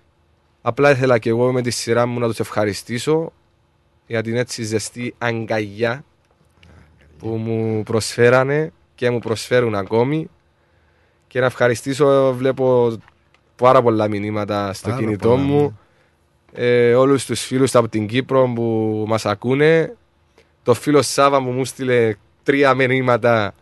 [0.62, 3.32] απλά ήθελα και εγώ με τη σειρά μου να τους ευχαριστήσω
[4.06, 6.04] για την έτσι ζεστή αγκαλιά
[7.18, 10.30] που μου προσφέρανε και μου προσφέρουν ακόμη.
[11.26, 12.96] Και να ευχαριστήσω βλέπω
[13.56, 15.78] πάρα πολλά μηνύματα στο Πάρα κινητό πολλά, μου.
[16.52, 19.96] ε, όλους τους φίλους από την Κύπρο που μας ακούνε.
[20.62, 22.14] Το φίλο Σάβα μου μου στείλε
[22.46, 23.54] τρία μηνύματα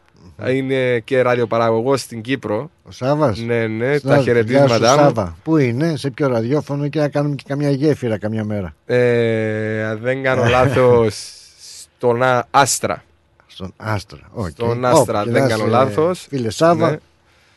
[0.49, 3.39] είναι και ραδιοπαραγωγός στην Κύπρο Ο Σάβας.
[3.39, 5.37] ναι ναι τα Σάβα, γεια σου, χαιρετίσματά μου Σάβα.
[5.43, 8.75] Πού είναι, σε ποιο ραδιόφωνο και να κάνουμε και καμιά γέφυρα καμιά μέρα.
[8.87, 11.33] ε, αν δεν κάνω λάθος
[11.97, 13.03] στον Α- Άστρα
[13.47, 14.21] Στον Άστρα.
[14.33, 14.49] οκ.
[14.51, 16.27] Στον Άστρα, Ω, δεν κοιτάς, κάνω ε, λάθος.
[16.29, 16.97] Φίλε Σάβα, Ναι.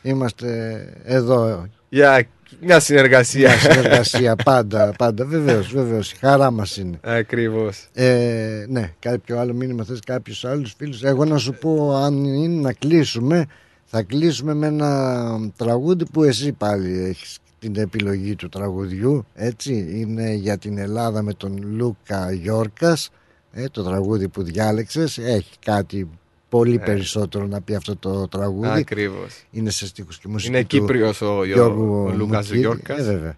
[0.02, 1.68] είμαστε εδώ.
[1.90, 2.24] για
[2.62, 5.26] μια συνεργασία Μια συνεργασία πάντα, πάντα.
[5.26, 6.12] Βεβαίως, βεβαίως.
[6.12, 7.00] Η χαρά μας είναι.
[7.02, 12.24] Ακριβώς Ε, ναι, κάποιο άλλο μήνυμα θες κάποιους άλλους φίλους Εγώ να σου πω αν
[12.26, 13.46] είναι να κλείσουμε
[13.86, 20.34] Θα κλείσουμε με ένα τραγούδι που εσύ πάλι έχεις την επιλογή του τραγουδιού Έτσι είναι
[20.34, 23.10] για την Ελλάδα με τον Λούκα Γιόρκας
[23.52, 26.10] ε, Το τραγούδι που διάλεξες Έχει κάτι
[26.50, 26.86] πολύ Ε.
[26.86, 28.80] περισσότερο να πει αυτό το τραγούδι.
[28.80, 29.44] Ακριβώς.
[29.52, 32.60] Είναι σε στίχους και μουσική Είναι του Κύπριος ο, Γιώργου ο Λούκας Μουκίδη.
[32.60, 33.38] Γιόρκας Ε, βέβαια.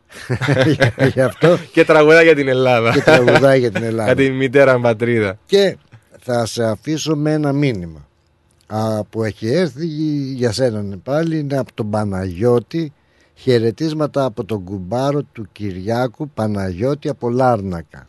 [1.14, 2.92] Γι' αυτό και τραγουδά για την Ελλάδα.
[2.92, 4.14] Και τραγουδάει για την Ελλάδα.
[4.14, 5.40] Για την μητέρα πατρίδα.
[5.46, 5.78] Και
[6.20, 8.08] θα σε αφήσω με ένα μήνυμα.
[8.68, 9.86] Α, που έχει έρθει
[10.34, 12.94] για σένα πάλι είναι από τον Παναγιώτη.
[13.36, 18.08] Χαιρετίσματα από τον κουμπάρο του Κυριάκου Παναγιώτη από Λάρνακα.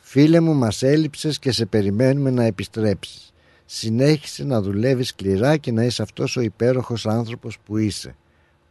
[0.00, 3.25] Φίλε μου μας έλειψες και σε περιμένουμε να επιστρέψεις
[3.66, 8.14] συνέχισε να δουλεύεις σκληρά και να είσαι αυτός ο υπέροχος άνθρωπος που είσαι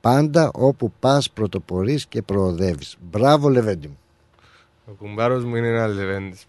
[0.01, 3.97] πάντα όπου πας πρωτοπορείς και προοδεύεις μπράβο Λεβέντη μου
[4.85, 6.45] Ο κουμπάρος μου είναι ένας λεβέντης.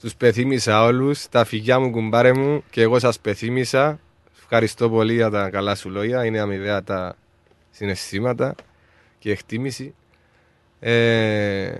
[0.00, 4.00] Τους πεθύμισα όλους, τα φυγιά μου κουμπάρε μου και εγώ σας πεθύμισα.
[4.38, 7.16] Ευχαριστώ πολύ για τα καλά σου λόγια, είναι αμοιβαία τα
[7.70, 8.54] συναισθήματα
[9.18, 9.94] και εκτίμηση.
[10.80, 11.76] Ε,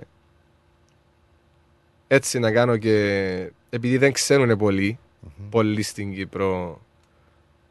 [2.06, 4.58] έτσι να κάνω και επειδή δεν ξέρουν
[5.20, 6.80] πολλοί, πολλοί στην Κύπρο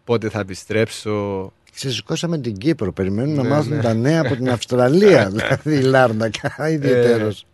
[0.03, 2.91] πότε θα επιστρέψω, Ξεσηκώσαμε την Κύπρο.
[2.91, 3.81] Περιμένουν να Ναι, μάθουν ναι.
[3.81, 5.29] τα νέα από την Αυστραλία.
[5.29, 7.45] δηλαδή η Λάρνακα, ιδιαίτερος.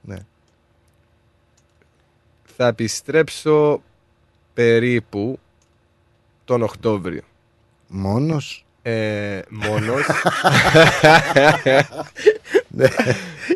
[0.00, 0.16] Ναι.
[2.56, 3.82] θα επιστρέψω
[4.54, 5.38] περίπου
[6.44, 7.22] τον Οκτώβριο.
[7.88, 10.06] Μόνος; Ε, μόνος.
[12.78, 12.86] Ναι.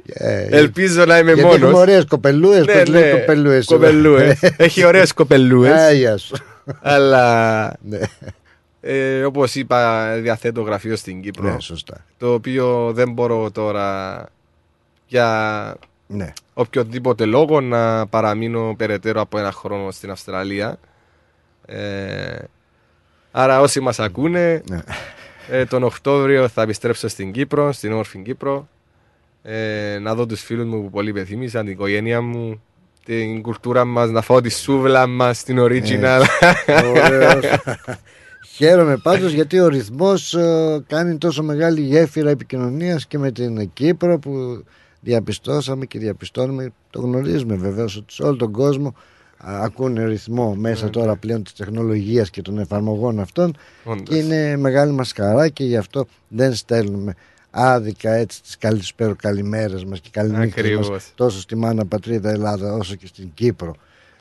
[0.07, 1.61] Ε, Ελπίζω να είμαι γιατί μόνος.
[1.63, 3.65] έχουμε ωραίες κοπελούες, Ναι, πώς λέει ναι, κοπελούες.
[3.67, 4.43] κοπελούες.
[4.57, 5.73] Έχει ωραίες κοπελούες.
[5.73, 6.35] Α, γεια σου.
[6.81, 7.99] Αλλά Ναι.
[8.81, 11.53] ε, όπως είπα διαθέτω γραφείο στην Κύπρο.
[11.53, 12.05] Ναι, σωστά.
[12.19, 14.27] Το οποίο δεν μπορώ τώρα
[15.07, 15.75] για
[16.07, 16.33] Ναι.
[16.55, 20.79] οποιοδήποτε λόγο να παραμείνω περαιτέρω από ένα χρόνο στην Αυστραλία.
[21.67, 22.39] Ε,
[23.31, 24.79] άρα όσοι μας ακούνε Ναι.
[25.51, 28.69] ε, τον Οκτώβριο θα επιστρέψω στην Κύπρο, στην όμορφη Κύπρο
[29.43, 32.63] ε, να δω τους φίλους μου που πολύ πεθύμισαν, την οικογένεια μου
[33.05, 36.23] την κουλτούρα μας, να φάω τη σούβλα μας, την original.
[37.05, 37.45] Ωραίος.
[38.57, 44.19] Χαίρομαι πάντως γιατί ο ρυθμός ε, κάνει τόσο μεγάλη γέφυρα επικοινωνίας και με την Κύπρο
[44.19, 44.65] που
[45.01, 48.95] διαπιστώσαμε και διαπιστώνουμε, το γνωρίζουμε βεβαίως ότι σε όλο τον κόσμο
[49.37, 54.03] α, ακούνε ρυθμό μέσα Ναι, τώρα πλέον της τεχνολογίας και των εφαρμογών αυτών Όντως.
[54.09, 57.15] και είναι μεγάλη μας χαρά και γι' αυτό δεν στέλνουμε
[57.55, 61.13] άδικα έτσι τις καλησπέρο καλημέρες μας και καληνύχτες μας Ακριβώς.
[61.15, 63.75] τόσο στη μάνα πατρίδα Ελλάδα όσο και στην Κύπρο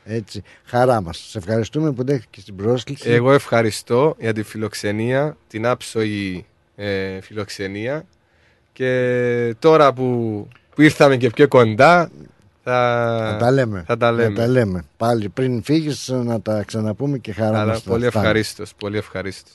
[0.05, 1.17] έτσι, χαρά μας.
[1.29, 3.09] Σε ευχαριστούμε που δέχτηκες την πρόσκληση.
[3.09, 6.45] Εγώ ευχαριστώ για τη φιλοξενία, την άψογη
[6.75, 8.05] ε, φιλοξενία
[8.73, 12.11] και τώρα που, που ήρθαμε και πιο κοντά
[12.63, 13.83] θα, Θα τα λέμε.
[13.87, 14.35] Θα τα λέμε.
[14.35, 14.83] Θα τα λέμε.
[14.97, 17.81] Πάλι πριν φύγεις να τα ξαναπούμε και χαρά Αλλά μας.
[17.81, 18.25] θα πολύ φτάνει.
[18.25, 19.53] ευχαρίστως, πολύ ευχαρίστως.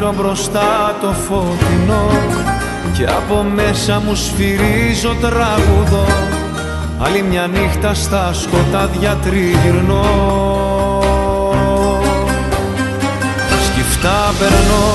[0.00, 2.10] Παράθυρο μπροστά το φωτεινό
[2.92, 6.06] και από μέσα μου σφυρίζω τραγουδό.
[6.98, 10.04] Άλλη μια νύχτα στα σκοτάδια τριγυρνώ.
[13.66, 14.86] Σκυφτά περνώ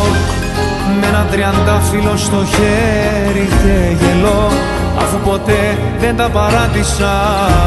[0.99, 4.51] με ένα τριαντάφυλλο στο χέρι και γελώ
[4.99, 7.13] αφού ποτέ δεν τα παράτησα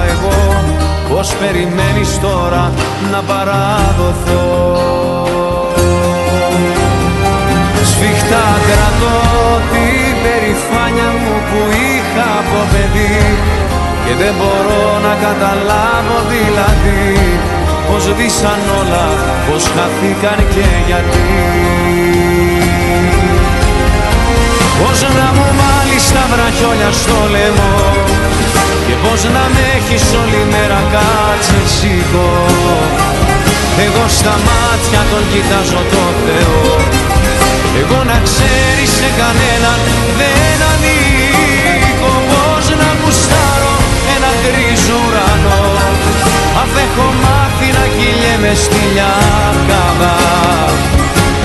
[0.09, 0.63] εγώ.
[1.09, 2.73] Πως περιμένεις τώρα
[3.13, 5.18] να παραδοθώ
[8.01, 9.19] Σφιχτά κρατώ
[9.73, 13.19] την περηφάνια μου που είχα από παιδί.
[14.05, 17.03] Και δεν μπορώ να καταλάβω δηλαδή
[17.87, 19.07] πως δύσαν όλα,
[19.47, 21.27] πως χαθήκαν και γιατί.
[24.79, 27.79] Πώς να μου βάλεις τα βραχιόλια στο λαιμό
[28.87, 32.31] και πώς να με έχεις όλη μέρα κάτσε σήκω.
[33.87, 36.63] Εγώ στα μάτια τον κοιτάζω το Θεό
[37.81, 39.81] εγώ να ξέρει σε κανέναν
[40.19, 42.13] δεν ανήκω.
[42.31, 43.75] Πώς να γουστάρω
[44.15, 45.63] ένα γκρίζο ουρανό.
[46.63, 47.07] Αφ' έχω
[47.77, 50.17] να κυλιέμαι στη λιακάδα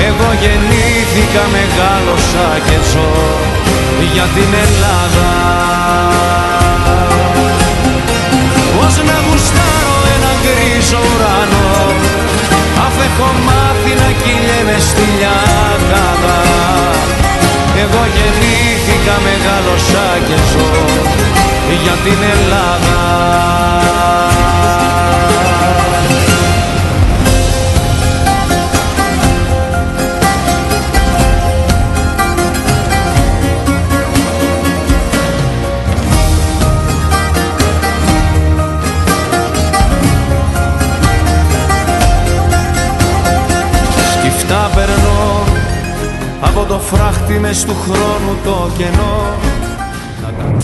[0.07, 3.11] Εγώ γεννήθηκα, μεγάλωσα και ζω
[4.13, 5.31] για την Ελλάδα.
[8.75, 11.71] Πώς να γουστάρω ένα γκρίζο ουρανό.
[12.95, 16.39] Αφ' έχω μάθει να κυλιέμαι στη λιάκατα
[17.83, 20.85] Εγώ γεννήθηκα μεγάλωσα και ζω
[21.83, 24.22] για την Ελλάδα.
[46.55, 49.37] Από το φράχτη μες του χρόνου το κενό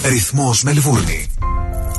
[0.03, 1.27] Ρυθμός Μελβούρνη.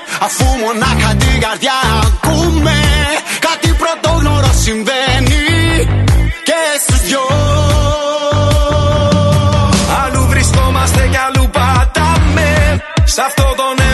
[0.25, 2.79] Αφού μονάχα την καρδιά ακούμε
[3.39, 5.45] Κάτι πρωτόγνωρο συμβαίνει
[6.43, 7.25] Και στους δυο.
[10.03, 13.90] Αλλού βρισκόμαστε κι αλλού πατάμε Σ' αυτό τον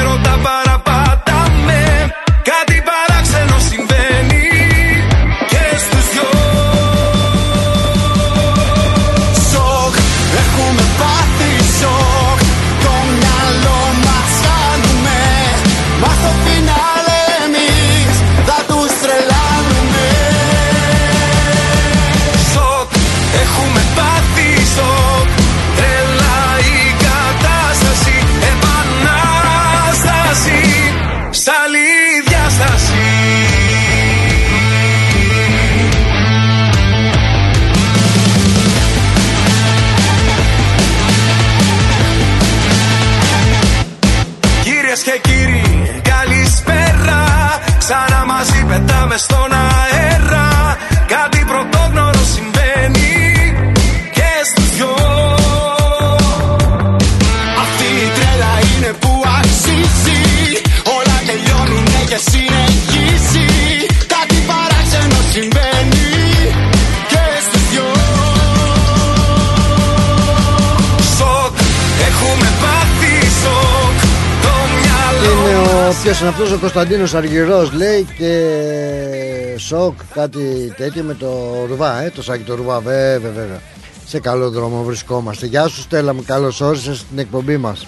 [76.08, 81.14] Είναι ο μας ποιος είναι αυτός ο Κωνσταντίνος Αργυρός λέει και σοκ κάτι τέτοιο με
[81.14, 81.28] το
[81.68, 83.60] Ρουβά ε, το σάκι το Ρουβά βέβαια βέβαια
[84.06, 87.88] σε καλό δρόμο βρισκόμαστε Γεια σου Στέλλα μου καλώς όρισες στην εκπομπή μας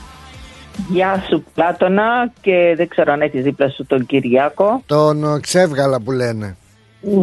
[0.90, 4.82] Γεια σου Πλάτωνα και δεν ξέρω αν έχεις δίπλα σου τον Κυριάκο.
[4.86, 6.58] Τον ε, ξεύγαλα που λένε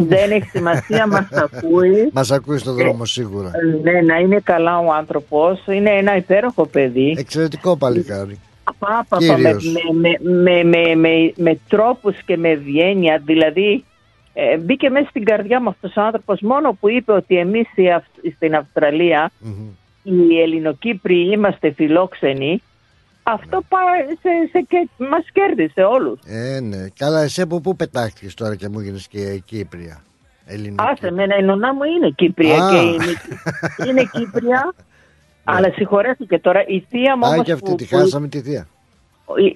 [0.07, 2.09] Δεν έχει σημασία, μας ακούει.
[2.13, 3.51] Μας ακούει στον δρόμο σίγουρα
[3.83, 5.65] Ναι, να είναι καλά ο άνθρωπος.
[5.67, 7.15] Είναι ένα υπέροχο παιδί.
[7.17, 8.39] Εξαιρετικό παλικάρι
[8.79, 9.65] Πα, πα, πα, με, Κύριος.
[9.93, 13.21] με, με, με, με, με τρόπους και με ευγένεια.
[13.25, 13.83] Δηλαδή,
[14.33, 17.91] ε, μπήκε μέσα στην καρδιά μου αυτός ο άνθρωπος μόνο που είπε ότι εμείς οι
[17.91, 19.31] Αυ- στην αυστραλια
[20.03, 22.61] οι Ελληνοκύπριοι είμαστε φιλόξενοι.
[23.23, 26.19] Αυτό πάει σε, σε, και μας κέρδισε όλους.
[26.25, 30.01] Ε ναι Καλά εσύ από πού πετάχτηκες τώρα και μου γίνεις και Κύπρια;
[30.45, 32.69] Ελληνική Άσε εμένα η νονά μου είναι Κύπρια Α.
[32.69, 33.13] και είναι,
[33.89, 34.73] είναι Κύπρια.
[35.55, 36.63] αλλά συγχωρέθηκε τώρα.
[36.67, 38.67] Η θεία μου Α όμως και αυτή που- τη που- χάσαμε τη θεία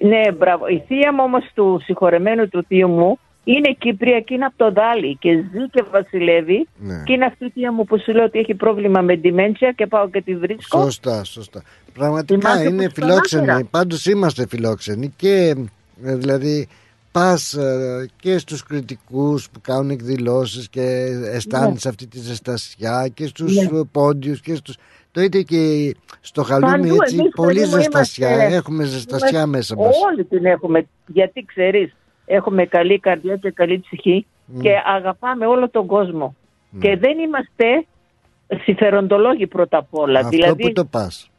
[0.00, 0.66] η- Ναι, μπράβο.
[0.66, 5.16] Η θεία μου όμως του συγχωρεμένου του θείου μου Είναι Κυπριακή, είναι από το Δάλι
[5.20, 6.68] και ζει και βασιλεύει.
[6.78, 7.02] Ναι.
[7.04, 9.86] Και είναι αυτή η θεία μου που σου λέω ότι έχει πρόβλημα με dementia και
[9.86, 10.82] πάω και τη βρίσκω.
[10.82, 11.62] Σωστά, σωστά.
[11.92, 13.42] Πραγματικά Θυμάσαι είναι που το φιλόξενοι.
[13.42, 13.68] ανάφερα.
[13.70, 15.54] Πάντως είμαστε φιλόξενοι και
[16.04, 16.68] ε, δηλαδή
[17.12, 23.54] πας ε, και στους κριτικούς που κάνουν εκδηλώσεις και αισθάνεσαι αυτή τη ζεστασιά και στους
[23.56, 23.62] Ναι.
[23.78, 24.76] ε, πόντιους και στους...
[25.12, 28.28] Το είτε και στο χαλούμι Παντού, έτσι εμείς, πολύ παιδί μου, ζεστασιά.
[28.34, 29.96] είμαστε- Έχουμε ζεστασιά είμαστε- μέσα μας.
[30.10, 30.86] Όλοι την έχουμε.
[31.06, 31.94] Γιατί ξέρεις,
[32.26, 34.60] έχουμε καλή καρδιά και καλή ψυχή Μμ.
[34.60, 36.34] και αγαπάμε όλο τον κόσμο.
[36.70, 36.80] Ναι.
[36.80, 37.86] Και δεν είμαστε
[38.64, 40.18] συμφεροντολόγοι πρώτα απ' όλα.
[40.18, 41.30] Αυτό δηλαδή, που το πας.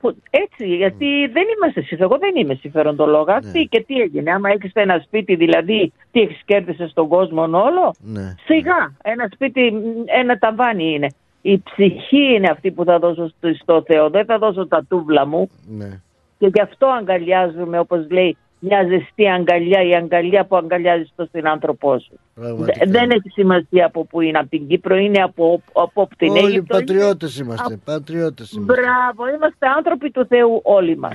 [0.00, 3.40] που- έτσι, γιατί δεν είμαστε συμφε- Εγώ δεν είμαι συμφεροντολόγα.
[3.42, 3.50] Ναι.
[3.52, 4.30] Τι και τι έγινε.
[4.32, 8.34] Άμα έχεις ένα σπίτι, δηλαδή, τι έχεις κέρδισες στον κόσμο όλο; Ναι.
[8.44, 8.92] Σιγά.
[9.02, 11.08] Ένα σπίτι, μ, ένα ταβάνι είναι.
[11.42, 14.10] Η ψυχή είναι αυτή που θα δώσω στο, στο Θεό.
[14.10, 15.50] Δεν θα δώσω τα τούβλα μου.
[15.68, 16.00] Ναι.
[16.38, 21.98] Και γι' αυτό αγκαλιάζουμε, όπως λέει, μια ζεστή αγκαλιά, η αγκαλιά που αγκαλιάζεις το συνάνθρωπό
[21.98, 22.18] σου.
[22.34, 22.78] Πραγματικά.
[22.84, 26.30] Δε- Δεν έχει σημασία από πού είναι, από την Κύπρο είναι, από, από, από την
[26.30, 26.76] Όλοι Αίγυπτο.
[26.76, 26.84] είναι.
[26.86, 27.78] πατριώτες είμαστε.
[27.84, 28.72] Πατριώτες είμαστε.
[28.82, 31.14] Μπράβο, είμαστε άνθρωποι του Θεού όλοι μας.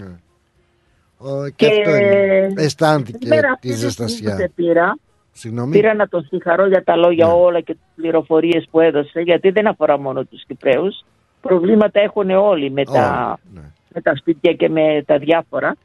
[1.17, 2.53] Ο- και, αυτό είναι.
[2.55, 4.51] Αισθάνθηκε σήμερα αυτή τη τη στιγμή που σε ζεστασιά.
[4.55, 4.97] πήρα,
[5.37, 5.71] Συγγνώμη.
[5.71, 9.67] πήρα να τον συγχαρώ για τα λόγια όλα και τις πληροφορίες που έδωσε, γιατί δεν
[9.67, 11.05] αφορά μόνο τους Κυπρέους.
[11.41, 13.39] Προβλήματα έχουν όλοι με, τα,
[13.93, 15.75] με τα σπίτια και με τα διάφορα.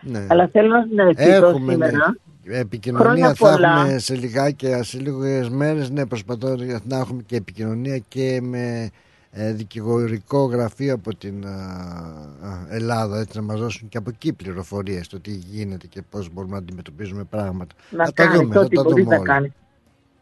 [0.00, 0.26] Ναι.
[0.28, 1.86] Αλλά θέλω να ευχηθώ Έχουμε ναι.
[1.86, 2.16] σήμερα.
[2.44, 3.80] επικοινωνία Χρόνια θα πολλά.
[3.80, 8.90] έχουμε σε λιγάκι, σε λίγες μέρες ναι προσπαθώ να έχουμε και επικοινωνία και με ε,
[9.34, 15.08] δικηγορικό γραφείο από την α, α, Ελλάδα έτσι να μας δώσουν και από εκεί πληροφορίες
[15.08, 18.60] το τι γίνεται και πώς μπορούμε να αντιμετωπίζουμε πράγματα Να θα τα κάνεις δούμε, θα
[18.60, 19.32] ό,τι τα μπορείς δούμε να όλα.
[19.32, 19.52] κάνεις.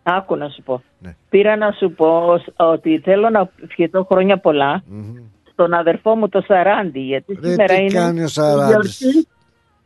[0.02, 0.82] Άκου να σου πω.
[0.98, 1.14] Ναι.
[1.28, 4.82] Πήρα να σου πω σ- ότι θέλω να ευχηθώ χρόνια πολλά
[5.52, 9.26] στον αδερφό μου το Σαράντι, γιατί Ρε, σήμερα τι είναι κάνει ο η Σαράντης; γιορτή.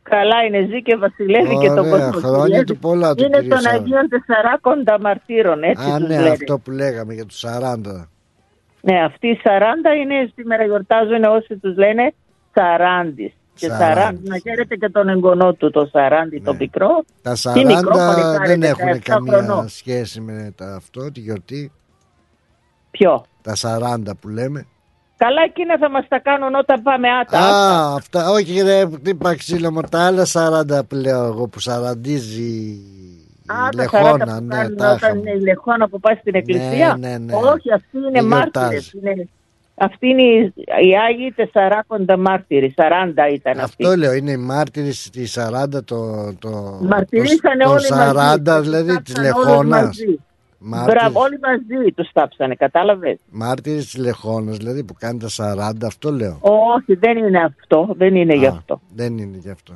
[0.03, 2.27] Καλά είναι, ζει και βασιλεύει και τον Ωραία, κόσμο.
[2.29, 2.65] χρόνια κυριεύει.
[2.65, 3.83] του πολλά του Είναι κύριε των Σαράντη.
[3.83, 6.29] Αγίων Τεσσαράκοντα Μαρτύρων, έτσι Α τους ναι λένε.
[6.29, 8.09] αυτό που λέγαμε για τους 40
[8.81, 9.47] Ναι, αυτοί οι 40
[10.01, 12.13] είναι σήμερα γιορτάζουν όσοι τους λένε
[12.53, 13.33] Σαράντης.
[13.53, 13.95] Και Σαράντης.
[13.95, 17.03] Σαράντη, να χαίρετε και τον εγγονό του, το Σαράντι, το μικρό.
[17.21, 19.67] Τα Τι μικρό 40 παλικάρι, δεν 17 έχουν καμία χρονών.
[19.67, 21.71] σχέση με τα αυτό, τη γιορτή.
[22.91, 24.67] Ποιο; Τα 40 που λέμε.
[25.17, 27.39] Καλά εκείνα θα μας τα κάνουν όταν πάμε άτα.
[27.39, 32.79] Α, αυτά, όχι ρε, τι ξύλο μου, τα άλλα 40 που λέω εγώ που σαραντίζει
[33.49, 35.19] η Α, τα 40 λεχόνα, που ναι, κάνουν τα όταν είχαμε.
[35.19, 36.95] είναι η λεχόνα που πάει στην εκκλησία.
[36.99, 37.33] ναι, ναι.
[37.33, 38.89] Όχι, αυτοί είναι Και μάρτυρες.
[38.91, 39.19] γιορτάζει.
[39.19, 39.29] Είναι...
[39.79, 40.53] Αυτοί είναι οι,
[40.87, 42.73] οι Άγιοι Τεσσαράκοντα μάρτυροι.
[42.77, 42.81] 40
[43.33, 43.83] ήταν αυτοί.
[43.83, 48.13] Αυτό λέω, είναι οι μάρτυρες στη 40 το, το, Μαρτυρήσανε το, όλοι το μαζί.
[48.17, 49.83] 40 Τους δηλαδή της τάψανε όλους λεχόνας.
[49.85, 50.19] μαζί.
[50.59, 53.17] Μάρτυρες, Μπράβο, όλοι μαζί τους τάψανε, κατάλαβες.
[53.31, 56.37] μάρτυρες της λεχόνας, δηλαδή που κάνει τα 40, αυτό λέω.
[56.75, 57.93] Όχι, δεν είναι αυτό.
[57.97, 58.81] Δεν είναι γι' Α, αυτό.
[58.95, 59.73] Δεν είναι γι' αυτό.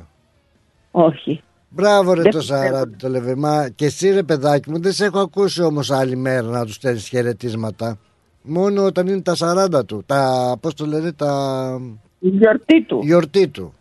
[0.90, 1.42] Όχι.
[1.74, 2.80] Μπράβο ρε Δεν το πιστεύω.
[2.80, 3.68] 40 το λεβεμά.
[3.68, 7.08] Και εσύ ρε παιδάκι μου δεν σε έχω ακούσει όμως άλλη μέρα να τους στέλνεις
[7.08, 7.98] χαιρετίσματα.
[8.42, 10.02] Μόνο όταν είναι τα 40 του.
[10.06, 11.32] Τα, πώς το λένε, τα...
[12.18, 13.00] Η γιορτή του.
[13.02, 13.74] Η γιορτή του.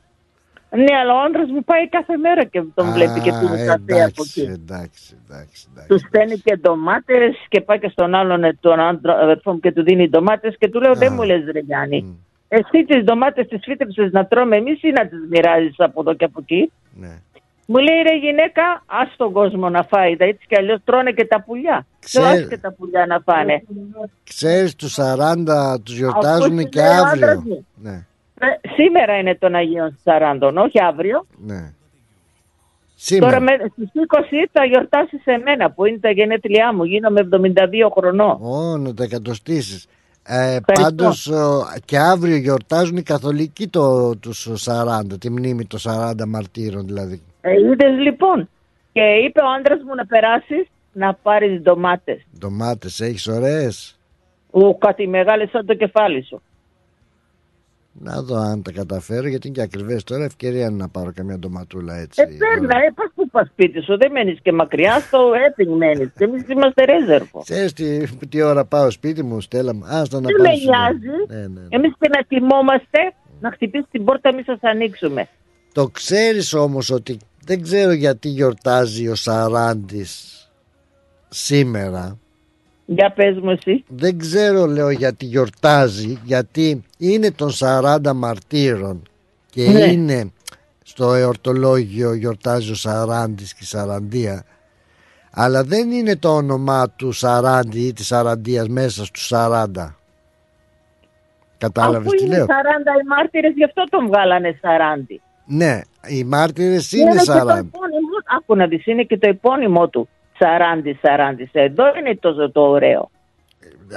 [0.75, 3.83] Ναι, αλλά ο άντρας μου πάει κάθε μέρα και τον βλέπει και πίνει καφέ από
[3.87, 4.51] εντάξει, εκεί.
[4.51, 5.87] εντάξει, εντάξει, εντάξει.
[5.87, 9.71] Τους στέλνει και ντομάτες και πάει και στον άλλον ε, τον άντρα, αδερφό μου και
[9.71, 12.17] του δίνει ντομάτες και του λέω: Δεν μου λες, Ρε Γιάννη.
[12.47, 16.25] Εσύ τις ντομάτες τις φύτρεψες να τρώμε εμείς ή να τις μοιράζεις από εδώ και
[16.25, 17.21] από εκεί; Ναι.
[17.71, 20.15] Μου λέει ρε γυναίκα, ας τον κόσμο να φάει.
[20.17, 21.85] Τα έτσι κι αλλιώς τρώνε και τα πουλιά.
[21.99, 22.47] Ξέρ- Ξέρω.
[22.47, 23.63] και τα πουλιά να φάνε.
[24.23, 27.41] Ξέρεις τους 40 τους γιορτάζουν Αφού και λέει ο άντρας αύριο.
[27.45, 27.65] μου.
[27.75, 28.05] Ναι,
[28.39, 31.25] Ε, σήμερα είναι των Αγίων Σαράντων, όχι αύριο.
[31.45, 31.73] ναι.
[32.95, 33.31] Σήμερα.
[33.31, 36.83] Τώρα με, στις 20 θα γιορτάσει σε μένα που είναι τα γενέθλιά μου.
[36.83, 38.37] Γίνομαι 72 χρονών.
[38.41, 39.85] Ω, να τα εκατοστήσεις.
[40.23, 46.25] Ε, πάντως ο, και αύριο γιορτάζουν οι καθολικοί το, τους 40, τη μνήμη των 40
[46.27, 47.21] μαρτύρων δηλαδή.
[47.41, 48.49] Ε, Είδες λοιπόν.
[48.91, 52.21] Και είπε ο άντρας μου να περάσεις να πάρεις ντομάτες.
[52.39, 53.99] Ντομάτες έχεις ωραίες.
[54.51, 56.41] Ο κάτι μεγάλες σαν το κεφάλι σου.
[57.93, 61.37] Να δω αν τα καταφέρω γιατί είναι και ακριβές τώρα ευκαιρία είναι να πάρω καμιά
[61.39, 62.21] ντοματούλα έτσι.
[62.21, 66.09] Ε, παίρνα, ε, πας που πας σπίτι σου, δεν μένεις και μακριά, στο Έπινγκ μένεις.
[66.17, 67.41] Και εμείς είμαστε ρέζερβο.
[67.41, 69.83] Ξέρεις τι, τι ώρα πάω σπίτι μου Στέλλα μου.
[69.85, 70.79] Άστα να Δεν πάω με σου λέω.
[70.79, 71.25] νοιάζει.
[71.27, 71.61] Ναι, ναι.
[71.69, 72.99] Εμείς και να τιμόμαστε,
[73.39, 75.27] να χτυπήσεις την πόρτα, μη σας ανοίξουμε.
[75.73, 77.17] Το ξέρεις όμως ότι
[77.51, 80.13] δεν ξέρω γιατί γιορτάζει ο Σαράντης
[81.29, 82.17] σήμερα.
[82.85, 83.83] Για πες μου εσύ.
[83.87, 89.03] Δεν ξέρω λέω γιατί γιορτάζει γιατί είναι των 40 μαρτύρων
[89.49, 89.83] και Ναι.
[89.83, 90.31] είναι
[90.83, 94.43] στο εορτολόγιο γιορτάζει ο Σαράντης και η Σαραντία
[95.31, 99.95] αλλά δεν είναι το όνομά του Σαράντη ή της Σαραντίας μέσα στους 40
[101.57, 102.49] Κατάλαβες Αφού τι είναι λέω; 40
[103.03, 105.21] οι μάρτυρες, γι' αυτό τον βγάλανε 40.
[105.51, 109.87] Ναι οι μάρτυρες είναι και τον 40 πόνιμο, άκου να δεις, είναι και το επώνυμό
[109.87, 110.09] του.
[110.39, 110.43] 40-40.
[111.51, 113.09] Εδώ είναι το, το ωραίο.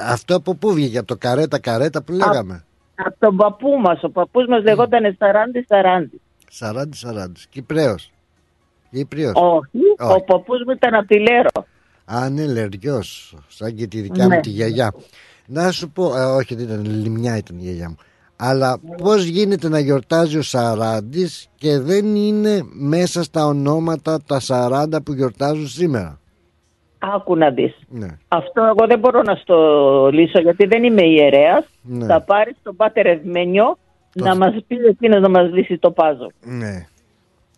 [0.09, 2.65] Αυτό από πού βγήκε, από το καρέτα καρέτα που λέγαμε;
[2.95, 4.03] Από τον παππού μας.
[4.03, 6.21] Ο παππούς μας λεγόταν 40-40.
[6.59, 7.47] 40-40.
[7.51, 8.11] Κυπρέος.
[8.91, 9.33] Κύπριος.
[9.35, 11.67] Όχι, ο παππούς μου ήταν από τη Λέρο.
[12.05, 14.35] Α, ναι, λεργιός, σαν και τη δικιά Ναι.
[14.35, 14.95] μου τη γιαγιά.
[15.47, 17.97] Να σου πω, ε, όχι δεν ήταν, λιμιά ήταν η γιαγιά μου.
[18.37, 25.03] Αλλά πώς γίνεται να γιορτάζει ο Σαράντης και δεν είναι μέσα στα ονόματα τα 40
[25.05, 26.19] που γιορτάζουν σήμερα;
[26.99, 27.75] Άκου να δεις.
[27.89, 28.07] Ναι.
[28.29, 31.65] Αυτό εγώ δεν μπορώ να στο λύσω γιατί δεν είμαι ιερέας.
[31.83, 32.07] Ναι.
[32.07, 33.77] Θα πάρεις τον Πάτερ Ευμένιο
[34.15, 36.31] να μας πει εκείνος να μας λύσει το πάζο.
[36.45, 36.87] Ναι,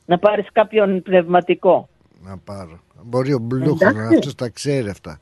[0.06, 1.88] Να πάρεις κάποιον πνευματικό.
[2.24, 2.78] να πάρω.
[3.04, 4.14] Μπορεί ο Μπλούχος, Εντάξει.
[4.16, 5.18] αυτός τα ξέρει αυτά.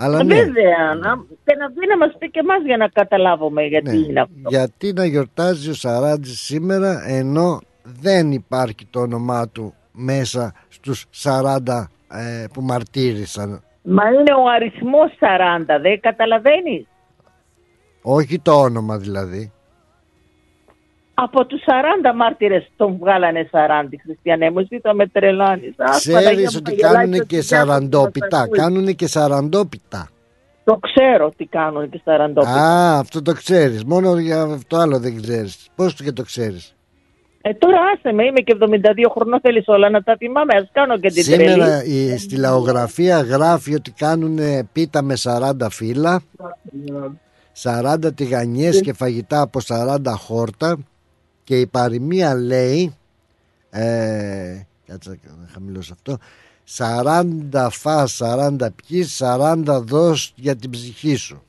[0.00, 3.62] Αλλά ναι, Βέβαια, να, και να βγει να μας πει και εμάς για να καταλάβουμε
[3.62, 4.06] γιατί ναι.
[4.06, 4.48] είναι αυτό.
[4.48, 11.86] γιατί να γιορτάζει ο Σαράντης σήμερα ενώ δεν υπάρχει το όνομά του μέσα στους 40
[12.10, 13.62] ε, που μαρτύρησαν.
[13.82, 16.86] Μα είναι ο αριθμός 40, δεν καταλαβαίνεις;
[18.02, 19.52] Όχι το όνομα δηλαδή.
[21.20, 23.58] Από τους 40 μάρτυρες τον βγάλανε 40
[24.04, 25.74] χριστιανέ μου, εσύ θα με τρελάνεις.
[25.78, 28.38] Αχ, Παναγία Ξέρεις μου, ότι θα γελάει κάνουν το και Κυριάκος που μας σαραντόπιτα.
[28.40, 28.58] ακούει.
[28.58, 30.08] Κάνουν και σαραντόπιτα.
[30.64, 32.46] Το ξέρω τι κάνουν και 40.
[32.46, 33.84] Α, αυτό το ξέρεις.
[33.84, 35.68] Μόνο για αυτό άλλο δεν ξέρεις.
[35.74, 36.74] Πώς και το ξέρεις.
[37.42, 40.98] Ε, τώρα άσε με, είμαι και 72 χρονών, θέλεις όλα να τα θυμάμαι, ας κάνω
[40.98, 41.94] και την Σήμερα τρελή.
[42.12, 44.38] η, στη λαογραφία γράφει ότι κάνουν
[44.72, 46.22] πίτα με 40 φύλλα,
[47.62, 50.78] 40 τηγανιές και φαγητά από 40 χόρτα
[51.48, 52.96] και η παροιμία λέει
[53.70, 56.18] ε, κάτσε να χαμηλώσω αυτό
[57.52, 58.56] 40 φας, 40
[58.86, 61.42] πιείς, 40 δώσ' για την ψυχή σου.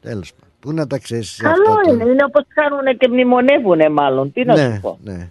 [0.00, 0.54] Τέλος πάντων.
[0.60, 4.32] Πού να τα ξέρεις εσύ Καλό αυτά τώρα; είναι, είναι όπως κάνουν και μνημονεύουν μάλλον,
[4.32, 4.98] τι να ναι, σου πω.
[5.02, 5.30] ναι.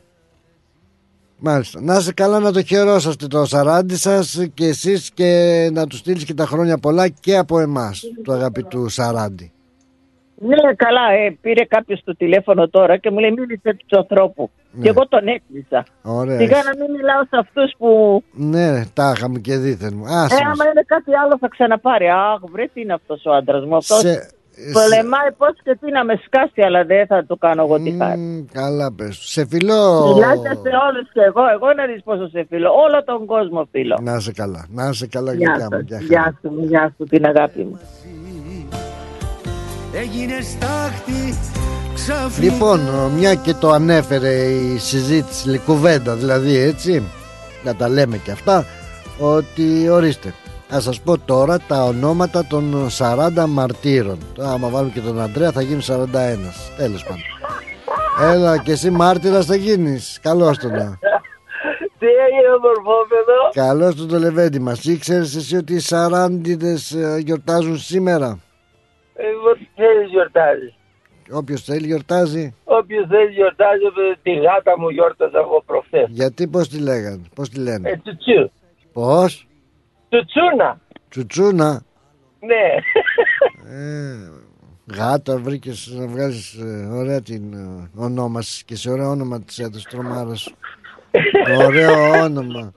[1.37, 1.81] Μάλιστα.
[1.81, 6.25] Να είσαι καλά να το χαιρόσαστε το σαράντι σας και εσείς και να τους στείλεις
[6.25, 9.51] και τα χρόνια πολλά και από εμάς του αγαπητού Σαράντι.
[10.41, 14.49] Ναι, καλά, ε, πήρε κάποιος το τηλέφωνο τώρα και μου λέει μίλησε τους ανθρώπους.
[14.71, 14.83] Ναι.
[14.83, 15.83] Και εγώ τον έκλεισα.
[16.01, 16.37] Ωραία.
[16.39, 18.23] Σιγά να μην μιλάω σε αυτούς που.
[18.33, 20.05] Ναι, τα είχαμε και δίθεν μου.
[20.05, 20.41] Ε, Άσε μας.
[20.51, 22.07] άμα είναι κάτι άλλο θα ξαναπάρει.
[22.09, 23.75] Αχ, βρε τι είναι αυτός ο άντρας μου.
[23.75, 24.29] Αυτός Σε-
[24.73, 28.19] πολεμάει πώς και τι να με σκάσει, αλλά δεν θα το κάνω εγώ τη χάρη.
[28.19, 29.17] Μμ, Καλά πες.
[29.21, 30.13] Σε φιλώ.
[30.13, 31.41] Μιλάτε σε όλους και εγώ.
[31.55, 32.69] Εγώ να δεις πόσο σε φίλο.
[32.85, 33.97] Όλο τον κόσμο φίλο.
[34.01, 34.65] Να είσαι καλά.
[34.69, 35.77] Να είσαι καλά Γεια γεια μου.
[35.77, 35.81] σας.
[35.87, 36.07] Γεια χαρά.
[36.07, 37.79] Γεια σου, γεια σου την αγάπη μου.
[39.93, 41.37] Έγινε στάχτη
[41.93, 42.79] ξαφνικά Λοιπόν,
[43.17, 47.03] μια και το ανέφερε η συζήτηση, η κουβέντα δηλαδή έτσι,
[47.63, 48.65] να τα λέμε και αυτά,
[49.19, 50.33] ότι ορίστε,
[50.67, 54.17] θα σας πω τώρα τα ονόματα των 40 μαρτύρων.
[54.33, 55.95] Τώρα, άμα βάλουμε και τον Αντρέα θα γίνει 41.
[56.77, 57.23] Τέλος πάντων.
[58.33, 60.19] Έλα και εσύ μάρτυρας θα γίνεις.
[60.21, 60.99] Καλώς το να.
[61.99, 63.49] Τι έγινε μορφόπεδο.
[63.53, 64.83] Καλώς το το λεβέντι μας.
[64.83, 68.39] Ήξερες εσύ ότι οι σαράντιδες ε, γιορτάζουν σήμερα;
[69.15, 70.73] Ε, Ό,τι θέλεις γιορτάζεις.
[71.31, 72.53] Όποιος θέλει γιορτάζει.
[72.63, 76.07] Όποιος θέλει γιορτάζει, ε, τη γάτα μου γιόρταζα εγώ προχθές.
[76.09, 78.49] Γιατί πώς τη λέγανε, πώς τη λένε; Ε, τσουτσού.
[78.93, 79.47] Πώς;
[80.09, 80.79] Τσουτσούνα.
[81.09, 81.81] Τσουτσούνα.
[82.39, 82.65] Ναι.
[83.75, 84.15] Ε,
[84.97, 86.57] γάτα βρήκες να βγάζεις
[86.91, 90.55] ωραία την ε, ονόμαση και σε ωραίο όνομα της έδωσε τρομάρας σου.
[91.65, 92.73] ωραίο όνομα.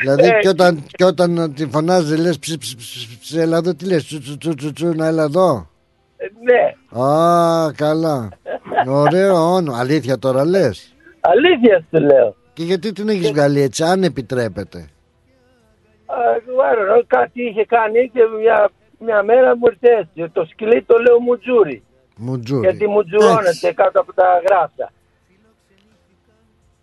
[0.00, 3.74] Δηλαδή Ε, και όταν, και όταν τη φωνάζει λες ψ, ψ, ψ, ψ, έλα εδώ
[3.74, 5.68] τι λες τσου τσου τσου τσου, τσου να έλα εδώ.
[6.16, 7.02] Ε, ναι.
[7.04, 8.28] Α, καλά.
[8.86, 9.78] Ωραίο όνομα.
[9.78, 10.94] Αλήθεια τώρα λες.
[11.20, 12.36] Αλήθεια σου λέω.
[12.52, 14.78] Και γιατί την έχεις βγάλει έτσι αν επιτρέπεται;
[16.06, 20.32] Α, ξέρω, κάτι είχε κάνει και μια, μια μέρα μου ήρθε έτσι.
[20.32, 21.82] Το σκυλί το λέω μουτζούρι.
[22.16, 22.60] Μουτζούρι.
[22.68, 24.92] Γιατί μουτζουρώνεται κάτω από τα γράφτα.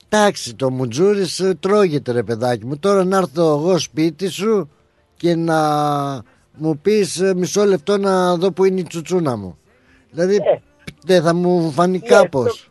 [0.09, 2.77] Εντάξει, το μουτζούρι σε τρώγεται ρε παιδάκι μου.
[2.77, 4.69] Τώρα να έρθω εγώ σπίτι σου
[5.15, 5.59] και να
[6.61, 9.57] μου πεις ε, μισό λεπτό να δω που είναι η τσουτσούνα μου.
[10.11, 10.39] Δηλαδή
[11.05, 12.69] δεν θα μου φανεί Ναι, κάπως.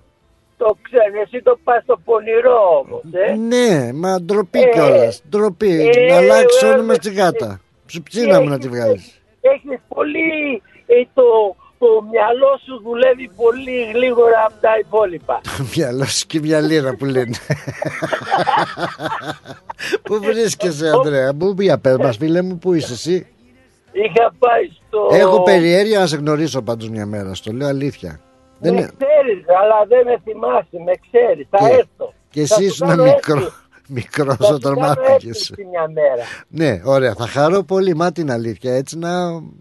[0.56, 3.34] Το ξέρεις, εσύ το πας στο πονηρό όμως, ε.
[3.34, 5.22] Ναι, μα ντροπή Ε, κιόλας.
[5.30, 5.90] Ντροπή.
[5.96, 7.60] ε, να αλλάξεις ε, όνομα ε, στη γάτα.
[7.86, 9.20] Ψουψίνα μου να τη βγάλεις.
[9.40, 11.22] Έχεις πολύ, ε, το,
[11.78, 15.40] το μυαλό σου δουλεύει πολύ γλίγορα από τα υπόλοιπα.
[15.76, 17.36] Μυαλό σου και μια λίρα που λένε.
[20.02, 23.26] Πού βρίσκεσαι Ανδρέα, πού για πες μας φίλε μου, πού είσαι εσύ;
[23.92, 25.08] Είχα πάει στο...
[25.12, 28.20] Έχω περιέργεια να σε γνωρίσω πάντως μια μέρα, στο λέω αλήθεια.
[28.58, 32.12] Δεν Με είναι- ξέρεις, αλλά δεν με θυμάσαι, με ξέρεις, θα Και- έρθω.
[32.30, 33.52] Και Θα εσύ σου ήσουν κάνω μικρό, έτσι.
[33.98, 35.12] μικρός Θα σου όταν κάνω μάθηκες.
[35.14, 36.22] έκπληξη μια μέρα.
[36.48, 39.10] Ναι, ωραία, θα χαρώ πολύ, μα την αλήθεια, έτσι να...
[39.28, 39.54] Ήμουν-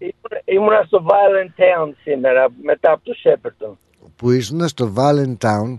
[0.44, 3.72] Ήμουνα στο Violent Town σήμερα, μετά από το Shepperton.
[4.16, 5.78] Που ήσουν στο Valentine,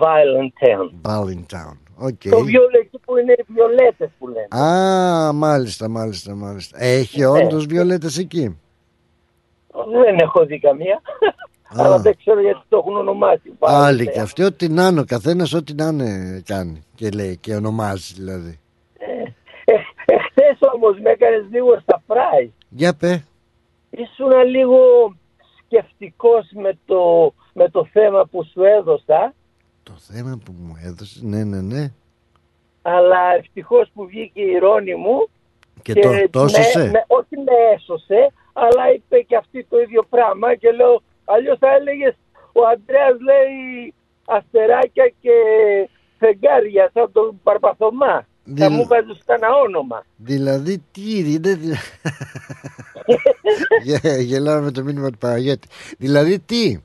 [0.00, 0.90] Violet Town.
[1.10, 2.20] Violet Town, Οκ.
[2.30, 4.64] Το βιολέ, εκεί που είναι οι βιολέτες που λένε.
[4.64, 6.82] Α, μάλιστα, μάλιστα, μάλιστα.
[6.82, 7.26] Έχει Ναι.
[7.26, 8.60] όντως βιολέτες εκεί;
[10.04, 11.00] Δεν έχω δει καμία.
[11.74, 13.52] Αλλά δεν ξέρω γιατί το έχουν ονομάσει.
[13.58, 17.54] Άλλοι και αυτοί, ό,τι να είναι, ο καθένας ό,τι να είναι κάνει και λέει και
[17.54, 18.58] ονομάζει δηλαδή.
[20.04, 22.52] Εχθές όμως με έκανες λίγο στα φράι.
[22.68, 23.24] Για πέ.
[23.90, 24.78] Ήσουν λίγο
[25.64, 29.34] σκεφτικός με το, με το θέμα που σου έδωσα.
[29.82, 31.92] Το θέμα που μου έδωσε, ναι, ναι, ναι.
[32.82, 35.28] Αλλά ευτυχώς που βγήκε η Ρώνη μου
[35.82, 40.02] Και το- το με- έσωσε; με- όχι με έσωσε, αλλά είπε και αυτή το ίδιο
[40.10, 42.14] πράγμα και λέω, αλλιώς θα έλεγες
[42.52, 43.94] ο Αντρέας λέει
[44.26, 45.30] αστεράκια και
[46.18, 48.26] φεγγάρια σαν τον Παρπαθωμά.
[48.44, 50.04] Θα Δηλ- μου βάζεις κανένα όνομα.
[50.16, 51.50] Δηλαδή τι είναι.
[53.84, 55.68] Γε- Γελάω με το μήνυμα του Παναγιώτη.
[55.98, 56.78] Δηλαδή τι;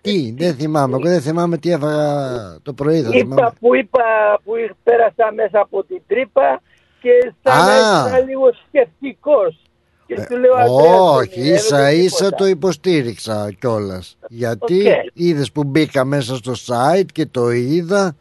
[0.00, 0.94] Τι, δεν θυμάμαι.
[0.96, 3.02] Εγώ δεν θυμάμαι τι έφαγα το πρωί.
[3.02, 3.34] Θα θυμάμαι.
[3.40, 4.00] Είπα που είπα
[4.44, 4.52] που
[4.82, 6.62] πέρασα μέσα από την τρύπα
[7.00, 8.08] και σαν να Α.
[8.08, 9.60] ήμουν λίγο σκεφτικός.
[10.06, 12.36] Και του λέω Αντρέα, δεν Όχι, είναι, ίσα δεν είναι ίσα τίποτα.
[12.36, 14.16] το υποστήριξα κιόλας.
[14.28, 14.94] Γιατί Οκ.
[15.12, 18.16] είδες που μπήκα μέσα στο site και το είδα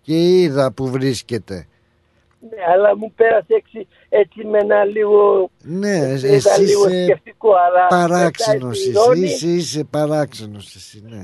[0.00, 1.66] και είδα που βρίσκεται.
[2.50, 5.50] Ναι, αλλά μου πέρασε έτσι, έτσι με ένα λίγο.
[5.62, 7.86] Ναι, είδα εσύ λίγο είσαι σκεφτικό, αλλά.
[7.86, 11.22] παράξενος μετά η εσύ, Ρώνη είσαι, είσαι παράξενος εσύ, ναι.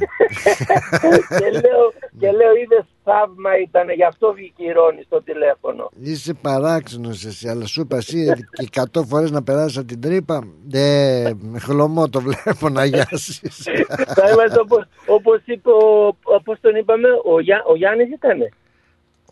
[1.40, 5.90] και λέω, και λέω είδες θαύμα ήταν, γι' αυτό βγήκε η Ρώνη στο τηλέφωνο.
[6.02, 10.42] Είσαι παράξενος εσύ, αλλά σου είπα εσύ και 100 φορές να περάσεις από την τρύπα,
[10.68, 13.40] δε, με χλωμό το βλέπω να γιάσεις.
[14.16, 18.48] Θα είμαστε όπως, όπως είπε, ο, όπως τον είπαμε, ο, Γιά, ο Γιάννης ήτανε.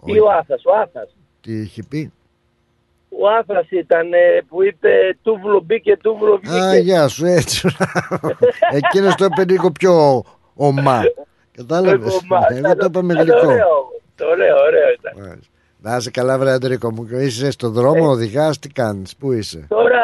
[0.04, 1.16] Ή ο Άθας, ο Άθας.
[1.40, 2.12] Τι είχε πει.
[3.20, 4.88] Ο Άθας ήταν ε, που είπε
[5.22, 6.58] τούβλο μπήκε, τούβλο βγήκε.
[6.58, 7.68] Α, γεια σου, έτσι.
[8.80, 10.22] Εκείνος το είπε λίγο πιο
[10.54, 11.00] ομά.
[11.56, 13.46] Κατάλαβες; Ομά, Εγώ το είπα με ήταν γλυκό.
[13.46, 15.40] Ωραίο, το ωραίο, ωραίο ήταν.
[15.80, 17.06] Να είσαι καλά, βρε Αντρίκο μου.
[17.10, 20.00] Είσαι στον δρόμο, οδηγάς, τι κάνεις, πού είσαι; Τώρα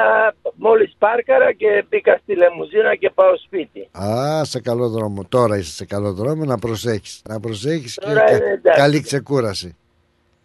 [0.54, 3.88] μόλις πάρκαρα και μπήκα στη λεμουζίνα και πάω σπίτι.
[3.92, 5.24] Α, σε καλό δρόμο.
[5.28, 7.22] Τώρα είσαι σε καλό δρόμο, να προσέχεις.
[7.28, 8.80] Να προσέχεις και Τώρα κα- είναι εντάξει.
[8.80, 9.76] καλή ξεκούραση.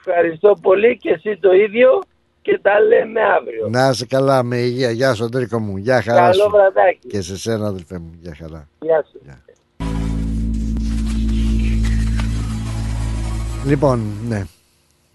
[0.10, 2.02] Ευχαριστώ πολύ και εσύ το ίδιο
[2.42, 3.68] και τα λέμε αύριο.
[3.70, 4.92] Να είσαι καλά, με υγεία.
[4.92, 5.78] Γεια σου, Αντρίκο μου.
[5.78, 6.50] Γεια χαρά Καλό σου.
[6.50, 7.08] βραδάκι.
[7.08, 8.12] Και σε σένα, αδελφέ μου.
[8.22, 8.68] Γεια χαρά.
[8.80, 9.20] Γεια σου.
[13.66, 14.44] Λοιπόν, ναι.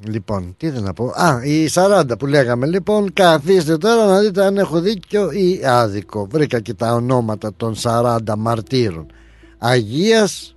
[0.08, 1.04] Λοιπόν, τι θέλω να πω.
[1.04, 2.66] Α, η 40 που λέγαμε.
[2.66, 6.26] Λοιπόν, καθίστε τώρα να δείτε αν έχω δίκιο ή άδικο.
[6.30, 9.06] Βρήκα και τα ονόματα των 40 μαρτύρων.
[9.58, 10.56] Αγίας,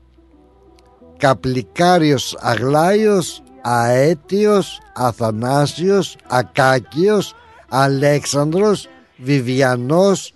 [1.18, 7.36] Καπλικάριος Αγλάιος, Αέτιος, Αθανάσιος, Ακάκιος,
[7.70, 8.88] Αλέξανδρος,
[9.18, 10.34] Βιβιανός,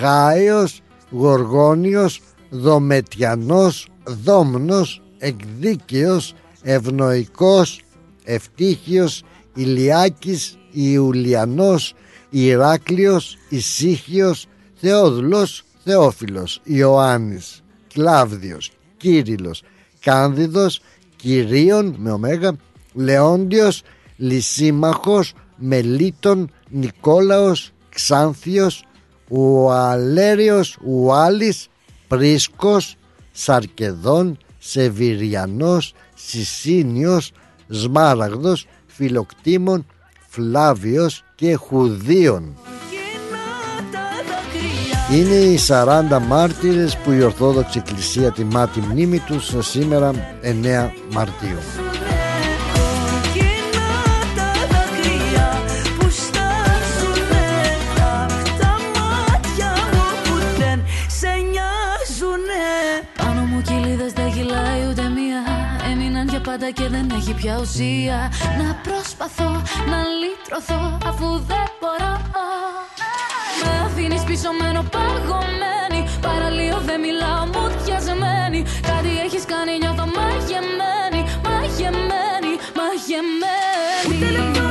[0.00, 0.80] Γάιος,
[1.10, 3.88] Γοργόνιος, Δομετιανός,
[4.24, 7.80] Δόμνος, Εκδίκαιος, Ευνοϊκός,
[8.24, 9.22] Ευτύχιος,
[9.54, 11.94] Ηλιάκης, Ιουλιανός,
[12.30, 17.62] Ηράκλειος, Ησύχιος, Θεόδουλος, Θεόφιλος, Ιωάννης,
[17.94, 19.62] Κλάβδιος, Κύριλος,
[20.00, 20.80] Κάνδιδος,
[21.16, 22.56] Κυρίων με ωμέγα,
[22.92, 23.82] Λεόντιος,
[24.16, 28.84] Λυσίμαχος, Μελίτων, Νικόλαος, Ξάνθιος,
[29.28, 31.68] Ουαλέριος, Ουάλης,
[32.08, 32.96] Πρίσκος,
[33.32, 37.32] Σαρκεδόν, Σεβυριανός, Σισίνιος,
[37.68, 39.86] Σμάραγδος, Φιλοκτήμων,
[40.28, 42.56] Φλάβιος και Χουδίων.
[45.12, 50.10] Είναι οι 40 μάρτυρες που η Ορθόδοξη Εκκλησία τιμά τη μνήμη τους σήμερα
[50.42, 51.91] 9 Μαρτίου.
[66.62, 68.32] Πάντα και δεν έχει πια ουσία.
[68.58, 69.50] Να προσπαθώ
[69.90, 72.14] να λύτρωθώ αφού δεν μπορώ.
[73.62, 76.00] Με αφήνεις πίσω μένω παγωμένη.
[76.26, 78.60] Παραλίω δεν μιλάω μου διασμένη
[78.90, 84.06] Κάτι έχεις κάνει νιώθω μαγεμένη Μαγεμένη, μαγεμένη.
[84.08, 84.70] Ούτε λεπτό,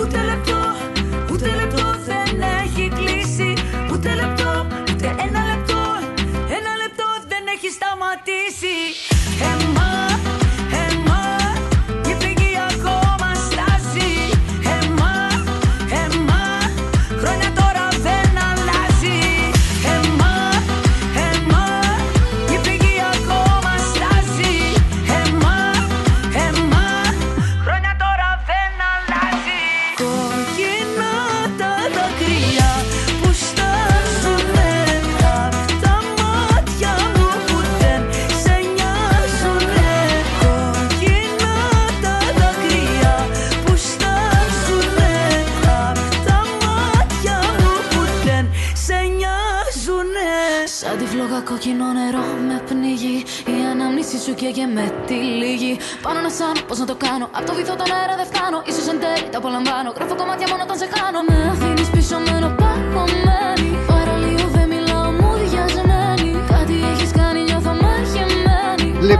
[0.00, 0.60] ούτε λεπτό,
[1.32, 2.30] ούτε λεπτό δεν
[2.62, 3.50] έχει κλείσει.
[3.92, 4.50] Ούτε λεπτό,
[4.90, 5.82] ούτε ένα λεπτό,
[6.58, 8.76] ένα λεπτό δεν έχει σταματήσει.
[9.52, 9.93] Εμάς,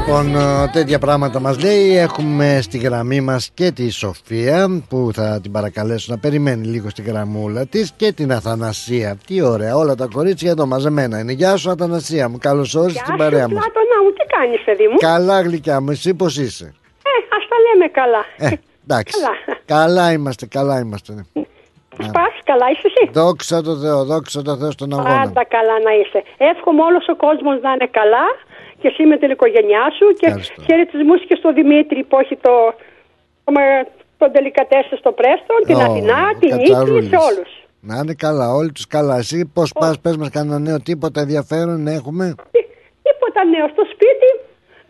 [0.06, 5.40] Λοιπόν, ε, τέτοια πράγματα μας λέει Έχουμε στη γραμμή μας και τη Σοφία Που θα
[5.42, 10.08] την παρακαλέσω να περιμένει λίγο στη γραμμούλα της Και την Αθανασία Τι ωραία, όλα τα
[10.12, 14.10] κορίτσια εδώ μαζεμένα είναι Γεια σου Αθανασία μου, καλώς όρισες στην παρέα μας Πλάτωνα μου,
[14.10, 16.74] τι κάνεις παιδί μου; Καλά γλυκιά μου, εσύ πως είσαι;
[17.04, 18.24] Ε, ας τα λέμε καλά.
[18.36, 18.56] Ε,
[18.86, 19.58] εντάξει Καλά.
[19.64, 21.22] Καλά είμαστε, καλά είμαστε ναι.
[21.96, 25.92] Πας, καλά είσαι εσύ; Δόξα τω Θεώ, δόξα τω Θεώ στον αγώνα Πάντα καλά να
[26.00, 26.22] είσαι.
[26.36, 28.26] Εύχομαι όλος ο κόσμος να είναι καλά
[28.84, 30.28] και εσύ με την οικογένειά σου και
[30.66, 32.54] χαιρετισμούς και στο Δημήτρη που έχει το,
[33.44, 33.86] το, με-
[34.20, 37.08] τον τελικατέσσε στο Πρέστον, την Ω, Αθηνά, την Νίκη, κατσαρούλης.
[37.08, 37.50] σε όλους.
[37.80, 41.86] Να είναι καλά, όλοι τους καλά Εσύ πως πας, πες μας κανένα νέο τίποτα ενδιαφέρον
[41.86, 42.34] έχουμε;
[43.06, 44.28] Τίποτα νέο στο σπίτι,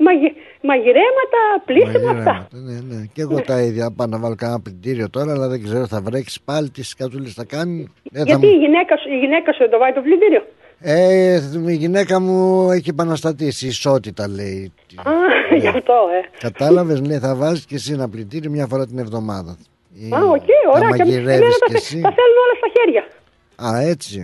[0.04, 0.30] μαγει,
[0.62, 2.32] μαγειρέματα, πλήσιμα αυτά.
[2.32, 3.00] Μαγειρέματα, ναι, ναι.
[3.14, 3.92] Και εγώ τα ίδια.
[3.96, 7.44] Πάω να βάλω κανένα πλυντήριο τώρα, αλλά δεν ξέρω, θα βρέξει πάλι τις σκατούλε θα
[7.44, 7.92] κάνει.
[8.14, 10.42] Δεν θα Γιατί μου- η γυναίκα, σου, η γυναίκα σου το βάει το πλυντήριο;
[10.86, 13.66] Ε, η γυναίκα μου έχει επαναστατήσει.
[13.66, 14.72] Ισότητα λέει.
[14.96, 15.12] Α,
[15.56, 16.20] γι' αυτό, ε.
[16.38, 19.52] Κατάλαβες, λέει, θα βάζεις και εσύ ένα πλυντήριο μια φορά την εβδομάδα.
[20.16, 20.88] Α, οκ, ωραία.
[20.90, 21.98] Και μαγειρεύεις εμένα τα, κι θε- εσύ.
[22.06, 23.02] τα θέλουν όλα στα χέρια.
[23.66, 24.18] Α, έτσι.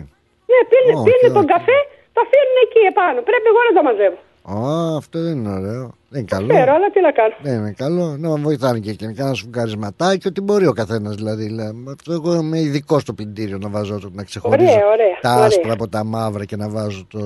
[0.51, 1.53] Ναι, πίνει, Ω, πίνει οκ, τον οκ.
[1.55, 1.79] καφέ,
[2.17, 3.19] τα φέρνουν εκεί επάνω.
[3.29, 4.19] Πρέπει εγώ να τα μαζεύω.
[4.55, 5.95] Α, αυτό δεν είναι ωραίο.
[6.09, 6.47] Δεν είναι καλό.
[6.49, 7.35] Ξέρω, αλλά τι να κάνω.
[7.43, 8.17] Δεν είναι καλό.
[8.19, 9.15] Να βοηθάνε και εκείνοι.
[9.15, 11.49] Κάνα σφουγγαρισματάκι, ό,τι μπορεί ο καθένα δηλαδή.
[11.49, 15.33] Λέει, Αυτό εγώ είμαι ειδικό στο πλυντήριο να βάζω το- να ξεχωρίζω Ωραία, ωραία, τα
[15.35, 15.45] ωραία.
[15.47, 17.21] άσπρα από τα μαύρα και να βάζω το...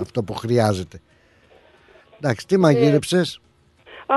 [0.00, 1.00] αυτό που χρειάζεται.
[2.20, 3.18] Εντάξει, τι μαγείρεψε.
[4.06, 4.16] Α,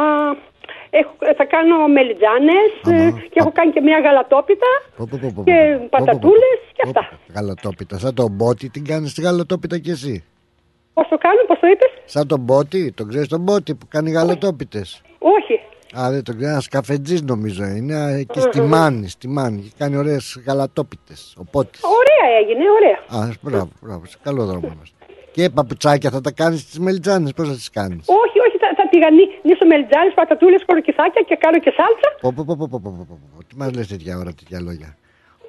[0.90, 4.66] έχω, θα κάνω μελιτζάνες ε, και έχω κάνει και μια γαλατόπιτα
[5.44, 7.10] και πατατούλες και αυτά.
[7.36, 7.98] Γαλατόπιτα.
[8.00, 10.24] Σαν τον μπότι την κάνει τη γαλατόπιτα κι εσύ.
[10.94, 14.12] Πώς το κάνουν, πώς το είπες; Σαν τον Μπότι, τον ξέρεις τον Μπότι που κάνει
[14.12, 14.86] γαλατόπιτε.
[15.20, 15.60] Όχι.
[16.00, 18.14] Α, δεν τον ξέρεις, ένας καφετζής νομίζω είναι.
[18.20, 19.72] Εκεί στη Μάνη, στη Μάνη.
[19.78, 21.38] Κάνει ωραίες γαλατόπιτες.
[21.52, 23.24] Ωραία έγινε, ωραία.
[23.24, 24.06] Α, μπράβο, μπράβο.
[24.06, 24.96] Σε καλό δρόμο είμαστε.
[25.32, 28.90] Και παπουτσάκια θα τα κάνεις στις μελιτζάνες, πώς θα τις κάνεις; Όχι, όχι, θα, θα
[28.90, 32.10] τηγανίσω μελιτζάνες, πατατούλες, κοροκυθάκια και κάνω και σάλτσα.
[32.22, 34.98] Πω, πω, πω, πω, πω, Τι μας λες τέτοια ώρα, τέτοια λόγια.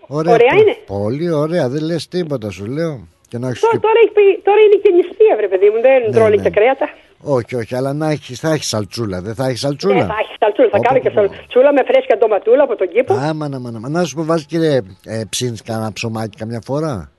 [0.07, 0.77] Ωραία, ωραία είναι.
[0.87, 3.09] Πολύ ωραία, δεν λες τίποτα, σου λέω.
[3.35, 3.81] Και να έχεις Τώρα, και...
[3.87, 6.43] τώρα, έχει πει- τώρα είναι και νηστεία, βρε παιδί μου, δεν Ναι, τρώνε ναι.
[6.43, 6.87] και κρέατα.
[7.37, 9.21] Όχι, όχι, αλλά να έχεις, θα έχεις σαλτσούλα.
[9.21, 10.07] Δεν θα έχεις Ναι, σαλτσούλα.
[10.07, 11.35] θα έχεις σαλτσούλα, θα Πω, κάνω πω, και πω, πω.
[11.35, 13.15] σαλτσούλα με φρέσκια ντοματούλα από τον κήπο.
[13.15, 17.11] Άμα να, να, να σου πω, βάζεις κύριε, ε, ψήνεις κανένα ψωμάκι καμιά φορά;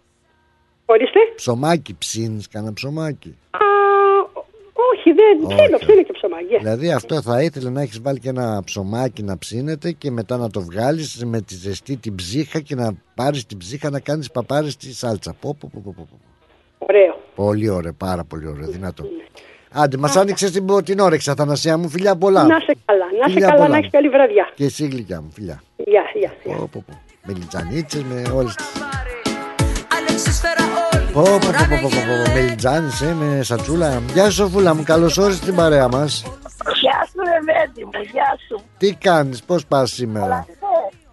[0.85, 1.19] Ορίστε.
[1.35, 3.65] Ψωμάκι, ψήνεις κανένα ψωμάκι; Α,
[5.05, 5.85] όχι, δεν Όχι, ψήνω, όχι.
[5.85, 6.57] ψήνω και ψωμάκι.
[6.57, 10.49] Δηλαδή αυτό θα ήθελε να έχεις βάλει και ένα ψωμάκι να ψήνεται και μετά να
[10.49, 14.71] το βγάλεις με τη ζεστή την ψύχα και να πάρεις την ψύχα να κάνεις παπάρες
[14.71, 15.35] στη σάλτσα.
[15.39, 16.19] Πω, πω, πω, πω, πω.
[16.77, 17.19] Ωραίο.
[17.35, 19.03] Πολύ ωραίο, πάρα πολύ ωραίο, δυνατό.
[19.71, 22.43] Άντε, μας άνοιξες την, την όρεξη, Αθανασία μου, φιλιά πολλά.
[22.43, 23.69] Να σε καλά, να σε Φιλιά καλά, πολλά.
[23.69, 24.51] να έχεις καλή βραδιά.
[24.55, 25.63] Και εσύ γλυκιά μου, φιλιά.
[25.75, 26.33] Γεια, γεια.
[26.43, 26.55] γεια.
[26.55, 27.01] Πω, πω, πω.
[27.27, 28.63] Με λιτζανίτσε, με όλες τι.
[31.15, 32.31] Αλεξίσφαιρα όλοι Πω, πω, πω, πω, πω, πω, πω.
[32.33, 34.01] Με λιτζάνισε, με σατσούλα.
[34.13, 36.23] Γεια σου, Σοφούλα μου, καλώς όρισες στην παρέα μας.
[36.81, 38.63] Γεια σου, Ρεβέντη μου, γεια σου.
[38.77, 40.45] Τι κάνεις, πώς πας σήμερα;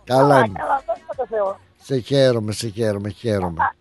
[0.05, 0.59] Καλά είμαι.
[0.59, 1.59] Καλά, δόξα τω Θεώ.
[1.83, 3.75] Σε χαίρομαι, σε χαίρομαι, χαίρομαι.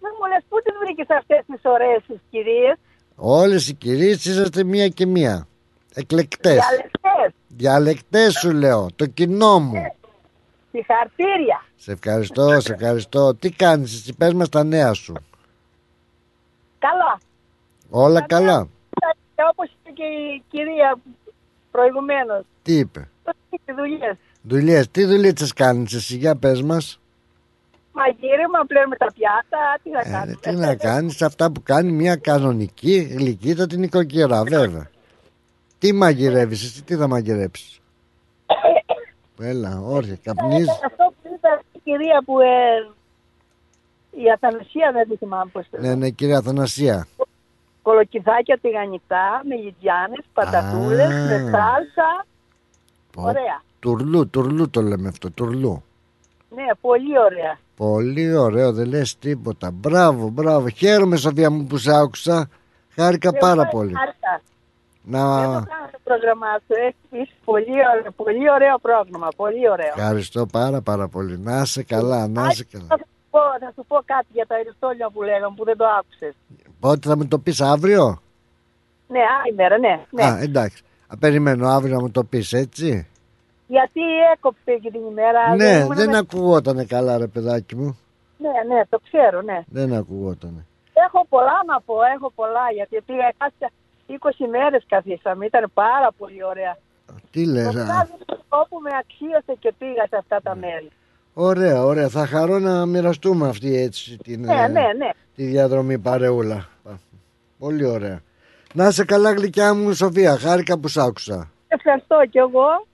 [0.00, 2.76] Δεν μου λες πού τις βρήκες αυτές τις ωραίες τις κυρίες;
[3.16, 5.46] Όλες οι κυρίες είσαστε μία και μία.
[5.94, 6.58] Εκλεκτές.
[6.58, 8.86] Διαλεκτές, Διαλεκτές σου λέω.
[8.96, 9.82] Το κοινό μου.
[10.70, 11.64] συγχαρτήρια.
[11.76, 13.34] Σε ευχαριστώ, σε ευχαριστώ.
[13.34, 15.14] Τι κάνεις εσύ, πες μας τα νέα σου.
[16.78, 17.20] Καλά.
[17.90, 18.68] Όλα καλά.
[19.34, 20.98] Και όπως είπε και η κυρία
[21.70, 22.44] προηγουμένως.
[22.62, 24.16] Τι είπε; Το σπίτι δουλειές.
[24.42, 27.00] Δουλειές, τι δουλίτσες κάνεις εσύ, για πες μας.
[27.92, 30.36] Μαγείρεμα, πλέον τα πιάτα, τι να Ε, κάνουμε.
[30.40, 34.90] τι να κάνεις, αυτά που κάνει μια κανονική γλυκύτατη νοικοκυρά, βέβαια.
[35.78, 37.80] Τι μαγειρεύεις εσύ, τι θα μαγειρέψεις;
[39.40, 40.80] Έλα, όρθια, καπνίζεις.
[40.84, 42.46] Αυτό που είπε η κυρία που ε,
[44.24, 47.06] η Αθανασία δεν τη θυμάμαι πώς το Ναι, ναι, κυρία Αθανασία.
[47.82, 51.24] Κολοκυθάκια τηγανιτά, με λιτζάνες, πατατούλες, Α.
[51.24, 52.26] με σάλσα.
[53.12, 53.22] Πω.
[53.22, 53.62] Ωραία.
[53.78, 55.82] Τουρλού, τουρλού το λέμε αυτό, τουρλού.
[56.54, 57.58] Ναι, πολύ ωραία.
[57.76, 59.70] Πολύ ωραίο, δεν λες τίποτα.
[59.70, 60.68] Μπράβο, μπράβο.
[60.68, 62.48] Χαίρομαι, Σοφία μου, που σε άκουσα.
[62.94, 63.76] Χάρηκα Εγώ πάρα χάρηκα.
[63.76, 63.92] πολύ.
[65.02, 65.36] Δεν Να...
[65.44, 66.74] το κάνω το πρόγραμμά σου.
[67.10, 69.28] Έχεις πολύ ωραίο, πολύ ωραίο πρόγραμμα.
[69.36, 69.92] Πολύ ωραίο.
[69.96, 71.38] Ευχαριστώ πάρα πάρα πολύ.
[71.38, 72.86] Να είσαι καλά, να είσαι καλά.
[73.30, 75.84] Θα σου, πω, θα σου πω κάτι για τα αριστόλια που λέγαμε που δεν το
[75.98, 76.34] άκουσες.
[76.80, 78.20] Πότε θα μου το πεις αύριο;
[79.08, 80.04] Ναι, άλλη μέρα, ναι.
[80.10, 80.24] ναι.
[80.24, 80.82] Α, εντάξει.
[81.06, 83.08] Α, περιμένω αύριο να μου το πεις, έτσι.
[83.66, 84.00] Γιατί
[84.34, 85.54] έκοψε και την ημέρα.
[85.56, 87.98] ναι, ήμουν δεν με- ακουγότανε καλά ρε παιδάκι μου.
[88.38, 89.58] Ναι, ναι, το ξέρω, ναι.
[89.66, 90.66] Δεν ακουγότανε.
[91.06, 93.70] Έχω πολλά να πω, έχω πολλά, γιατί πήγα κάτσα
[94.06, 96.76] 20 μέρες καθίσαμε, ήταν πάρα πολύ ωραία.
[97.30, 100.90] Τι λες, Το α, βράδυ του τόπου με αξίωσε και πήγα σε αυτά τα μέρη.
[101.38, 102.08] Ωραία, ωραία.
[102.08, 105.10] Θα χαρώ να μοιραστούμε αυτή έτσι την, Ναι, ε, ναι, ναι.
[105.34, 106.68] τη διαδρομή παρεούλα.
[107.58, 108.20] Πολύ ωραία.
[108.72, 111.50] Να σε καλά γλυκιά μου Σοφία, χάρηκα που σ' άκουσα.
[111.68, 112.86] Ευχαριστώ κι εγώ.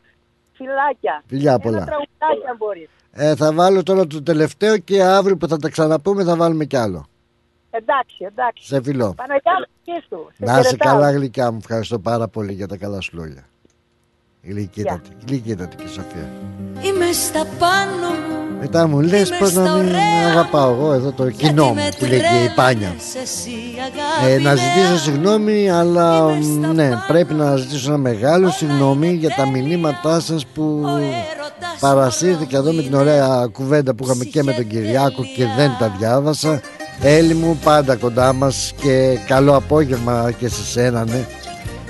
[0.53, 1.23] Φιλάκια.
[1.27, 1.77] Φιλιά πολλά.
[1.77, 2.89] Ένα τραγουδάκι αν μπορείς.
[3.13, 6.77] Ε, θα βάλω τώρα το τελευταίο και αύριο που θα τα ξαναπούμε θα βάλουμε κι
[6.77, 7.07] άλλο.
[7.71, 8.67] Εντάξει, εντάξει.
[8.67, 9.15] Σε φιλώ.
[9.17, 10.29] Παναγιά μου και σου.
[10.37, 10.93] Σε Να σε χαιρετάω.
[10.93, 11.57] καλά γλυκιά μου.
[11.61, 13.45] Ευχαριστώ πάρα πολύ για τα καλά σου λόγια.
[14.43, 16.29] Γλυκύτατη, γλυκύτατη και Σοφία.
[16.85, 20.93] Είμαι στα πάνω μου Μετά μου λες Είμαι πως να στα μην ωραία αγαπάω εγώ
[20.93, 22.95] εδώ το κοινό μου που λέει και η Πάνια.
[23.23, 23.51] εσύ
[24.25, 29.35] Ε, αγάπη να ζητήσω συγγνώμη, αλλά μ, ναι, πρέπει να ζητήσω ένα μεγάλο συγγνώμη για
[29.37, 30.85] τα μηνύματά σας που
[31.81, 35.95] παρασύρθηκα εδώ με την ωραία κουβέντα που είχαμε και με τον Κυριάκο και δεν τα
[35.99, 36.61] διάβασα.
[37.01, 41.27] Έλλη μου πάντα κοντά μας και καλό απόγευμα και σε σένα ναι.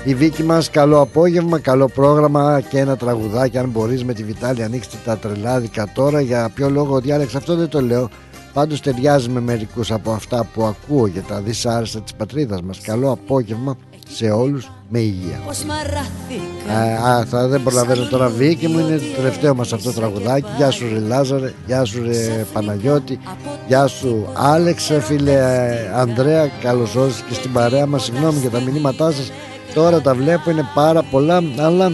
[0.05, 4.63] Η Βίκη μας καλό απόγευμα, καλό πρόγραμμα και ένα τραγουδάκι αν μπορείς με τη Βιτάλη
[4.63, 6.21] ανοίξτε τα τρελάδικα τώρα.
[6.21, 8.09] Για ποιο λόγο διάλεξα αυτό δεν το λέω.
[8.53, 12.79] Πάντως ταιριάζει με μερικούς από αυτά που ακούω για τα δυσάρεστα της πατρίδας μας.
[12.79, 13.75] Καλό απόγευμα
[14.09, 15.41] σε όλους με υγεία.
[15.45, 17.07] Πως μαράθηκα.
[17.07, 18.29] Α, α, θα δεν προλαβαίνω τώρα.
[18.29, 20.47] Βίκη μου είναι το τελευταίο μας αυτό το τραγουδάκι.
[20.57, 23.19] Γεια σου ρε Λάζαρε, γεια σου ρε Παναγιώτη.
[23.67, 26.47] Γεια σου Άλεξ φίλε ε, Ανδρέα.
[26.61, 28.03] Καλώς όρισες και στην παρέα μας.
[28.03, 29.31] Συγγνώμη για τα μηνύματά σας
[29.73, 31.91] Τώρα τα βλέπω είναι πάρα πολλά Αλλά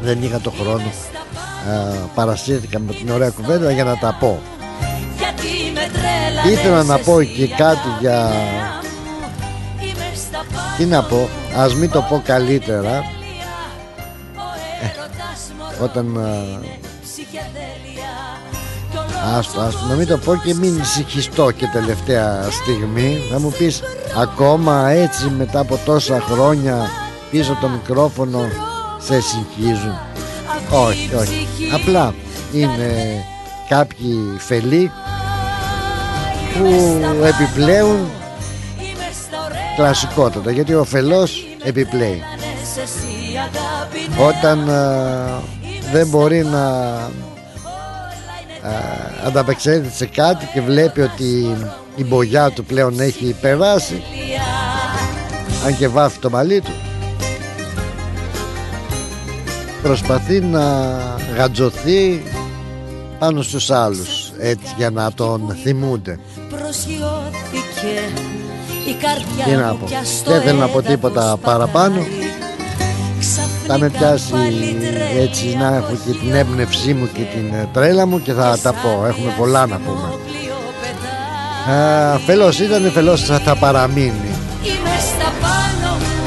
[0.00, 0.86] δεν είχα το χρόνο.
[0.86, 4.40] Α, Παρασύρθηκα με την ωραία κουβέντα για να τα πω.
[5.18, 8.32] Γιατί με τρέλανες Ήθελα να πω και εσύ, κάτι για
[9.80, 12.96] Είμαι στα πάνω Τι να πω Ας μην το πω καλύτερα.
[14.82, 16.30] Ε, Όταν α,
[17.02, 17.93] ψυχεδέλεια
[19.36, 23.18] Άστο, άστο, να μην το πω και μην συγχυστώ και τελευταία στιγμή.
[23.32, 23.82] Να μου πεις
[24.16, 26.90] ακόμα έτσι μετά από τόσα χρόνια
[27.30, 28.48] πίσω από το μικρόφωνο
[28.98, 29.98] σε συγχύζουν;
[30.70, 31.48] Όχι, όχι.
[31.74, 32.14] Απλά
[32.52, 32.92] είναι
[33.68, 34.90] κάποιοι φελοί
[36.58, 38.10] που επιπλέουν
[39.76, 42.22] κλασικότατα γιατί ο φελός επιπλέει.
[42.82, 45.40] Εσύ αγάπη όταν α,
[45.92, 47.10] δεν μπορεί να α,
[49.26, 51.56] ανταπεξέλθει σε κάτι και βλέπει ότι
[51.96, 54.02] η μπογιά του πλέον έχει περάσει
[55.66, 56.72] αν και βάφει το μαλλί του.
[59.82, 60.62] Προσπαθεί να
[61.36, 62.22] γατζωθεί
[63.18, 66.18] πάνω στους άλλους έτσι για να τον θυμούνται.
[66.48, 68.00] Προσγειώθηκε
[68.88, 69.86] η καρδιά τι να μου πω.
[69.86, 72.06] πια στο δεν θέλω να πω έδαφος τίποτα παραπάνω
[73.66, 74.32] θα με πιάσει
[75.18, 78.72] έτσι να έχω και την έμπνευσή μου και την ε, τρέλα μου και θα τα
[78.72, 79.06] πω.
[79.06, 80.08] Έχουμε πολλά να πούμε.
[81.76, 84.30] Α, Φελός ήταν φελός θα, θα παραμείνει.
[84.62, 86.26] Είμαι στα πάνω μου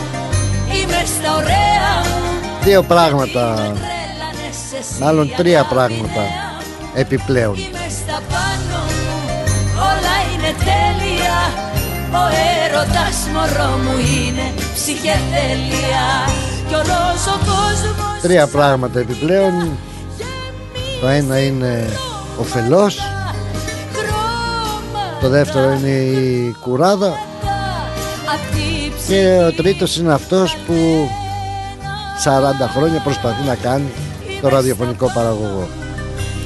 [0.73, 1.89] Είμαι στα ωραία.
[2.03, 3.53] Μου Δύο πράγματα.
[3.55, 6.21] Τρέλανες εσύ Μάλλον τρία πράγματα
[6.93, 7.55] Επιπλέον.
[7.55, 9.15] Είμαι στα πάνω μου
[9.89, 11.37] Όλα είναι τέλεια.
[12.11, 12.23] Ο
[12.63, 16.05] έρωτας μωρό μου είναι ψυχεδέλεια
[16.67, 19.77] Κι όλος ο κόσμος Τρία πράγματα επιπλέον.
[21.01, 21.89] Το ένα είναι
[22.39, 22.99] ο φελός
[25.21, 27.07] Το δεύτερο είναι η κουράδα.
[27.07, 31.09] Απ' τη Και ο τρίτος είναι αυτός που
[32.23, 33.91] 40 χρόνια προσπαθεί να κάνει
[34.41, 35.67] το ραδιοφωνικό παραγωγό.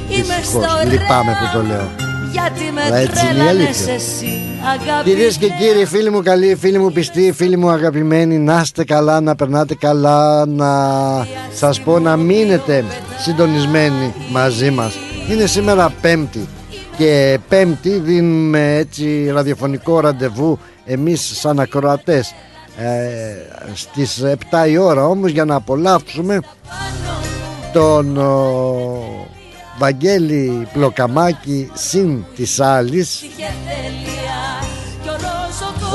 [0.10, 2.01] Είμαι Δυστυχώς, στα ωραία λυπάμαι που το λέω
[2.32, 3.94] Γιατί με Αλλά έτσι είναι η τρέλανες αλήθεια.
[3.94, 4.42] εσύ
[4.74, 8.84] αγάπη Κυρίες και κύριοι, φίλοι μου καλοί, φίλοι μου πιστοί, φίλοι μου αγαπημένοι, να είστε
[8.84, 10.72] καλά, να περνάτε καλά, να
[11.54, 12.84] σας πω να μείνετε
[13.18, 14.94] συντονισμένοι μαζί μας.
[15.30, 16.48] Είναι σήμερα Πέμπτη
[16.98, 22.34] και Πέμπτη δίνουμε έτσι ραδιοφωνικό ραντεβού εμείς σαν ακροατές
[22.78, 22.94] ε,
[23.74, 24.24] στις
[24.66, 26.40] 7 η ώρα όμως για να απολαύσουμε
[27.74, 29.31] τον ο,
[29.82, 33.24] Βαγγέλη Πλοκαμάκη συν της άλλης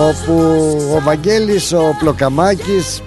[0.01, 0.33] όπου
[0.97, 3.03] ο Βαγγέλης ο Πλοκαμάκης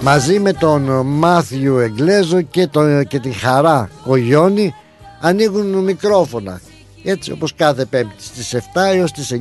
[0.00, 4.74] μαζί με τον Μάθιου Εγκλέζο και, τον, και την Χαρά Κογιόνι
[5.20, 6.60] ανοίγουν μικρόφωνα.
[7.04, 8.58] Έτσι όπως κάθε πέμπτη στις 7
[8.94, 9.36] έως τις 9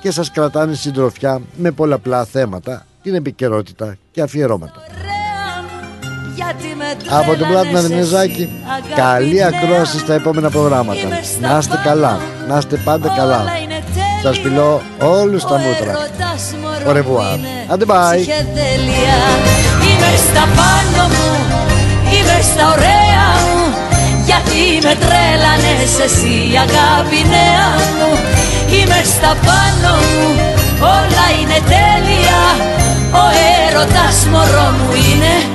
[0.00, 4.82] και σας κρατάνε συντροφιά με πολλαπλά θέματα την επικαιρότητα και αφιερώματα.
[4.86, 5.13] Γιατί με
[7.08, 8.48] από τον Πλάτωνα Δενεζάκη
[8.94, 11.08] καλή ακρόαση στα επόμενα προγράμματα.
[11.40, 13.44] Να είστε καλά, να είστε πάντα καλά.
[14.22, 15.92] σας φιλώ όλους τα μούτρα.
[16.86, 17.38] Au revoir.
[17.72, 18.16] Άντε bye.
[18.16, 19.18] Ψυχεδέλεια
[19.86, 21.30] Είμαι στα πάνω μου.
[22.14, 23.64] Είμαι στα ωραία μου.
[24.28, 28.10] Γιατί με τρέλανες εσύ αγάπη νέα μου.
[28.76, 30.28] Είμαι στα πάνω μου.
[30.96, 32.42] Όλα είναι τέλεια.
[33.22, 33.24] Ο
[33.64, 35.53] έρωτας μωρό μου είναι